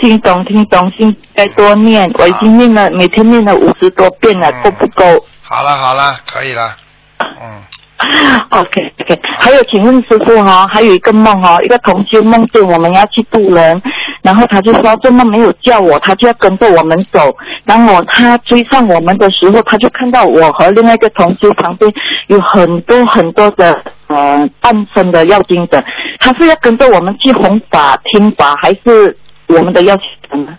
[0.00, 2.10] 听懂听懂，应该多念。
[2.14, 6.74] 我已经念了，每天念了五十多遍了，嗯够不够好了好了，可以了，
[7.20, 7.62] 嗯，
[8.50, 9.20] OK OK。
[9.38, 13.80] 还有，请问师傅哈、还有一个梦哈、一个同修梦见我们要去渡人，
[14.22, 17.34] 然后他就说这梦没有叫我，他就要跟着我们走。
[17.64, 21.90] 然后他追上我们的时候，他就看到我和另外一个同修旁边
[22.26, 25.82] 有很多很多的呃半身的要经者，
[26.20, 29.16] 他是要跟着我们去弘法听法，还是
[29.46, 30.58] 我们的要求呢？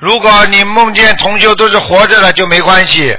[0.00, 3.16] 如果你梦见同修都是活着的，就没关系，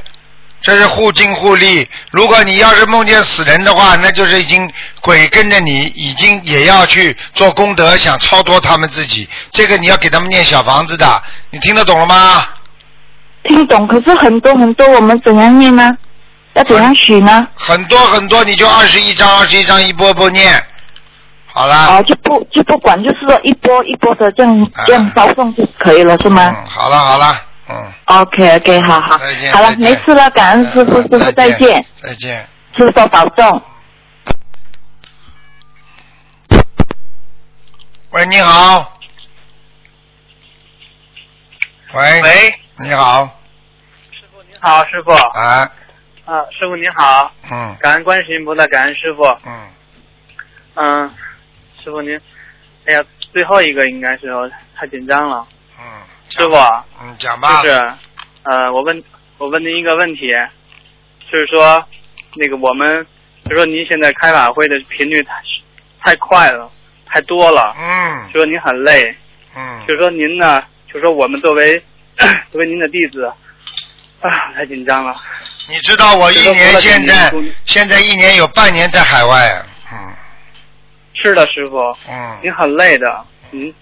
[0.61, 1.87] 这是互敬互利。
[2.11, 4.69] 如果你要是梦见死人的话，那就是已经
[5.01, 9.27] 鬼跟着你，已经也要去做功德，想超脱他们自己。
[9.51, 12.45] 这个你要给他们念小房子的，你听得懂了吗？
[13.43, 15.95] 听懂，可是很多很多，我们怎样念呢？
[16.55, 17.47] 要怎样许呢？
[17.55, 20.61] 很多很多，你就二十一章，二十一章一波波念，
[21.45, 21.73] 好了。
[21.73, 27.93] 啊，就不就不管，就是说一波一波的这样啊这样烧送就可以了，是吗嗯，好了好了，嗯。
[28.05, 32.47] ？OK OK，好好再见，好了没事了，感恩师傅，嗯师傅再见，，再见。
[32.75, 33.61] 师傅保重。
[38.11, 38.97] 喂，你好。
[41.93, 42.21] 喂。
[42.23, 43.29] 喂，你好。
[44.47, 45.11] 您好，师傅。
[45.11, 45.71] 啊，
[46.25, 49.23] 啊，师傅您好，嗯感恩观世音菩萨，感恩师傅。
[49.45, 49.69] 嗯，
[50.75, 51.15] 嗯，
[51.83, 52.19] 师傅您，
[52.85, 55.47] 哎呀，最后一个应该是我太紧张了。
[55.79, 55.85] 嗯。
[56.29, 56.55] 师傅，
[57.01, 57.61] 嗯，讲吧。
[57.63, 57.75] 就是，
[58.43, 59.03] 呃，我问
[59.37, 60.27] 我问您一个问题，
[61.29, 61.83] 就是说，
[62.35, 63.05] 那个我们，
[63.45, 65.33] 就说您现在开法会的频率太
[66.03, 66.71] 太快了，
[67.05, 68.27] 太多了，嗯。
[68.31, 69.15] 就说您很累，
[69.55, 69.83] 嗯。
[69.87, 71.83] 就说您呢，就说我们作为
[72.51, 73.25] 作为您的弟子，
[74.21, 75.15] 啊，太紧张了。
[75.67, 77.31] 你知道我一年现在
[77.65, 80.13] 现在一年有半年在海外，嗯。
[81.13, 81.77] 是的，师傅，
[82.07, 82.39] 嗯。
[82.43, 83.73] 您很累的，您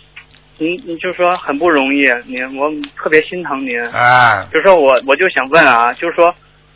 [0.60, 3.80] 您您就说很不容易，您我特别心疼您。
[3.90, 6.34] 啊就说我我就想问啊，就是说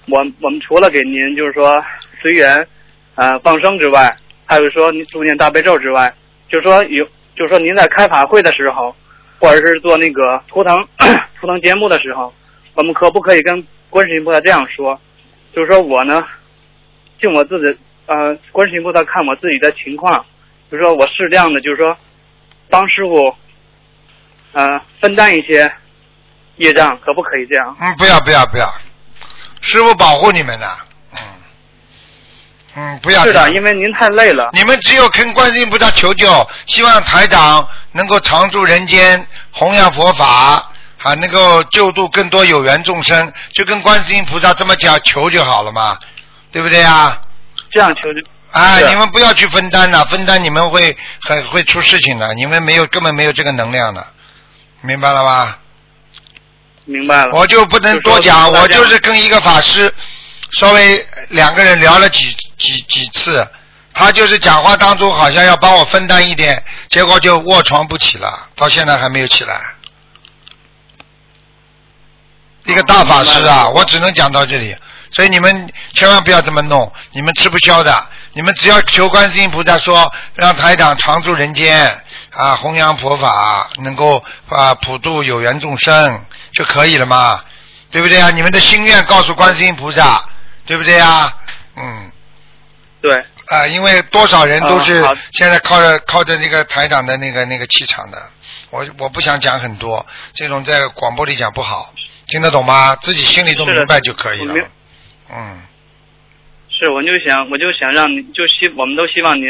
[0.08, 1.84] 我我们除了给您就是说
[2.22, 2.68] 随缘
[3.16, 6.14] 呃放生之外，还有说您读念大悲咒之外，
[6.48, 7.04] 就是说有
[7.36, 8.96] 就是说您在开法会的时候，
[9.40, 10.78] 或者是做那个图腾
[11.42, 12.32] 图腾节目的时候，
[12.76, 15.00] 我们可不可以跟观世音菩萨这样说？
[15.56, 16.24] 就是说我呢，
[17.20, 20.24] 尽我自己呃，观世音菩萨看我自己的情况，
[20.70, 21.98] 就是说我适量的，就是说
[22.70, 23.36] 帮师傅
[24.54, 25.72] 呃分担一些
[26.58, 27.76] 业障，可不可以这样？
[27.80, 28.72] 嗯，不要不要不要，
[29.62, 30.78] 师傅保护你们的，
[31.14, 31.20] 嗯
[32.76, 34.50] 嗯，不要是的，这样因为您太累了。
[34.54, 40.72] 你们只有跟观世音菩萨求救，希望台长能够常驻人间，弘扬佛法，
[41.04, 45.98] 啊，能够救度更多有缘众生，就跟观世音菩萨这么讲求就好了嘛，
[46.52, 47.20] 对不对啊？
[47.72, 48.22] 这样求就
[48.54, 54.06] 哎，你们不要去分担了，分担你们会很会出事情的，你们没有根本没有这个能量的，
[54.82, 55.60] 明白了吧？
[56.86, 57.32] 明白了。
[57.34, 59.94] 我就不能多讲，我就是跟一个法师
[60.52, 63.48] 稍微两个人聊了几几几次，
[63.94, 69.62] 他就是讲话当中好像要帮我分担一点，结果就卧床不起了，到现在还没有起来。
[72.66, 74.76] 一个大法师啊，我只能讲到这里，
[75.12, 78.08] 所以你们千万不要这么弄，你们吃不消的。
[78.34, 87.44] 你们只要求观世音菩萨说，让台长常驻人间啊，弘扬佛法，能够啊普度有缘众生就可以了嘛，
[87.92, 88.32] 对不对啊？
[88.32, 90.24] 你们的心愿告诉观世音菩萨，
[90.66, 91.38] 对不对啊？
[91.76, 92.12] 嗯。
[93.02, 93.24] 对。
[93.48, 95.04] 啊，因为多少人都是
[95.34, 98.18] 现在靠着靠着那个台长的那个那个气场的，
[98.70, 101.94] 我我不想讲很多，这种在广播里讲不好，
[102.28, 102.96] 听得懂吗？
[103.02, 104.56] 自己心里都明白就可以了。
[105.34, 105.62] 嗯，
[106.70, 109.44] 是，我就想，我就想让您，就希，我们都希望您，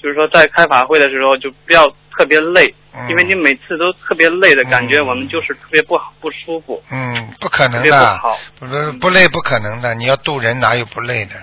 [0.00, 1.82] 就是说在开法会的时候就不要
[2.18, 3.08] 特别累，嗯。
[3.08, 6.82] 因为你每次都特别累的感觉，我们就是特别不好不舒服。
[6.90, 8.16] 嗯，不可能的。
[8.18, 11.36] 好，不不不累不可能的，你要渡人哪有不累的？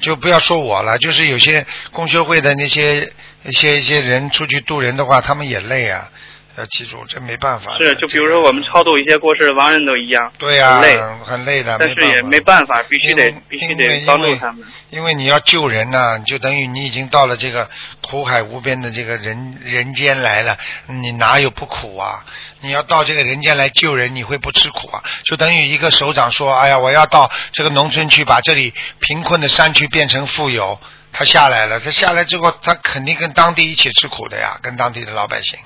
[0.00, 3.12] 就不要说我了，就是有些公修会的那些
[3.44, 6.08] 一些一些人出去渡人的话，他们也累啊，
[6.56, 7.76] 要记住，这没办法。
[7.78, 14.64] 是，就比如说我们超度一些过世的亡人都一样，对呀、很累，很累的，但是也没办法必须得必须得帮助他们。
[14.90, 17.68] 因为你要救人呐、就等于你已经到了这个
[18.02, 20.56] 苦海无边的这个人人间来了，
[20.86, 22.24] 你哪有不苦啊？
[22.60, 25.02] 你要到这个人间来救人，你会不吃苦啊？
[25.24, 30.78] 就等于一个首长说：“哎呀，我要到这个农村去，把这里贫困的山区变成富有。”
[31.14, 35.58] 他下来了，他下来之后，他肯定跟当地一起吃苦的呀，跟当地的老百姓，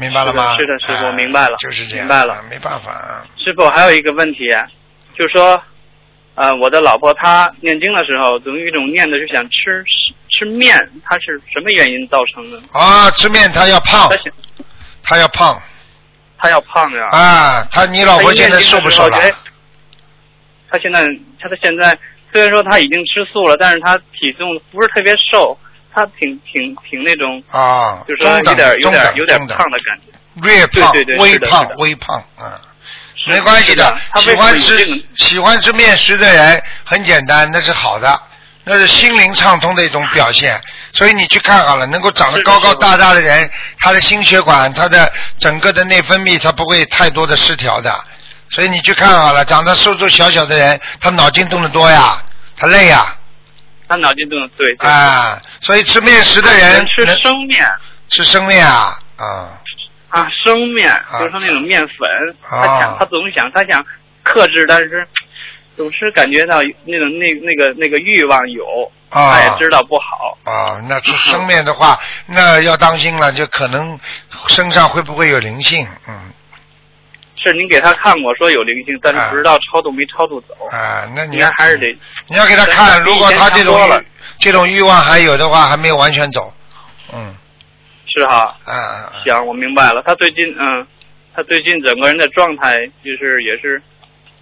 [0.00, 0.56] 明白了吗？
[0.56, 3.22] 是的是的师傅哎明白了就是这样，明白了没办法啊。
[3.36, 4.46] 师傅还有一个问题，
[5.16, 5.62] 就是说，
[6.34, 10.74] 呃，我的老婆她念经的时候总有一种念的，就想吃吃吃面，
[11.04, 12.58] 她是什么原因造成的？
[12.72, 14.32] 啊，吃面她要胖她，想
[15.02, 15.60] 他要胖
[16.38, 17.06] 她要胖呀。
[17.10, 17.62] 啊！
[17.70, 19.20] 她你老婆现在瘦不瘦了
[20.70, 21.04] 她现在，
[21.38, 21.98] 她的现在
[22.32, 25.58] 虽然说她已经吃素了，但是她体重不是特别瘦，
[25.94, 30.12] 她挺挺挺那种，啊，就是有点有点有点胖的感觉。
[30.34, 32.60] 略胖对对对微胖微胖啊。
[33.22, 38.22] 是没关系的喜欢吃喜欢吃面食的人很简单，那是好的，
[38.64, 40.58] 那是心灵畅通的一种表现。
[40.94, 47.94] 所以你去看好了，能够长得高高大大的人，他的心血管、他的整个的内分泌，他不会太多的失调的。
[48.48, 52.22] 所以你去看好了，长得瘦瘦小小的人，他脑筋动得多呀，
[52.56, 53.14] 他累呀，
[53.90, 54.88] 她脑筋动的对对。
[54.88, 57.68] 啊，所以吃面食的人吃生面
[58.08, 59.58] 吃生面啊，啊，
[60.10, 60.88] 啊，生面
[61.18, 63.84] 就是说那种面粉，他想他总想他想
[64.22, 65.04] 克制，但是
[65.76, 70.38] 总是感觉到那种那那个那个欲望有，啊她也知道不好。
[70.44, 73.98] 啊，那吃生面的话，那要当心了，就可能
[74.46, 75.84] 身上会不会有灵性？
[76.08, 76.32] 嗯，
[77.42, 81.86] 是您给他看过说有灵性，但是不知道超度没超度走，啊，那你应该还是得
[82.28, 84.04] 你要给他看，如果他这种
[84.38, 86.52] 这种欲望还有的话，还没有完全走。
[87.12, 87.34] 嗯，
[88.06, 88.54] 是哈。
[88.64, 90.02] 啊啊，啊行，我明白了。
[90.04, 90.86] 他最近嗯，
[91.34, 93.82] 他最近整个人的状态就是也是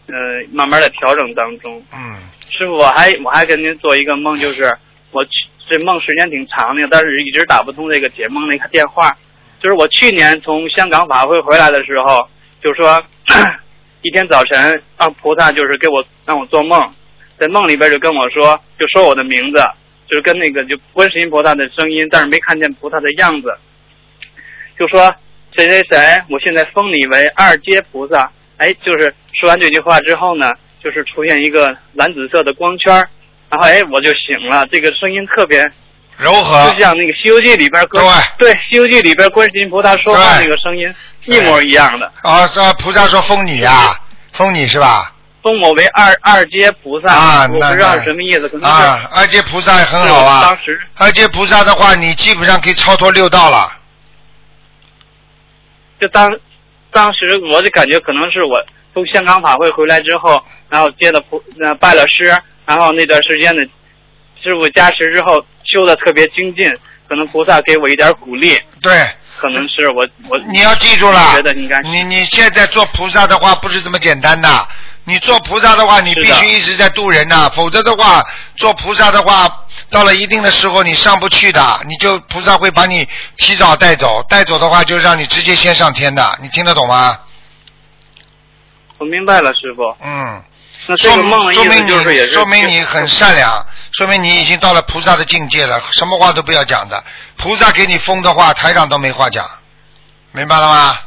[0.06, 0.14] 呃
[0.52, 1.82] 慢慢的调整当中。
[1.92, 2.16] 嗯
[2.50, 4.76] 师傅，我还我还跟您做一个梦，就是
[5.12, 5.30] 我去
[5.68, 9.16] 这梦时间挺长的，但是一直打不通这个解梦那个电话。
[9.60, 12.28] 就是我去年从香港法会回来的时候，
[12.62, 13.02] 就说
[14.02, 16.92] 一天早晨让菩萨就是给我让我做梦，
[17.38, 19.62] 在梦里边就跟我说，就说我的名字，
[20.08, 23.56] 就是跟那个就观世音菩萨的声音，但是没看见菩萨的样子，
[24.78, 25.14] 就说
[25.56, 28.30] 谁谁谁，我现在封你为二阶菩萨。
[28.58, 30.50] 哎，就是说完这句话之后呢，
[30.82, 32.92] 就是出现一个蓝紫色的光圈，
[33.50, 35.70] 然后哎我就醒了，这个声音特别
[36.18, 38.04] 柔和就像那个《西游记》里边观
[38.38, 40.92] 对《西游记》里边观世音菩萨说话那个声音
[41.24, 42.12] 一模一样的。
[42.22, 43.96] 啊，这菩萨说封你呀，
[44.32, 45.14] 封你是吧？
[45.40, 50.78] 封我为二二阶菩萨，啊我不知道什么意思，可能是、啊，二阶菩萨很好啊当时。
[50.96, 53.72] 二阶菩萨的话，你基本上可以超脱六道了。
[56.00, 56.28] 就当
[56.90, 58.60] 当时我就感觉可能是我
[58.92, 62.24] 从香港法会回来之后，然后接了菩呃拜了师，
[62.66, 63.62] 然后那段时间的，
[64.42, 66.66] 师傅加持之后修的特别精进，
[67.08, 69.06] 可能菩萨给我一点鼓励，对，
[69.38, 74.48] 可能是我我你要记住了觉得应该，你你现在做菩萨的话不是这么简单的。
[75.04, 78.22] 你做菩萨的话，你必须一直在渡人呐、否则的话，
[78.56, 83.08] 做菩萨的话，到了一定的时候你上不去的，你就菩萨会把你
[83.38, 87.18] 提早带走，带走的话就让你直接先上天的，你听得懂吗？
[88.98, 89.82] 我明白了，师傅。
[90.04, 90.44] 嗯。
[90.88, 97.04] 那这个梦的意思说明就是也是你说明你很善良，说明你已经到了菩萨的境界了，什么话都不要讲的。
[97.36, 99.46] 菩萨给你封的话，台长都没话讲，
[100.32, 100.98] 明白了吗？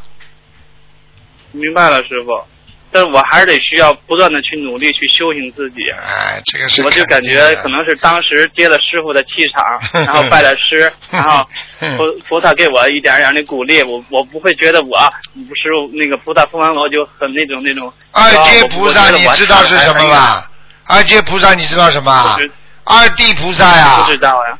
[1.51, 2.47] 明白了，师傅。
[2.91, 5.89] 但是我还是得需要不断的去努力去修行自己。
[5.91, 11.47] 哎，这个是我就感觉可能是当时接了师傅的气场， 然后拜了师，然后
[11.97, 14.97] 菩菩萨给我一点点的鼓励，我我不会觉得我
[15.33, 17.91] 不是那个菩萨封完我就很那种那种。
[18.11, 20.09] 二阶菩萨你知道是什么？
[20.11, 20.49] 吧？
[20.85, 22.37] 二阶菩萨你知道什么？
[22.83, 24.57] 二地菩萨呀不，知道呀。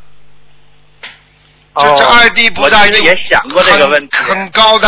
[1.98, 4.18] 这二地菩萨也想过这个问题。
[4.18, 4.88] 很很高的。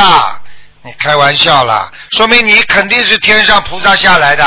[0.85, 4.43] 你开玩笑了，说明你肯定是天上菩萨下来的。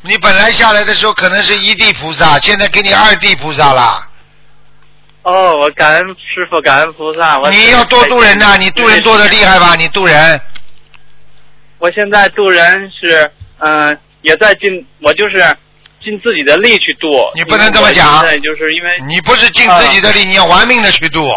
[0.00, 4.08] 你本来下来的时候可能是一地菩萨，现在给你二地菩萨了。
[5.22, 7.38] 哦，我感恩师傅，感恩菩萨。
[7.40, 9.74] 我你要多度人呐、你度人做的厉害吧？
[9.74, 10.40] 你度人，
[11.78, 15.44] 我现在渡人是，嗯、也在尽，我就是
[16.02, 17.08] 尽自己的力去渡。
[17.34, 21.30] 你不能这么讲因为我现在就是因为你不是尽自己的力，你要玩命的去度。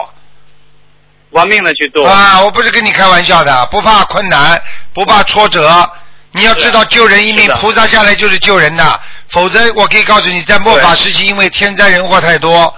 [1.31, 2.07] 玩命的去做。
[2.07, 4.61] 啊，我不是跟你开玩笑的，不怕困难，
[4.93, 5.89] 不怕挫折。
[6.31, 8.99] 你要知道，救人一命菩萨下来就是救人的。
[9.30, 12.76] 否则，我可以告诉你，在末法时期，因为天灾人祸太多，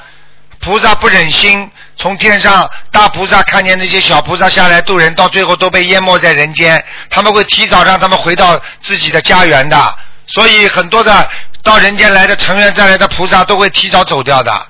[0.60, 6.84] 菩萨不忍心从天上大菩萨看见那些小菩萨下来渡人，到最后都被淹没在人间。
[7.10, 9.96] 他们会提早让他们回到自己的家园的。
[10.28, 11.30] 所以，很多的
[11.62, 14.68] 到人间来的成愿再来的菩萨都会提早走掉的。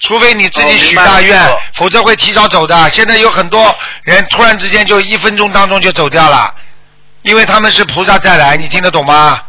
[0.00, 1.40] 除非你自己许大愿，
[1.74, 2.88] 否则会提早走的。
[2.90, 6.54] 现在有很多人突然之间就一分钟当中就走掉了，
[7.22, 9.40] 因为他们是菩萨再来，你听得懂吗？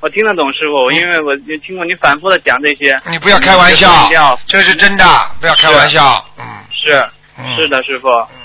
[0.00, 2.96] 我听得懂师傅，因为我也听过你反复的讲这些。
[3.10, 5.04] 你不要开玩笑这是真的，
[5.40, 6.24] 不要开玩笑。
[6.38, 7.04] 嗯是
[7.36, 8.08] 嗯是的，师傅。
[8.08, 8.38] 嗯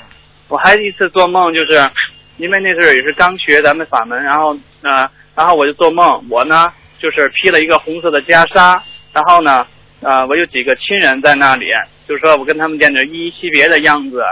[0.49, 1.89] 我还一次做梦，就是
[2.38, 8.80] 因为那时候也是刚学咱们法门，然后呃，然后我就做梦，我呢就是披了一个红色的袈裟，
[9.14, 9.65] 然后呢
[10.04, 11.68] 呃，我有几个亲人在那里，
[12.08, 14.24] 就是说我跟他们见着依依惜别的样子，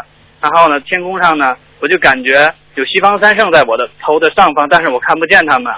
[0.41, 5.73] 然后呢天空上呢我就感觉有西方三圣在我的头的上方，但是我看不见他们，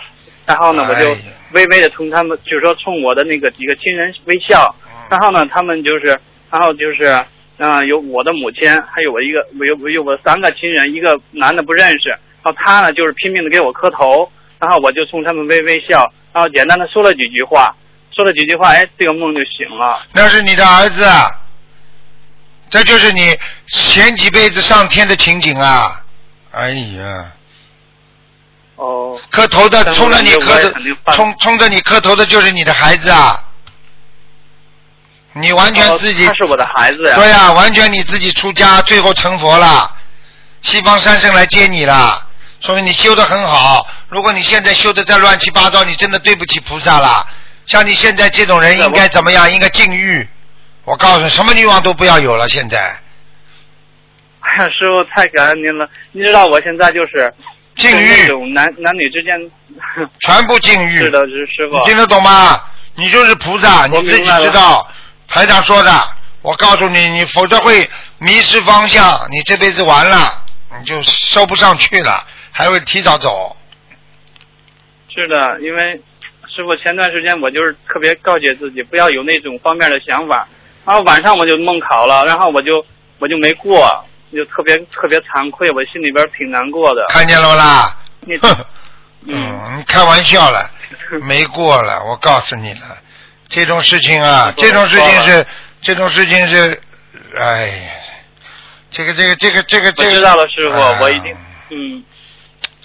[0.45, 1.15] 然后呢我就
[1.53, 4.75] 微微的冲他们，就是说冲我的那个几个亲人微笑，
[5.09, 6.07] 然后呢，他们就是，
[6.49, 7.23] 然后就是，
[7.57, 14.27] 嗯、有我的母亲，还有我一个，我有我有我三个亲人，一个男的不认识，然后他呢就是拼命的给我磕头，
[14.59, 17.75] 然后我就冲他们微微笑，然后简单的说了几句话，
[18.15, 20.01] 说了几句话，哎，这个梦就醒了。
[20.11, 21.29] 那是你的儿子，啊，
[22.69, 23.37] 这就是你
[23.67, 26.03] 前几辈子上天的情景啊！
[26.51, 27.31] 哎呀，
[28.75, 33.43] 哦，磕头的冲着你磕头也肯定，犯冲冲着你磕头的就是你的孩子啊！
[35.33, 37.15] 你完全哦自己他是我的孩子呀。
[37.15, 39.91] 对呀、完全你自己出家，最后成佛了，
[40.61, 42.27] 西方三圣来接你了，
[42.59, 43.87] 说明你修的很好。
[44.09, 47.27] 如果你现在修的再乱七八糟，你真的对不起菩萨了。
[47.65, 49.51] 像你现在这种人应该怎么样？
[49.51, 50.27] 应该禁欲。
[50.83, 52.47] 我告诉你，什么欲望都不要有了。
[52.49, 52.77] 现在
[54.41, 55.89] 哎呀，师傅太感恩您了。
[56.11, 57.33] 你知道我现在就是
[57.75, 59.33] 禁欲，种男男女之间，
[60.19, 60.97] 全部禁欲。
[60.97, 61.81] 是的，是师傅你。
[61.85, 62.61] 听得懂吗？
[62.95, 64.87] 你就是菩萨，你自己知道。
[65.27, 65.91] 台长说的，
[66.41, 70.43] 我告诉你，你否则会迷失方向，你这辈子完了，
[70.77, 73.55] 你就收不上去了，还会提早走。
[75.15, 76.01] 是的，因为
[76.55, 80.47] 师傅前段时间我就是特别告诫自己不要有那种方面的想法，
[80.85, 82.85] 然后晚上我就梦考了，然后我就
[83.19, 87.05] 我就没过，就特别特别惭愧，我心里边挺难过的。
[87.09, 87.97] 看见了不啦？
[88.21, 88.49] 你哼，
[89.25, 90.69] 嗯，嗯，你开玩笑了，
[91.27, 92.81] 没过了，我告诉你了，
[93.49, 95.45] 这种事情啊，这种事情是，
[95.81, 96.79] 这种事情是，
[97.35, 97.91] 哎呀，
[98.91, 101.35] 这个这个这个这个这个，知道了，师傅，哎我一定
[101.71, 102.03] 嗯，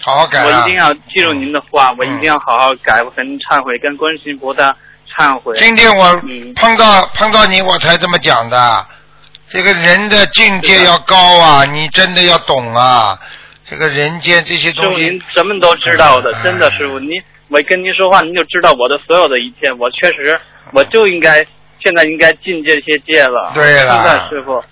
[0.01, 4.75] 好好改啊我一定要记住您的话，我一定要好好改，我跟您忏悔，跟观世音菩萨
[5.13, 5.53] 忏悔。
[5.57, 8.85] 今天我嗯碰到碰到你，我才这么讲的。
[9.49, 13.19] 这个人的境界要高啊，你真的要懂啊。
[13.69, 17.11] 这个人间这些东西您，什么都知道的，哎真的，师傅，您
[17.49, 19.71] 我跟您说话，您就知道我的所有的一切。
[19.73, 20.39] 我确实，
[20.71, 21.45] 我就应该
[21.83, 23.51] 现在应该进这些界了。
[23.53, 24.63] 对了现在师傅，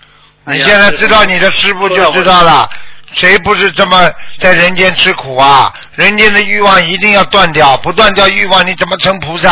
[0.46, 2.70] 你现在知道你的师傅就知道了。
[3.14, 5.74] 谁不是这么在人间吃苦啊？
[5.96, 9.50] 人间的欲望一定要断掉，不断掉欲望，你怎么成菩萨？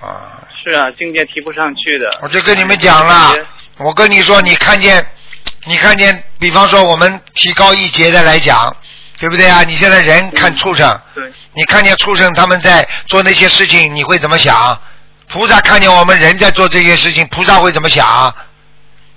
[0.00, 0.38] 啊！
[0.64, 2.18] 是啊，境界提不上去的。
[2.20, 3.34] 我就跟你们讲了，
[3.78, 5.04] 我跟你说，你看见，
[5.64, 8.76] 你看见，比方说我们提高一节的来讲，
[9.18, 9.62] 对不对啊？
[9.64, 11.24] 你现在人看畜生，对，
[11.54, 14.78] 你看见畜生他们在做那些事情，你会怎么想？
[15.28, 18.34] 菩萨看见我们人在做这些事情，菩萨会怎么想？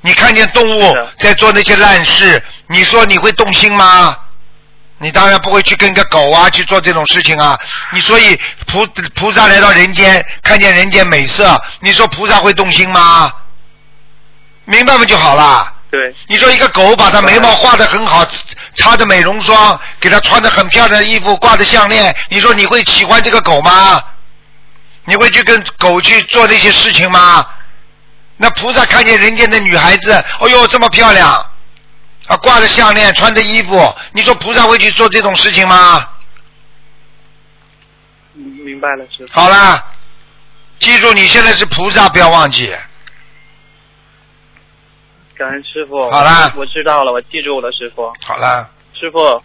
[0.01, 4.17] 你看见动物在做那些烂事，你说你会动心吗？
[4.97, 7.59] 你当然不会去跟个狗啊去做这种事情啊！
[7.91, 8.85] 你所以菩
[9.15, 13.33] 菩萨来到人间，看见人间美色，你说菩萨会动心吗？
[14.65, 15.73] 明白不就好了。
[15.89, 16.15] 对。
[16.27, 18.23] 你说一个狗把它眉毛画的很好，
[18.75, 24.03] 擦着美容霜，给它穿着很漂亮的衣服，挂着项链，你说你会喜欢这个狗吗？
[25.05, 27.43] 你会去跟狗去做这些事情吗？
[28.37, 31.50] 那菩萨看见人间的女孩子，哦呦这么漂亮，
[32.27, 36.07] 啊挂着项链，穿着衣服，你说菩萨会去做这种事情吗？
[38.35, 39.33] 嗯明白了，师傅。
[39.33, 39.83] 好啦，
[40.79, 42.73] 记住你现在是菩萨，不要忘记。
[45.35, 46.09] 感恩师傅。
[46.11, 48.13] 好啦我知道了，我记住了，师傅。
[48.23, 49.43] 好啦，师傅，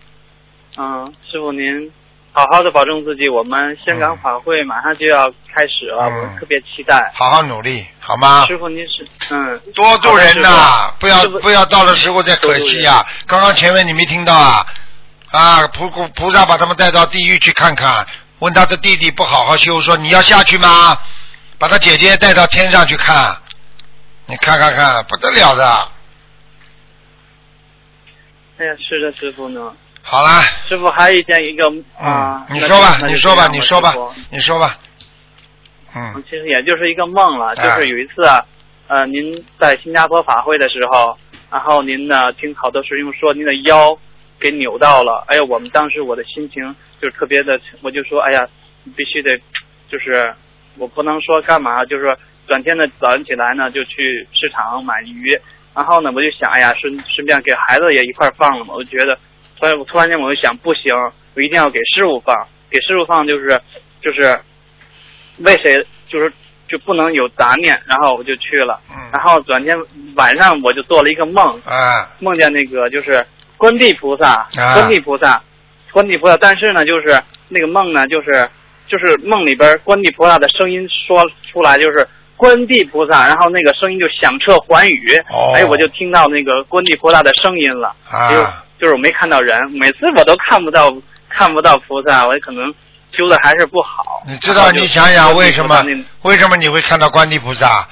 [0.77, 1.91] 嗯，师傅您
[2.37, 3.27] 好好的保重自己。
[3.31, 7.11] 我们香港法会马上就要开始了，嗯我特别期待。
[7.15, 8.45] 好好努力，好吗？
[8.47, 14.67] 师傅您是嗯，多度人呐、不要不要到了时候再可惜呀、刚刚前面你没听到啊？
[15.31, 18.07] 啊，菩菩菩萨把他们带到地狱去看看，
[18.41, 20.99] 问他的弟弟不好好修，说你要下去吗？
[21.59, 23.35] 把他姐姐带到天上去看，
[24.27, 25.89] 你看看看，不得了的。
[28.59, 29.75] 哎呀，是的，师傅呢。
[30.09, 31.65] 好啦，师傅还有一件一个
[31.99, 33.93] 啊，你说吧，你说吧，你说吧
[34.31, 34.79] 你说吧。
[35.97, 37.57] 嗯，其实也就是一个梦了，哎。
[37.57, 38.39] 就是有一次啊，
[38.87, 41.19] 呃，您在新加坡法会的时候，
[41.51, 43.99] 然后您呢听好多师兄说您的腰
[44.39, 46.63] 给扭到了，哎呀，我们当时我的心情
[47.03, 48.47] 就是特别的，我就说，哎呀，
[48.97, 49.37] 必须得，
[49.91, 50.33] 就是
[50.79, 52.17] 我不能说干嘛，就是说
[52.47, 55.37] 转天的早上起来呢就去市场买鱼，
[55.75, 59.19] 然后呢我就想，哎呀，顺顺便给孩子也一块放了嘛，我就觉得，
[59.59, 60.95] 突然突然间我就想，不行，
[61.35, 62.35] 我一定要给师傅放，
[62.71, 63.61] 给师傅放就是
[64.03, 64.39] 就是
[65.39, 65.73] 为谁
[66.09, 66.33] 就是
[66.69, 68.81] 就不能有杂念，然后我就去了。
[68.91, 69.75] 嗯然后转天
[70.17, 73.25] 晚上我就做了一个梦，啊梦见那个就是
[73.57, 75.43] 观地菩萨，啊观地菩萨，
[75.93, 76.37] 观地菩萨。
[76.37, 77.19] 但是呢，就是
[77.49, 78.49] 那个梦呢，就是
[78.89, 82.07] 就是梦里边观地菩萨的声音说出来，就是
[82.37, 87.95] 观地菩萨，然后那个声音就响彻寰宇，哦哎，我就听到那个观地菩萨的声音了。
[88.29, 90.93] 就啊，就是我没看到人，每次我都看不到
[91.29, 92.73] 看不到菩萨，我可能
[93.13, 94.23] 修的还是不好。
[94.27, 95.85] 你知道你想想为什么
[96.23, 97.89] 为什么你会看到观地菩萨？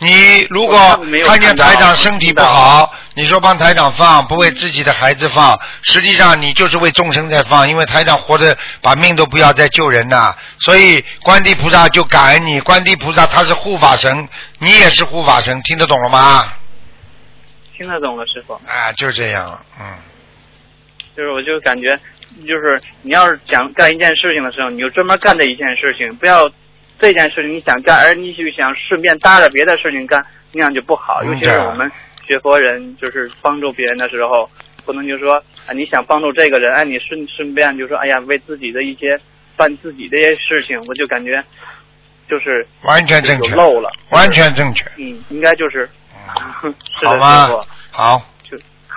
[0.00, 0.78] 你如果
[1.26, 14.28] 看见台长身体不好，你说帮台长放，不为自己的孩子放，实际上你就是为众生在放，因为台长活着把命都不要再救人呐、所以观地菩萨就感恩你，观地菩萨他是护法神，
[14.60, 16.44] 你也是护法神，听得懂了吗？
[17.76, 18.54] 听得懂了，师傅。
[18.54, 19.84] 啊，就这样了，嗯，
[21.18, 21.88] 就是我就感觉，
[22.46, 26.48] 就是你要是想干一件事情的时候，你就专门干这一件事情，不要
[26.96, 31.20] 这件事情你想干，而你就想顺便搭着别的事情干，那样就不好。
[31.24, 31.90] 嗯尤其是我们
[32.24, 34.48] 学佛人，就是帮助别人的时候，
[34.84, 35.34] 不能就说
[35.66, 39.18] 啊，你想帮助这个人，哎，你顺顺便就说，哎呀，为自己的一些
[39.56, 41.42] 办自己的一些事情，我就感觉
[42.28, 45.88] 就是完全正确漏了，完全正确，嗯，应该就是，
[46.96, 47.48] 是的，好吗，
[47.90, 48.22] 好，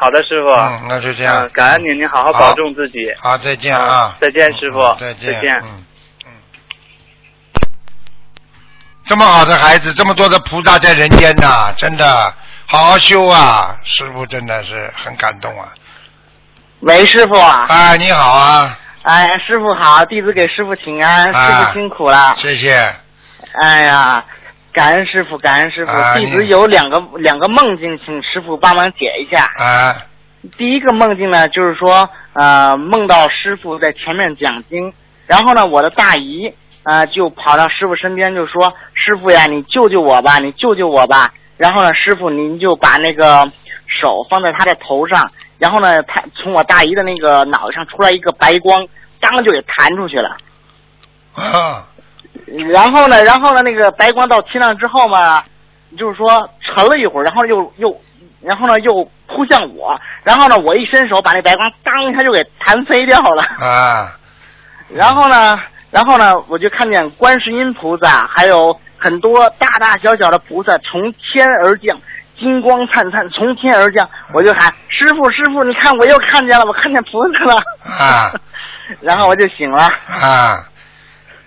[0.02, 2.98] 好的，师傅，嗯，那就这样嗯，感恩您，您好好保重自己。
[3.19, 5.53] 好，再见啊，再见，师傅嗯，再见，再见。
[5.61, 5.86] 嗯
[6.26, 6.32] 嗯。
[9.06, 12.34] 这么好的孩子，这么多的菩萨在人间呐、真的
[12.65, 13.78] 好好修啊！
[13.84, 15.68] 师傅真的是很感动啊！
[16.80, 17.68] 喂，师傅啊！
[17.69, 18.80] 哎，你好啊！
[19.03, 22.34] 哎，师傅好，弟子给师傅请安，啊师傅辛苦了。
[22.38, 22.73] 谢谢。
[23.61, 24.26] 哎呀，
[24.73, 25.91] 感恩师傅，感恩师傅。
[25.91, 29.43] 啊弟子你有两个两个梦境，请师傅帮忙解一下。
[29.57, 29.95] 啊
[30.57, 34.91] 第一个梦境呢，就是说，呃，梦到师傅在前面讲经，
[35.27, 36.52] 然后呢，我的大姨
[36.84, 43.52] 呃就跑到师傅身边就说：“师傅呀，你救救我吧，你救救我吧。”然后呢，师傅您就把那个
[43.85, 48.88] 手放在他的头上，然后呢，他从我大姨的那个脑袋上出来一个白光，
[49.19, 50.35] 当就给弹出去了。
[52.76, 55.43] 啊然后呢，然后呢，那个白光到天上之后嘛，
[55.98, 58.02] 就是说沉了一会儿，然后又又，
[58.41, 63.43] 然后呢又扑向我，然后呢我一伸手把那白光当一下就给弹飞掉了。
[63.60, 64.11] 啊
[64.93, 71.98] 然后呢，然后呢我就看见观世音菩萨还有很多大大小小的菩萨从天而降，
[72.38, 77.56] 金光灿灿从天而降，我就喊师傅师傅，你看我又看见了，我看见菩萨了。
[77.56, 78.31] 啊
[78.99, 79.84] 然后我就醒了。
[79.84, 80.57] 啊，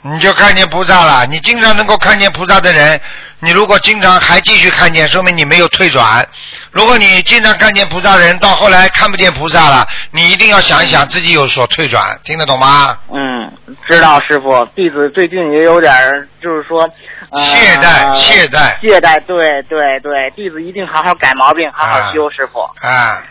[0.07, 1.25] 你就看见菩萨了。
[1.27, 3.01] 你经常能够看见菩萨的人，
[3.41, 6.29] 你如果经常还继续看见，说明你没有退转。
[6.71, 12.99] 如果你经常看见菩萨的人，到后来看不见菩萨了，你一定要想一想自己有所退转，听得懂吗？
[13.11, 13.51] 嗯，
[13.89, 16.83] 知道师傅，弟子最近也有点儿，就是说，
[17.31, 22.61] 呃、懈怠懈怠懈怠，对对对，弟子一定好好改毛病，好好修，师傅。
[22.87, 23.23] 啊，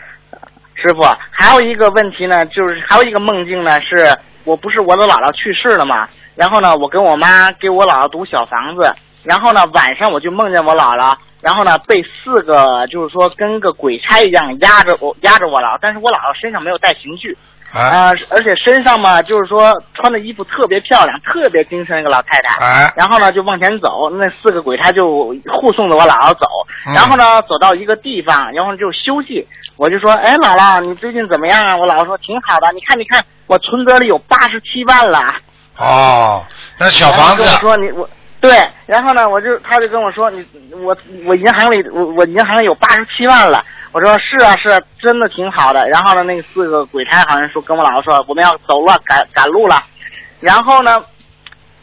[0.74, 8.92] 师傅，还有一个问题呢，就是还有一个梦境呢，是我不是我的姥姥去世了嘛，然后呢，我跟我妈给我姥姥读小房子，
[9.24, 17.36] 然后呢，晚上我就梦见我姥姥，然后呢，被四个就是说跟个鬼差一样压着我压着我姥姥，但是我姥姥身上没有带刑具。
[17.72, 22.64] 啊、而且身上嘛，就是说穿的衣服特别漂亮，特别精神一个老太太。
[22.64, 26.46] 哎然后呢，就往前走，那四个鬼差就护送着我姥姥走。
[26.86, 29.44] 嗯然后呢，走到一个地方，然后就休息。
[29.76, 35.34] 我就说：“哎，姥姥，你最近怎么样啊？”我姥姥说：“挺好的，你看，你看，我存折里有八十七万了。”
[35.78, 36.44] 哦，
[36.78, 38.08] 那小房子说你我
[38.40, 38.50] 对，
[38.86, 40.96] 然后呢，我就他就跟我说你我
[41.26, 43.64] 我银行里我我银行里有八十七万了。
[43.90, 45.88] 我说是啊是啊，真的挺好的。
[45.88, 49.82] 然后呢，那四个鬼差好像说跟我姥姥说我们要走了，赶赶路了。
[50.40, 51.02] 然后呢，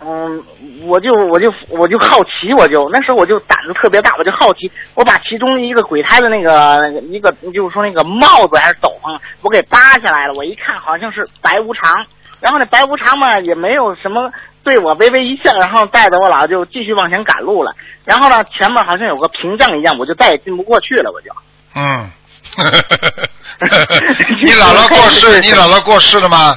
[0.02, 0.44] 嗯，
[0.86, 10.34] 我就我就我就好奇，我就那时候我就胆子特别大，我就好奇，我把其中一个鬼胎的那个一个就是说那个帽子还是斗篷，我给扒下来了。
[10.34, 12.06] 我一看好像是白无常，
[12.42, 14.30] 然后那白无常嘛也没有什么。
[14.64, 17.74] 对我微微一笑，然后带着我姥姥就继续往前赶路了。
[18.06, 21.32] 然后呢，前面好像有个屏障一样，我就再也进不过去了，我就。
[21.74, 22.12] 嗯，
[24.44, 26.56] 你姥姥过世， 你姥姥过世了吗？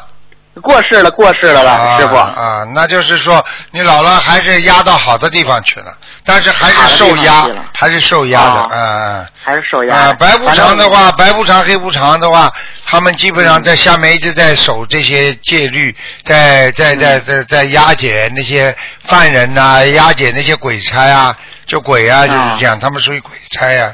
[0.62, 2.14] 过世了，过世了吧，师傅。
[2.14, 5.92] 啊，那就是说你姥姥还是压到好的地方去了，
[6.24, 9.26] 但是还是受压还是受压的，啊嗯。
[9.44, 10.14] 还是受压啊，的。
[10.14, 12.52] 白无常的话，白无常、黑无常的话，
[12.86, 15.94] 他们基本上在下面一直在守这些戒律，
[16.24, 18.74] 在在在在在押解那些
[19.04, 21.36] 犯人呐、押解那些鬼差啊，
[21.66, 23.92] 就鬼啊，就是这样，他们属于鬼差呀、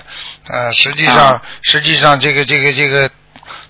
[0.48, 3.08] 呃，实际上啊实际上这个这个这个。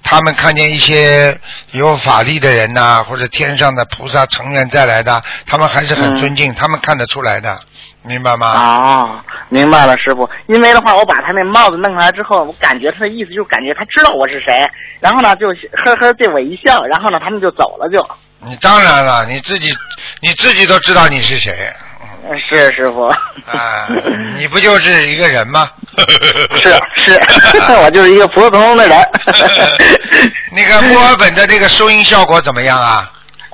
[0.02, 1.38] 他们看见一些
[1.72, 7.60] 有法力的人呐、或者天上的菩萨成员再来的，他们还是很嗯尊敬，他们看得出来的，
[8.02, 8.46] 明白吗？
[8.46, 10.28] 哦，明白了，师傅。
[10.46, 14.66] 因为的话，我把他那帽子弄下来之后，我感觉他的意思就是感觉他知道我是谁，
[15.00, 15.48] 然后呢就
[15.84, 18.04] 呵呵对我一笑，然后呢他们就走了就。
[18.42, 19.70] 你当然了，你自己
[20.22, 21.70] 你自己都知道你是谁。
[22.28, 23.04] 呃是师傅。
[23.06, 23.86] 啊，
[24.36, 25.68] 你不就是一个人吗？
[26.56, 27.20] 是是，
[27.82, 28.98] 我就是一个普普通通的人。
[30.52, 33.10] 那个墨尔本的这个收音效果怎么样啊？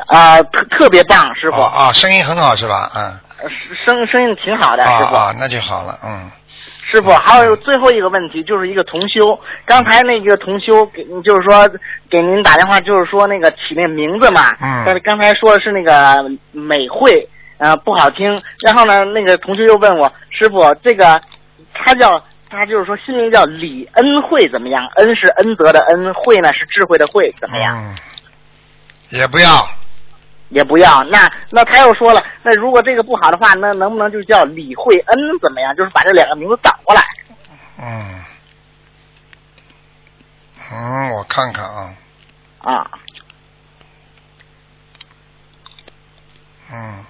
[0.08, 1.60] 啊，特特别棒，师傅。
[1.60, 2.90] 哦哦，声音很好是吧？
[2.94, 3.20] 嗯。
[3.84, 5.14] 声声音挺好的，啊师傅。
[5.14, 6.30] 啊，那就好了，嗯。
[6.90, 9.38] 师傅，还有最后一个问题，就是一个同修。
[9.64, 11.68] 刚才那个同修给，就是说
[12.08, 14.54] 给您打电话，就是说那个起那名字嘛。
[14.62, 18.40] 嗯但是刚才说的是那个美惠，呃，不好听。
[18.60, 21.20] 然后呢，那个同学又问我，师傅，这个
[21.72, 24.86] 他叫他就是说新名叫李恩惠怎么样？
[24.96, 27.76] 恩是恩德的恩，惠呢是智慧的慧，怎么样？
[27.76, 27.96] 嗯。
[29.10, 29.68] 也不要，
[30.48, 31.04] 也不要。
[31.04, 35.74] 那那他又说了，那如果这个不好的话，那能不能就叫李慧恩怎么样？
[35.76, 37.00] 就是把这两个名字倒过来。
[37.78, 38.24] 嗯。
[40.72, 41.94] 嗯，我看看啊，
[42.58, 42.90] 啊，
[46.72, 47.04] 嗯。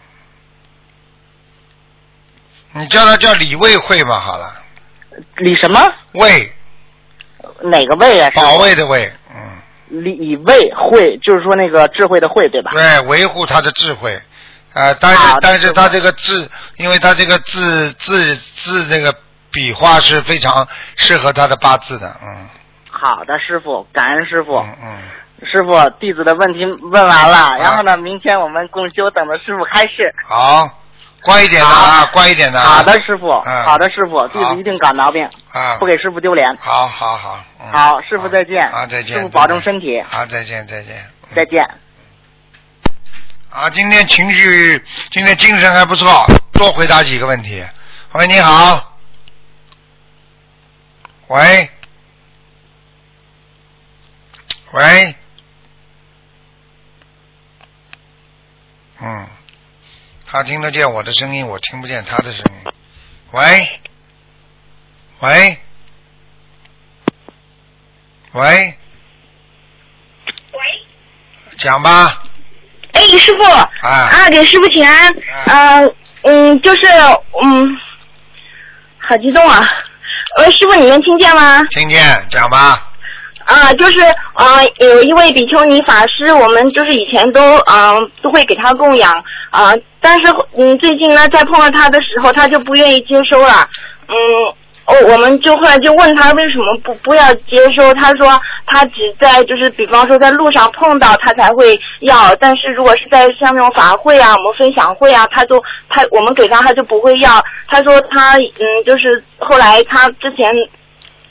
[2.78, 4.52] 你叫他叫李卫慧吧，好了。
[5.36, 5.80] 李什么？
[6.12, 6.52] 卫，
[7.62, 8.30] 哪个卫啊？
[8.34, 10.02] 保卫的卫，嗯。
[10.02, 12.70] 李卫慧，就是说那个智慧的慧，对吧？
[12.72, 14.20] 对，维护他的智慧。
[14.74, 19.14] 呃，但是好但是他这个字，因为他这个字字字这个
[19.50, 22.48] 笔画是非常适合他的八字的，嗯
[22.90, 24.56] 好的，师傅，感恩师傅。
[24.56, 24.98] 嗯嗯。
[25.50, 30.14] 师傅，弟子的问题问完了，然后呢，明天我们共修，等着师傅开示。
[30.24, 30.66] 好，
[31.22, 32.76] 乖一点的啊，乖一点的啊。
[32.76, 36.56] 好的，师傅，嗯好的，师傅，弟子一定改毛病，啊不，给师傅丢脸。
[36.56, 37.44] 好好好。
[37.60, 38.68] 嗯好，师傅再见。
[38.68, 39.16] 啊，再见。
[39.16, 41.10] 师傅保重身体，好，再见再见。
[41.34, 41.68] 再见。
[43.50, 47.64] 啊，今天情绪，今天精神还不错，多回答几个问题。
[48.12, 48.96] 喂，你好。
[51.28, 51.70] 喂。
[54.72, 55.14] 喂。
[59.00, 59.26] 嗯，
[60.28, 62.72] 他听得见我的声音，我听不见他的声音。
[63.30, 63.68] 喂。
[65.20, 65.58] 喂。
[68.32, 68.42] 喂。
[70.52, 70.60] 喂
[71.58, 72.22] 讲吧。
[72.92, 75.14] 哎，师傅，啊啊，给师傅请安，
[75.46, 76.86] 呃，嗯，就是，
[77.42, 77.68] 嗯，
[78.98, 79.66] 好激动啊，
[80.38, 81.62] 呃，师傅你能听见吗？
[81.70, 82.90] 听见，讲吧。
[83.44, 89.72] 啊，就是啊、呃有一位比丘尼法师，我们就是以前都啊、呃都会给他供养啊、
[90.06, 93.68] 但是嗯最近呢，在碰到他的时候，他就不愿意接收了，
[94.06, 94.14] 嗯。
[94.86, 107.42] 哦，我们就后来就问他为什么不不要接收，他说他只在就是比方说在路上碰到他才会要，但是如果是在像那种法会啊、我们分享会啊，他就他我们给他他就不会要。
[107.66, 110.54] 他说他嗯就是后来他之前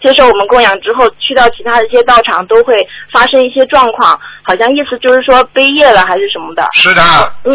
[0.06, 2.76] 接受我们供养之后，去到其他的一些道场都会
[3.12, 4.12] 发生一些状况，
[4.44, 6.64] 好像意思就是说背业了还是什么的。
[6.74, 7.02] 是的，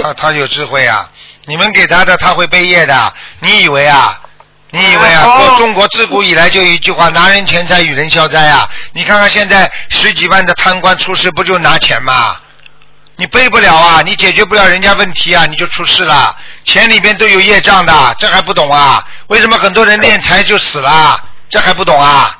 [0.02, 1.08] 他他有智慧啊！
[1.44, 4.20] 你们给他的他会背业的，你以为啊？
[4.70, 5.24] 你以为啊？
[5.26, 8.68] 哦中中国自古以来就有一句话：拿人钱财与人消灾啊！
[8.94, 12.36] 你看看现在十几万的贪官出事，不就拿钱吗？
[13.14, 16.34] 你背不了啊，你解决不了人家问题啊，你就出事了。
[16.64, 19.04] 钱里边都有业障的，这还不懂啊？
[19.28, 21.20] 为什么很多人敛财就死了？
[21.48, 22.38] 这还不懂啊？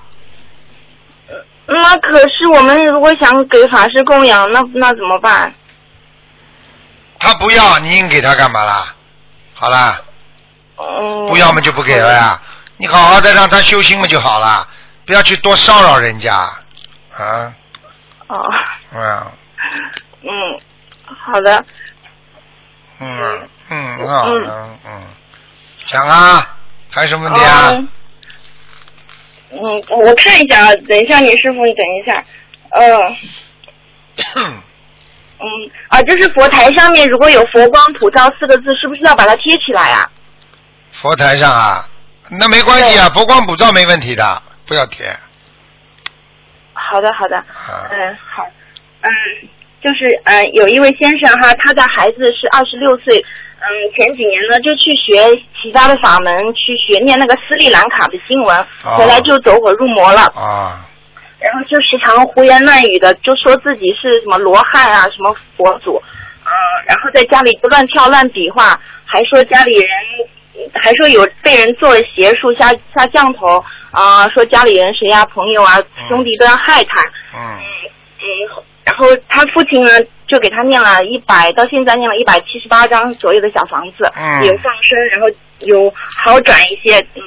[1.73, 5.55] 那可是我们如果想给法师供养，那那怎么办？
[7.19, 8.95] 他不要，你硬给他干嘛啦？
[9.55, 10.01] 好啦，
[10.77, 11.27] 嗯。
[11.29, 12.41] 不要嘛就不给了呀。
[12.77, 14.67] 你好好的让他修心嘛就好了，
[15.07, 16.35] 不要去多骚扰人家
[17.17, 17.55] 啊。
[18.27, 18.43] 哦，
[18.93, 19.23] 嗯
[20.23, 20.61] 嗯，
[21.25, 21.65] 好的。
[23.01, 25.03] 嗯嗯，很好嗯嗯，
[25.85, 26.47] 讲啊，
[26.91, 27.69] 还有什么问题哦啊？
[27.71, 27.89] 嗯，
[29.51, 32.25] 我看一下啊，等一下，你师傅，你等一下。
[32.71, 32.99] 呃，
[35.41, 40.11] 嗯，啊，就是佛台上面如果有“佛光普照”四个字，是不是要把它贴起来啊？
[40.93, 41.85] 佛台上啊，
[42.39, 45.07] 那没关系啊，佛光普照没问题的，不要贴。
[46.73, 47.37] 好的，好的。
[47.37, 48.47] 啊嗯，好。
[49.03, 49.11] 嗯，
[49.83, 53.25] 就是呃，有一位先生哈，他的孩子是二十六岁，
[53.61, 60.23] 嗯，前几年呢就去学其他的法门，去学念那个斯里兰卡的经文，哦回来就走火入魔了。
[60.35, 60.81] 啊，
[61.39, 66.03] 然后就时常胡言乱语的，就说自己是什么罗汉啊，什么佛祖，
[66.45, 66.51] 嗯、
[66.87, 69.91] 然后在家里就乱跳乱比划，还说家里人，
[70.75, 75.77] 还说有被人做了邪术下下降头，啊、说家里人谁呀、朋友啊、
[76.09, 77.01] 兄弟都要害他，
[77.35, 77.59] 嗯
[78.21, 79.91] 嗯，然后他父亲呢
[80.27, 85.27] 就给他念了一百，到现在念了一百七十八张左右的小房子，嗯有放生，然后
[85.61, 87.23] 有好转一些，嗯。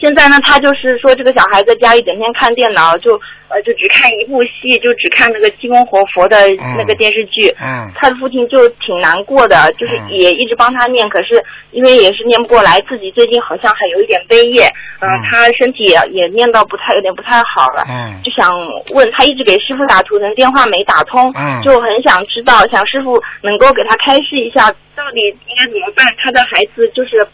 [0.00, 3.14] 现在呢，他就是说这个小孩在家里整天看电脑，就
[3.48, 6.36] 呃就只看一部戏，就只看那个《济公活佛》的
[6.76, 7.48] 那个电视剧。
[7.60, 11.42] 嗯他的父亲就挺难过的，就是也一直帮他念，可是
[11.72, 14.70] 因为也是念不过来，自己最近好像还有一点悲业，
[15.00, 17.84] 嗯、嗯他身体也也念到不太有点不太好了。
[17.88, 18.48] 嗯就想
[18.94, 26.06] 问他一直给师傅打图腾电话没打通，嗯就很想知道，想师傅能够给他开示一下，到底应该怎么办？
[26.22, 27.26] 他的孩子就是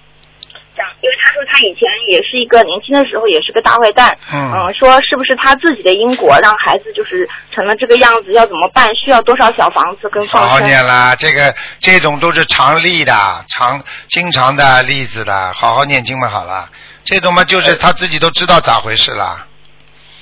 [0.76, 8.32] 想，因为他说他以前也是一个年轻的时候也是个大坏蛋，嗯说是不是他自己的因果让孩子就是成了这个样子？
[8.32, 8.94] 要怎么办？
[8.94, 10.68] 需要多少小房子跟好好放生？
[10.68, 13.12] 念啦，这个这种都是常例的、
[13.48, 16.68] 常经常的例子的，好好念经嘛好了。
[17.04, 19.46] 这种嘛就是他自己都知道咋回事了，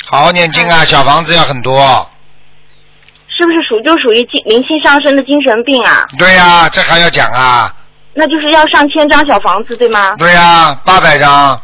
[0.05, 2.11] 好好念经啊，小房子要很多。
[3.29, 6.05] 是不是属就属于精灵性上升的精神病啊？
[6.19, 7.75] 对呀、这还要讲啊？
[8.15, 10.15] 那就是要上千张小房子对吗？
[10.19, 11.61] 对呀、八百张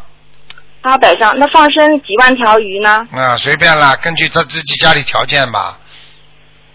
[0.81, 3.05] 八百张，那放生几万条鱼呢？
[3.11, 5.77] 啊，随便啦，根据他自己家里条件吧。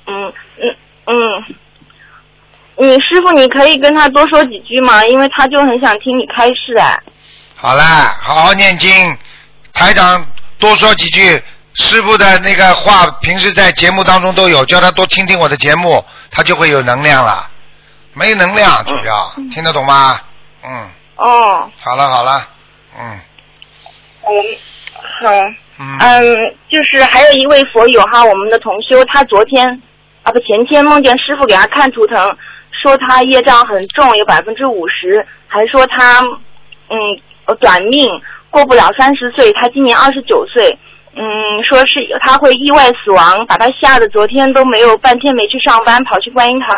[0.07, 0.77] 嗯嗯
[1.07, 5.05] 嗯，你师傅你可以跟他多说几句吗？
[5.07, 7.01] 因为他就很想听你开示哎。
[7.57, 9.17] 好啦，好好念经，
[9.73, 10.27] 台长
[10.59, 11.43] 多说几句
[11.73, 17.51] 师傅的那个话，平时在节目当中都有，叫他多听听我的节目，他就会有能量了。
[18.15, 20.20] 没能量主要，听得懂吗？
[20.65, 22.49] 嗯，哦，好了好了，
[22.99, 23.20] 嗯
[24.23, 24.32] 嗯，
[25.20, 25.31] 好。
[25.77, 29.82] 嗯嗯，就是还有一位佛友哈，我们的同修，他昨天
[30.23, 32.16] 啊不前天梦见师傅给他看图腾，
[32.70, 36.97] 说他业障很重，有百分之五十，还说他嗯
[37.47, 38.09] 呃短命，
[38.51, 40.78] 过不了三十岁，他今年二十九岁。
[41.16, 41.24] 嗯，
[41.62, 46.70] 说是他会意外死亡，把他吓得昨天都没有半天没去上班，跑去观音堂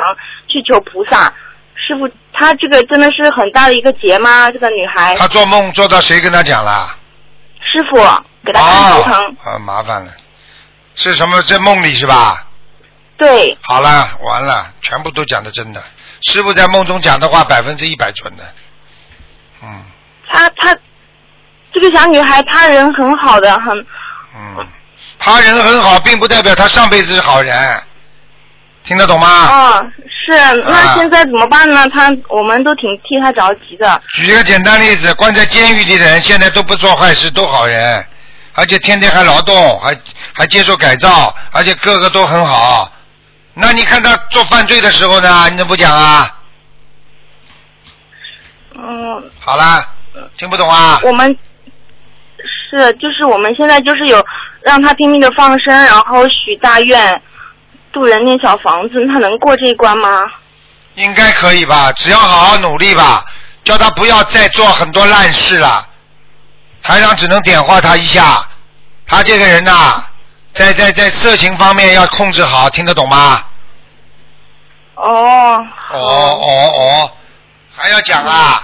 [0.57, 1.33] 去求菩萨。
[1.75, 4.51] 师傅，他这个真的是很大的一个劫吗？
[4.51, 6.97] 这个女孩，他做梦做到谁跟他讲了？
[7.61, 7.97] 师傅
[8.45, 9.15] 给他看图腾，
[9.45, 10.11] 啊，麻烦了，
[10.95, 12.47] 是什么在梦里是吧？
[13.19, 15.83] 对，好了，完了，全部都讲的真的。
[16.23, 18.45] 师傅在梦中讲的话，百分之一百准的。
[19.63, 19.85] 嗯
[20.29, 20.77] 她她
[21.73, 23.87] 这个小女孩，她人很好的，很
[24.35, 24.67] 嗯，
[25.19, 27.83] 他人很好，并不代表他上辈子是好人，
[28.87, 29.27] 听得懂吗？
[29.27, 30.33] 哦，是。
[30.63, 31.89] 那现在怎么办呢？
[31.91, 34.01] 他我们都挺替他着急的。
[34.15, 38.07] 举一个简单例子，关在监狱里的人现在都不做坏事，都好人。
[38.55, 39.95] 而且天天还劳动，还
[40.33, 42.91] 还接受改造，而且个个都很好。
[43.53, 45.49] 那你看他做犯罪的时候呢？
[45.51, 46.33] 你怎么不讲啊？
[48.79, 49.85] 嗯，好啦，
[50.37, 51.01] 听不懂啊？
[51.03, 51.37] 我们
[52.71, 54.25] 是就是我们现在就是有
[54.63, 57.23] 让他拼命的放生，然后许大愿，
[57.97, 60.27] 渡人念小房子，他能过这一关吗？
[60.97, 61.91] 应该可以吧？
[61.93, 63.25] 只要好好努力吧，
[63.65, 65.89] 叫他不要再做很多烂事了。
[66.83, 68.47] 台长只能点化他一下，
[69.07, 70.05] 他这个人呐、
[70.53, 73.43] 在在在色情方面要控制好，听得懂吗？
[74.97, 77.11] 哦，哦哦哦，
[77.75, 78.63] 还要讲啊？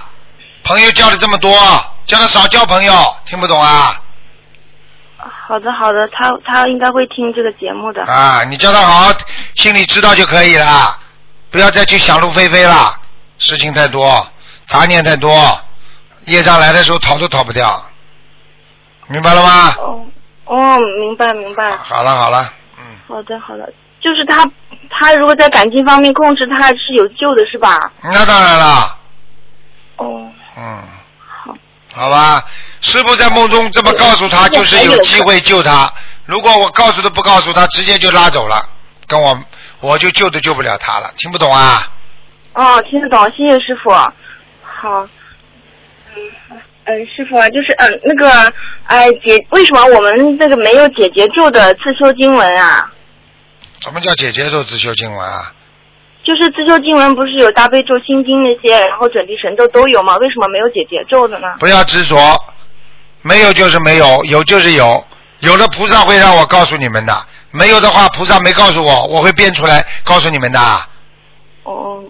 [0.63, 1.51] 朋友交的这么多，
[2.05, 2.93] 叫他少交朋友，
[3.25, 3.99] 听不懂啊？
[5.45, 8.03] 好的好的，他他应该会听这个节目的。
[8.05, 9.13] 啊，你叫他好好
[9.55, 10.97] 心里知道就可以了，
[11.51, 12.95] 不要再去想入非非了，
[13.37, 14.25] 事情太多，
[14.67, 15.59] 杂念太多，
[16.25, 17.83] 业障来的时候逃都逃不掉，
[19.07, 19.75] 明白了吗？
[19.79, 20.05] 哦
[20.45, 21.75] 哦，明白明白。
[21.77, 22.83] 好了好了，嗯。
[23.07, 24.49] 好的好的，就是他
[24.89, 27.91] 他如果在感情方面控制，他是有救的，是吧？
[28.01, 28.97] 那当然了，
[29.97, 30.83] 哦，嗯，
[31.95, 32.43] 好吧，
[32.81, 35.93] 师傅在梦中这么告诉他，就是有机会救他。
[36.25, 38.67] 如果我告诉都不告诉他，直接就拉走了，
[39.07, 39.39] 跟我
[39.79, 41.87] 我就救都救不了他了，听不懂啊？
[42.53, 43.91] 哦，听得懂，谢谢师傅。
[43.91, 45.07] 好，
[46.15, 48.53] 嗯嗯，师傅啊，就是嗯那个
[48.85, 52.91] 哎姐，为什么我们这个没有解结咒的自修经文啊？
[53.81, 55.53] 什么叫解结咒自修经文啊？
[56.23, 60.15] 就是自修经文不是有大悲咒、心经那些，然后准提神咒都有吗？
[60.17, 61.47] 为什么没有解结咒的呢？
[61.59, 62.15] 不要执着，
[63.21, 65.05] 没有就是没有，有就是有，
[65.39, 67.13] 有的菩萨会让我告诉你们的，
[67.51, 70.59] 没有的话菩萨没告诉我，我会编出来告诉你们的。
[71.63, 72.03] 哦，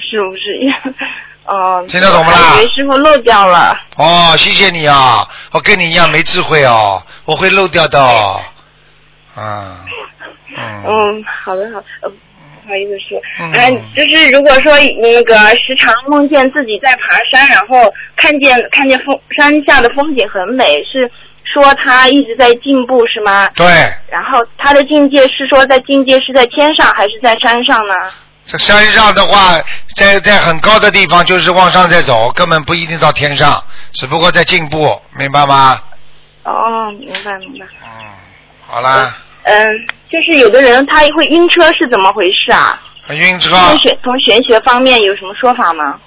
[0.00, 0.94] 是不是？
[1.44, 3.74] 哦，听得懂不啦为师傅漏掉了。
[3.96, 8.40] 哦，谢谢你啊，我跟你一样没智慧哦，我会漏掉的哦。
[9.34, 9.78] 啊，
[10.56, 12.12] 嗯，嗯，好的好的，
[12.68, 21.10] 好意思说，嗯哎、就是如果说那个时常梦见自己在爬山，然后看见看见风山下的风景很美，是
[21.44, 23.48] 说他一直在进步是吗？
[23.54, 23.66] 对，
[24.10, 27.94] 然后他的境界是说在境界是在天上还是在山上呢？
[28.44, 29.60] 在山上的话，
[29.96, 33.62] 在在很高的地方就是往上在走，根本不一定到天上，
[33.92, 35.80] 只不过在进步，明白吗？
[36.44, 37.66] 哦，明白明白。
[37.84, 38.06] 嗯
[38.70, 39.16] 好啦，
[39.50, 42.78] 嗯，就是有的人他会晕车是怎么回事啊？
[43.10, 45.98] 晕车从玄从玄学方面有什么说法吗？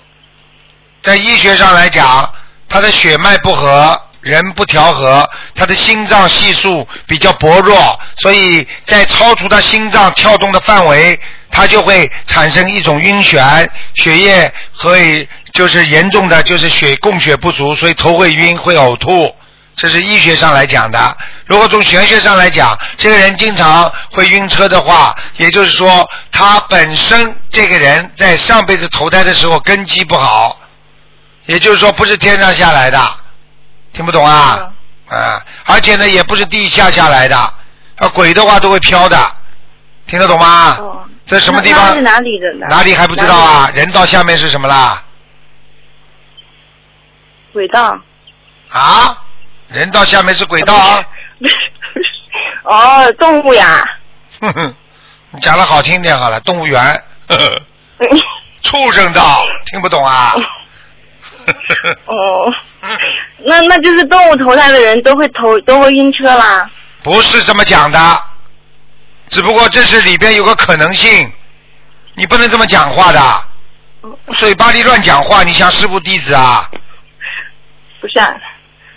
[1.01, 2.31] 在医学上来讲，
[2.69, 11.19] 他的血脉不和，人不调和，他的心脏系数比较薄弱，所以在超出他心脏跳动的范围，
[11.49, 19.34] 他就会产生一种晕眩，血液会就是严重的就是血供血不足，所以头会晕，会呕吐。
[19.73, 21.18] 这是医学上来讲的。
[21.52, 30.57] 如果从玄学上来讲，这个人经常会晕车的话，也就是说他本身这个人在上辈子投胎的时候根基不好，
[31.48, 32.98] 也就是说不是天上下来的，
[33.91, 34.72] 听不懂啊？
[35.10, 37.36] 啊，而且呢也不是地下下来的，
[37.98, 39.19] 啊鬼的话都会飘的，
[40.07, 40.78] 听得懂吗？
[41.26, 41.99] 这什么地方是？
[41.99, 42.68] 哪里的呢？
[42.69, 43.69] 哪里还不知道啊？
[43.76, 45.03] 人道下面是什么啦？
[47.52, 47.99] 轨道。
[48.69, 49.18] 啊？
[49.68, 51.03] 人道下面是轨道啊？
[52.63, 53.84] 哦，动物呀。
[54.41, 54.76] 哼哼，
[55.31, 56.81] 你讲的好听点好了，动物园，
[57.27, 57.35] 呵
[57.99, 58.07] 呵
[58.61, 60.34] 畜生道，听不懂啊？
[62.05, 62.53] 哦，
[63.45, 66.69] 那那就是动物投胎的人都会投都会晕车啦。
[67.03, 67.99] 不是这么讲的，
[69.27, 71.31] 只不过这是里边有个可能性，
[72.13, 73.19] 你不能这么讲话的，
[74.38, 76.69] 嘴巴里乱讲话，你像师傅弟子啊？
[77.99, 78.34] 不是、啊，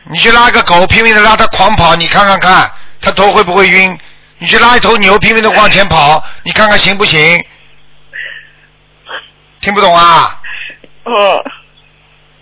[0.05, 2.71] 你去拉个狗，拼命的拉它狂跑，你看看看，
[3.01, 3.99] 它头会不会晕？
[4.39, 7.43] 你去拉一头牛，拼命的往前跑，你看看行不行？
[9.61, 10.41] 听不懂啊？
[11.05, 11.15] 嗯。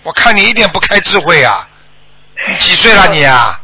[0.02, 1.68] 我看你一点不开智慧啊！
[2.50, 3.60] 你几岁了你啊？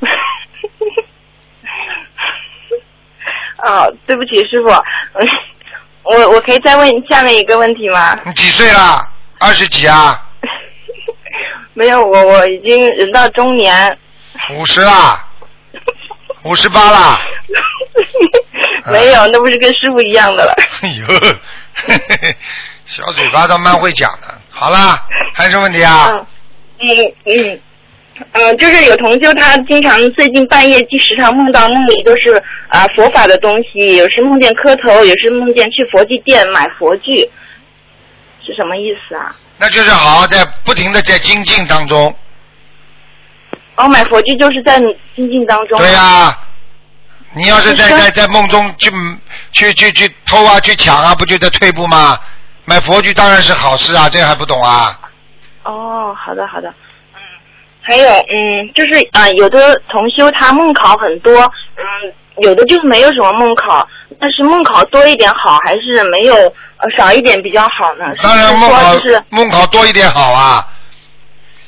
[3.62, 4.70] 哦，对不起，师傅，
[5.20, 5.28] 嗯，
[6.04, 8.18] 我我可以再问下面一个问题吗？
[8.24, 9.06] 你几岁了？
[9.38, 10.29] 二十几啊？
[11.74, 13.96] 没有，我我已经人到中年，
[14.56, 15.26] 五十啦？
[16.44, 17.20] 五十八啦？
[18.90, 20.54] 没有，那不是跟师傅一样的了。
[20.82, 21.06] 哎呦，
[22.86, 24.26] 小嘴巴倒蛮会讲的。
[24.50, 26.10] 好啦，还有什么问题啊？
[26.80, 26.88] 嗯
[27.24, 27.60] 嗯
[28.32, 37.30] 嗯，就是有同修，他经常最近半夜即时常梦到梦里都是啊、佛法的东西，有时梦见磕头，有时梦见去佛具店买佛具，
[38.44, 39.36] 是什么意思啊？
[39.60, 42.16] 那就是好好，在不停的在精进当中。
[43.76, 44.78] 哦，买佛具就是在
[45.14, 45.78] 精进当中。
[45.78, 46.36] 对呀、
[47.34, 48.90] 你要是在在在梦中去
[49.52, 52.18] 去去去偷啊去抢啊，不就在退步吗？
[52.64, 54.98] 买佛具当然是好事啊，这还不懂啊？
[55.64, 56.68] 哦，好的好的，
[57.14, 57.20] 嗯，
[57.82, 61.38] 还有嗯，就是啊、有的同修他梦考很多，
[61.76, 63.86] 嗯，有的就是没有什么梦考，
[64.18, 66.34] 但是梦考多一点好，还是没有
[66.78, 68.04] 呃少一点比较好呢？
[68.22, 70.66] 当然梦考是梦考多一点好啊，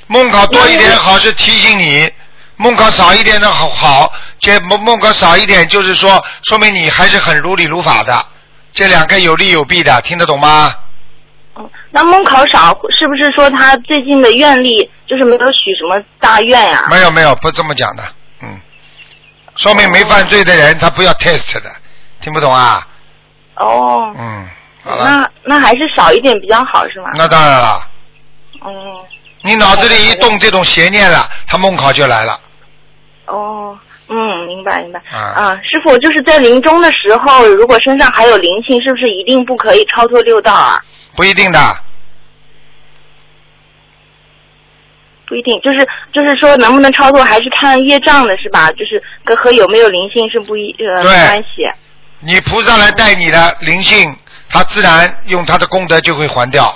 [0.06, 2.10] 梦考多一点好是提醒你，
[2.56, 8.24] 梦考少一点的好好，这梦梦考少一点就是说说明你还是很如理如法的，
[8.72, 10.74] 这两个有利有弊的，听得懂吗？
[11.90, 18.02] 那梦考少，是不是说他最近的愿力就是没有许什么大愿呀、没有没有，不这么讲的，
[18.40, 18.58] 嗯，
[19.56, 21.70] 说明没犯罪的人他不要 test 的，
[22.20, 22.86] 听不懂啊？
[23.56, 24.48] 哦，嗯，
[24.82, 27.10] 好了，那那还是少一点比较好是吗？
[27.14, 27.86] 那当然了，
[28.60, 29.04] 哦
[29.44, 32.38] 你脑子里一动这种邪念了，他梦考就来了。
[33.26, 33.76] 哦，
[34.08, 35.00] 嗯，明白明白。
[35.10, 40.80] 啊啊，师傅，就是在临终的时候，如果身上还有灵性，是不是一定不可以超脱六道啊？
[41.16, 41.58] 不一定的，
[45.32, 45.78] 不一定，就是
[46.12, 48.68] 就是说能不能超脱，还是看业障的是吧？
[48.72, 51.64] 就是跟和有没有灵性是不一呃对关系。
[52.20, 54.14] 你菩萨来带你的灵性，
[54.50, 56.70] 他自然用他的功德就会还掉，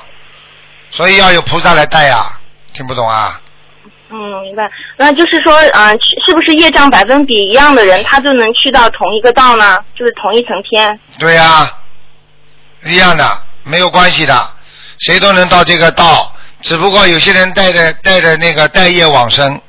[0.89, 2.39] 所以要有菩萨来带呀、
[2.73, 3.39] 听不懂啊？
[4.09, 4.71] 嗯，明白。
[4.97, 9.79] 那就是说，啊、去是不是业障百分比一样的人，他就能去到同一个道呢？
[9.95, 10.99] 就是同一层天。
[11.19, 11.71] 对呀、
[12.87, 13.25] 一样的，
[13.65, 14.35] 没有关系的，
[15.01, 19.61] 谁都能到这个道，只不过有些人带着带着那个带业往生。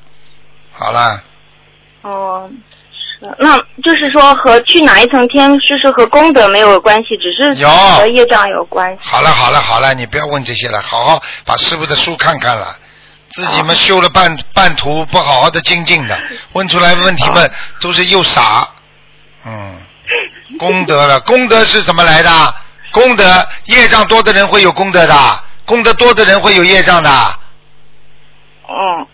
[0.71, 1.21] 好了，
[2.01, 2.49] 哦，
[2.91, 3.35] 是。
[3.39, 8.99] 那就是说和去哪一层天，就是和功德没有关系，只是有和业障有关系。
[9.01, 12.75] 好了，好了，好了，你不要问这些了，好好把师傅的书看看了。
[13.29, 16.17] 自己们修了半半途，不好好的精进的，
[16.53, 17.51] 问出来问题们
[17.81, 18.67] 都是又傻，
[19.45, 19.81] 嗯，
[20.57, 22.55] 功德了，功德是怎么来的？
[22.93, 27.09] 功德业障多的人会有功德的，功德多的人会有业障的，
[28.69, 29.05] 嗯，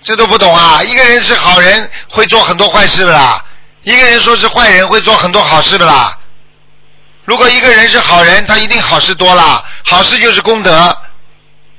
[0.00, 0.80] 这都不懂啊！
[0.84, 3.44] 一个人是好人，会做很多坏事的啦？
[3.82, 6.16] 一个人说是坏人，会做很多好事的啦？
[7.24, 10.96] 如果一个人是好人，他一定好事多啦，好事就是功德，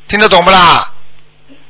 [0.09, 0.91] 听得懂不啦？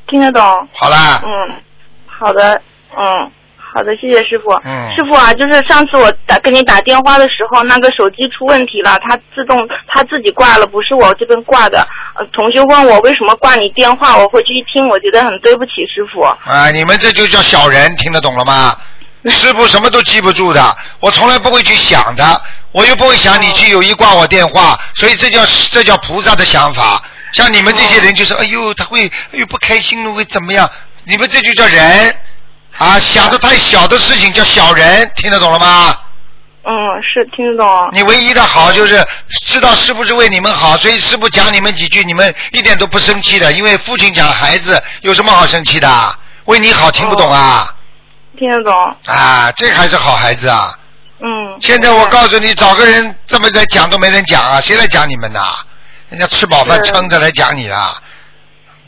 [0.07, 0.67] 听得懂。
[0.73, 1.63] 好啦，嗯，
[2.07, 2.59] 好的，
[2.97, 3.31] 嗯，
[3.73, 4.51] 好的，谢谢师傅。
[4.65, 11.87] 嗯师傅啊，就是上次我打给你打电话的时候，那个手机出问题了，它自动它自己挂了，不是我这边挂的。
[12.15, 16.21] 呃，同学问我为什么挂你电话，我回去一听，我觉得很对不起师傅。
[16.21, 18.75] 啊，你们这就叫小人，听得懂了吗？
[19.25, 22.41] 师傅什么都记不住的，我从来不会去想的，
[22.71, 27.01] 我又不会想你去有意挂我电话，所以这叫这叫菩萨的想法。
[27.33, 30.67] 像你们这些人就是，哎呦，他会，哎呦不开心了会怎么样？
[31.05, 32.15] 你们这就叫人
[32.79, 35.95] 啊，想的太小的事情叫小人，听得懂了吗？
[36.63, 37.89] 嗯，是听得懂。
[37.93, 39.05] 你唯一的好就是
[39.47, 46.15] 知道师傅是为你们好，所以师傅讲你们几句，你们一点都不生气的，因为父亲讲孩子有什么好生气的？
[46.45, 47.73] 为你好，听不懂啊？
[48.37, 48.95] 听得懂。
[49.07, 50.77] 啊，这还是好孩子啊！
[51.19, 51.57] 嗯。
[51.61, 55.55] 现在我告诉你，找个人这么来讲都没人讲啊，谁来讲你们呐？
[56.09, 58.01] 人家吃饱饭撑着来讲你啊，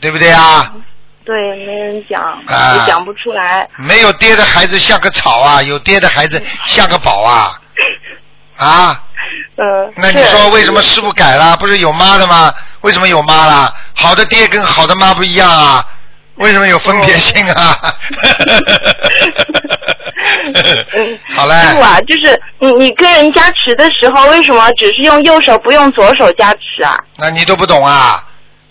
[0.00, 0.72] 对不对啊？
[1.32, 3.66] 对，没人讲，啊也讲不出来。
[3.76, 7.58] 没有爹的孩子像个草啊，有爹的孩子像个宝啊！
[8.58, 9.00] 啊，
[9.56, 9.90] 嗯。
[9.96, 11.56] 那你说为什么师傅改了？
[11.56, 12.52] 不是有妈的吗？
[12.82, 13.72] 为什么有妈了？
[13.94, 15.82] 好的爹跟好的妈不一样啊？
[16.34, 17.78] 为什么有分别性啊？
[21.34, 21.54] 好嘞。
[21.62, 26.94] 师傅啊，就是你你跟人加持的时候，为什么只是用右手不用左手加持啊？
[27.16, 28.22] 那你都不懂啊？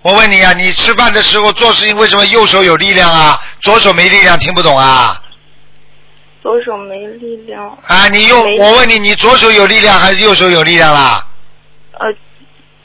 [0.02, 4.38] 我问你啊，你吃饭的时候做事情为什么右手有力量啊，左手没力量？
[4.40, 5.22] 听不懂啊？
[6.42, 7.68] 左手没力量。
[7.88, 11.24] 啊，你用我问你，你左手有力量还是右手有力量啦？
[12.00, 12.08] 呃，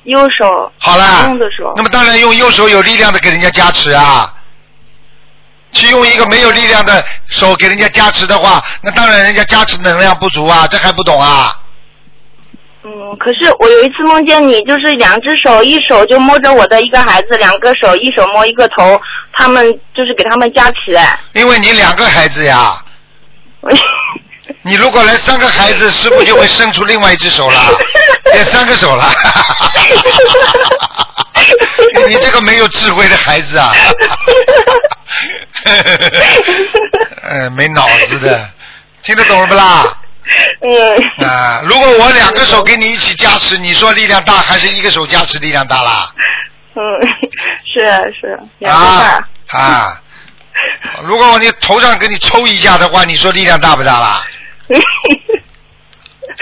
[0.05, 0.71] 右手。
[0.79, 1.73] 好啦用的手。
[1.77, 4.35] 那么当然用右手有力量的给人家加持啊。
[5.73, 11.59] 去用一个没有力量的手给人家加持的话，那当然人家加持能量不足啊，这还不懂啊？
[12.89, 19.01] 嗯，可是我有一次梦见你，就是两只手，一手就摸着我的一个孩子，两个手一手摸一个头，
[19.33, 21.19] 他们就是给他们加持哎。
[21.33, 22.81] 因为你两个孩子呀。
[24.63, 27.77] 你如果来三个孩子，师傅就会伸出另外一只手了，
[28.31, 29.11] 变三个手了。
[32.07, 33.73] 你这个没有智慧的孩子啊！
[37.23, 38.49] 呃， 没脑子的，
[39.03, 39.83] 听得懂了不啦？
[40.61, 41.27] 嗯。
[41.29, 46.13] 啊，如果我两个手给你一起加持，你说力量大还是一个手加持力量大啦？
[46.75, 46.83] 嗯，
[47.73, 49.29] 是是两个啊。
[49.49, 50.03] 啊！
[51.05, 54.25] 如果我你头上给你抽一下的话，你说力量大不大啦？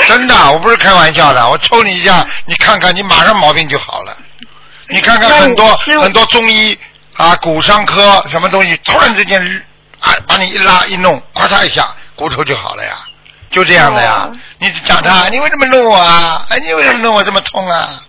[0.08, 4.16] 真的，我不是开玩笑的，我抽你一下，你看看，你马上毛病就好了。
[4.88, 6.76] 你看看很多很多中医
[7.16, 9.40] 啊，骨伤科什么东西，突然之间
[10.00, 12.96] 啊，把你一拉一弄，咔嚓一下，骨头就好了呀，
[13.54, 14.28] 就这样的呀。
[14.58, 16.44] 你讲他，你为什么弄我啊？
[16.50, 18.00] 哎，你为什么弄我这么痛啊？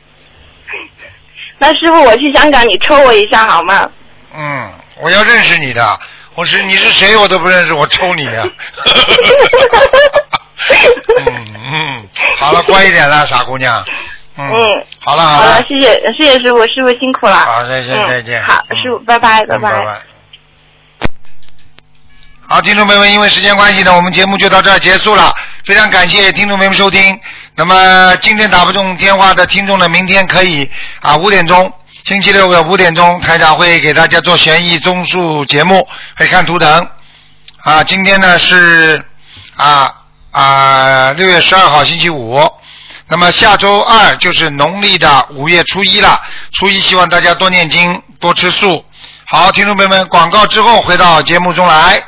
[1.60, 3.90] 那师傅，我去香港，你抽我一下好吗？
[4.36, 6.00] 嗯，我要认识你的，
[6.34, 8.44] 我是你是谁我都不认识，我抽你啊！
[11.20, 12.08] 嗯嗯，
[12.38, 13.86] 好了，乖一点了， 傻姑娘。
[14.38, 14.52] 嗯，
[15.00, 17.36] 好了好了，好了，谢谢谢谢师傅，师傅辛苦了。
[17.36, 18.44] 好，再见嗯再见。
[18.44, 20.02] 好，嗯师傅，拜拜拜拜。
[22.48, 25.34] 好，听众朋友们，因为时间关系呢，我们节目就到这儿结束了。
[25.66, 27.20] 非常感谢听众朋友们收听。
[27.56, 30.70] 那么今天打不中电话的听众呢，明天可以
[31.02, 31.74] 啊五点钟，
[32.04, 36.88] 星期六的五点钟，台长会给大家做悬疑综述节目，会看图腾。
[37.64, 39.04] 啊，今天呢是
[39.56, 39.92] 啊
[40.30, 42.40] 啊六月十二号星期五。
[43.08, 46.22] 那么下周二就是农历的五月初一了，
[46.54, 48.86] 初一希望大家多念经，多吃素。
[49.26, 52.00] 好，听众朋友们，广告之后回到节目中来。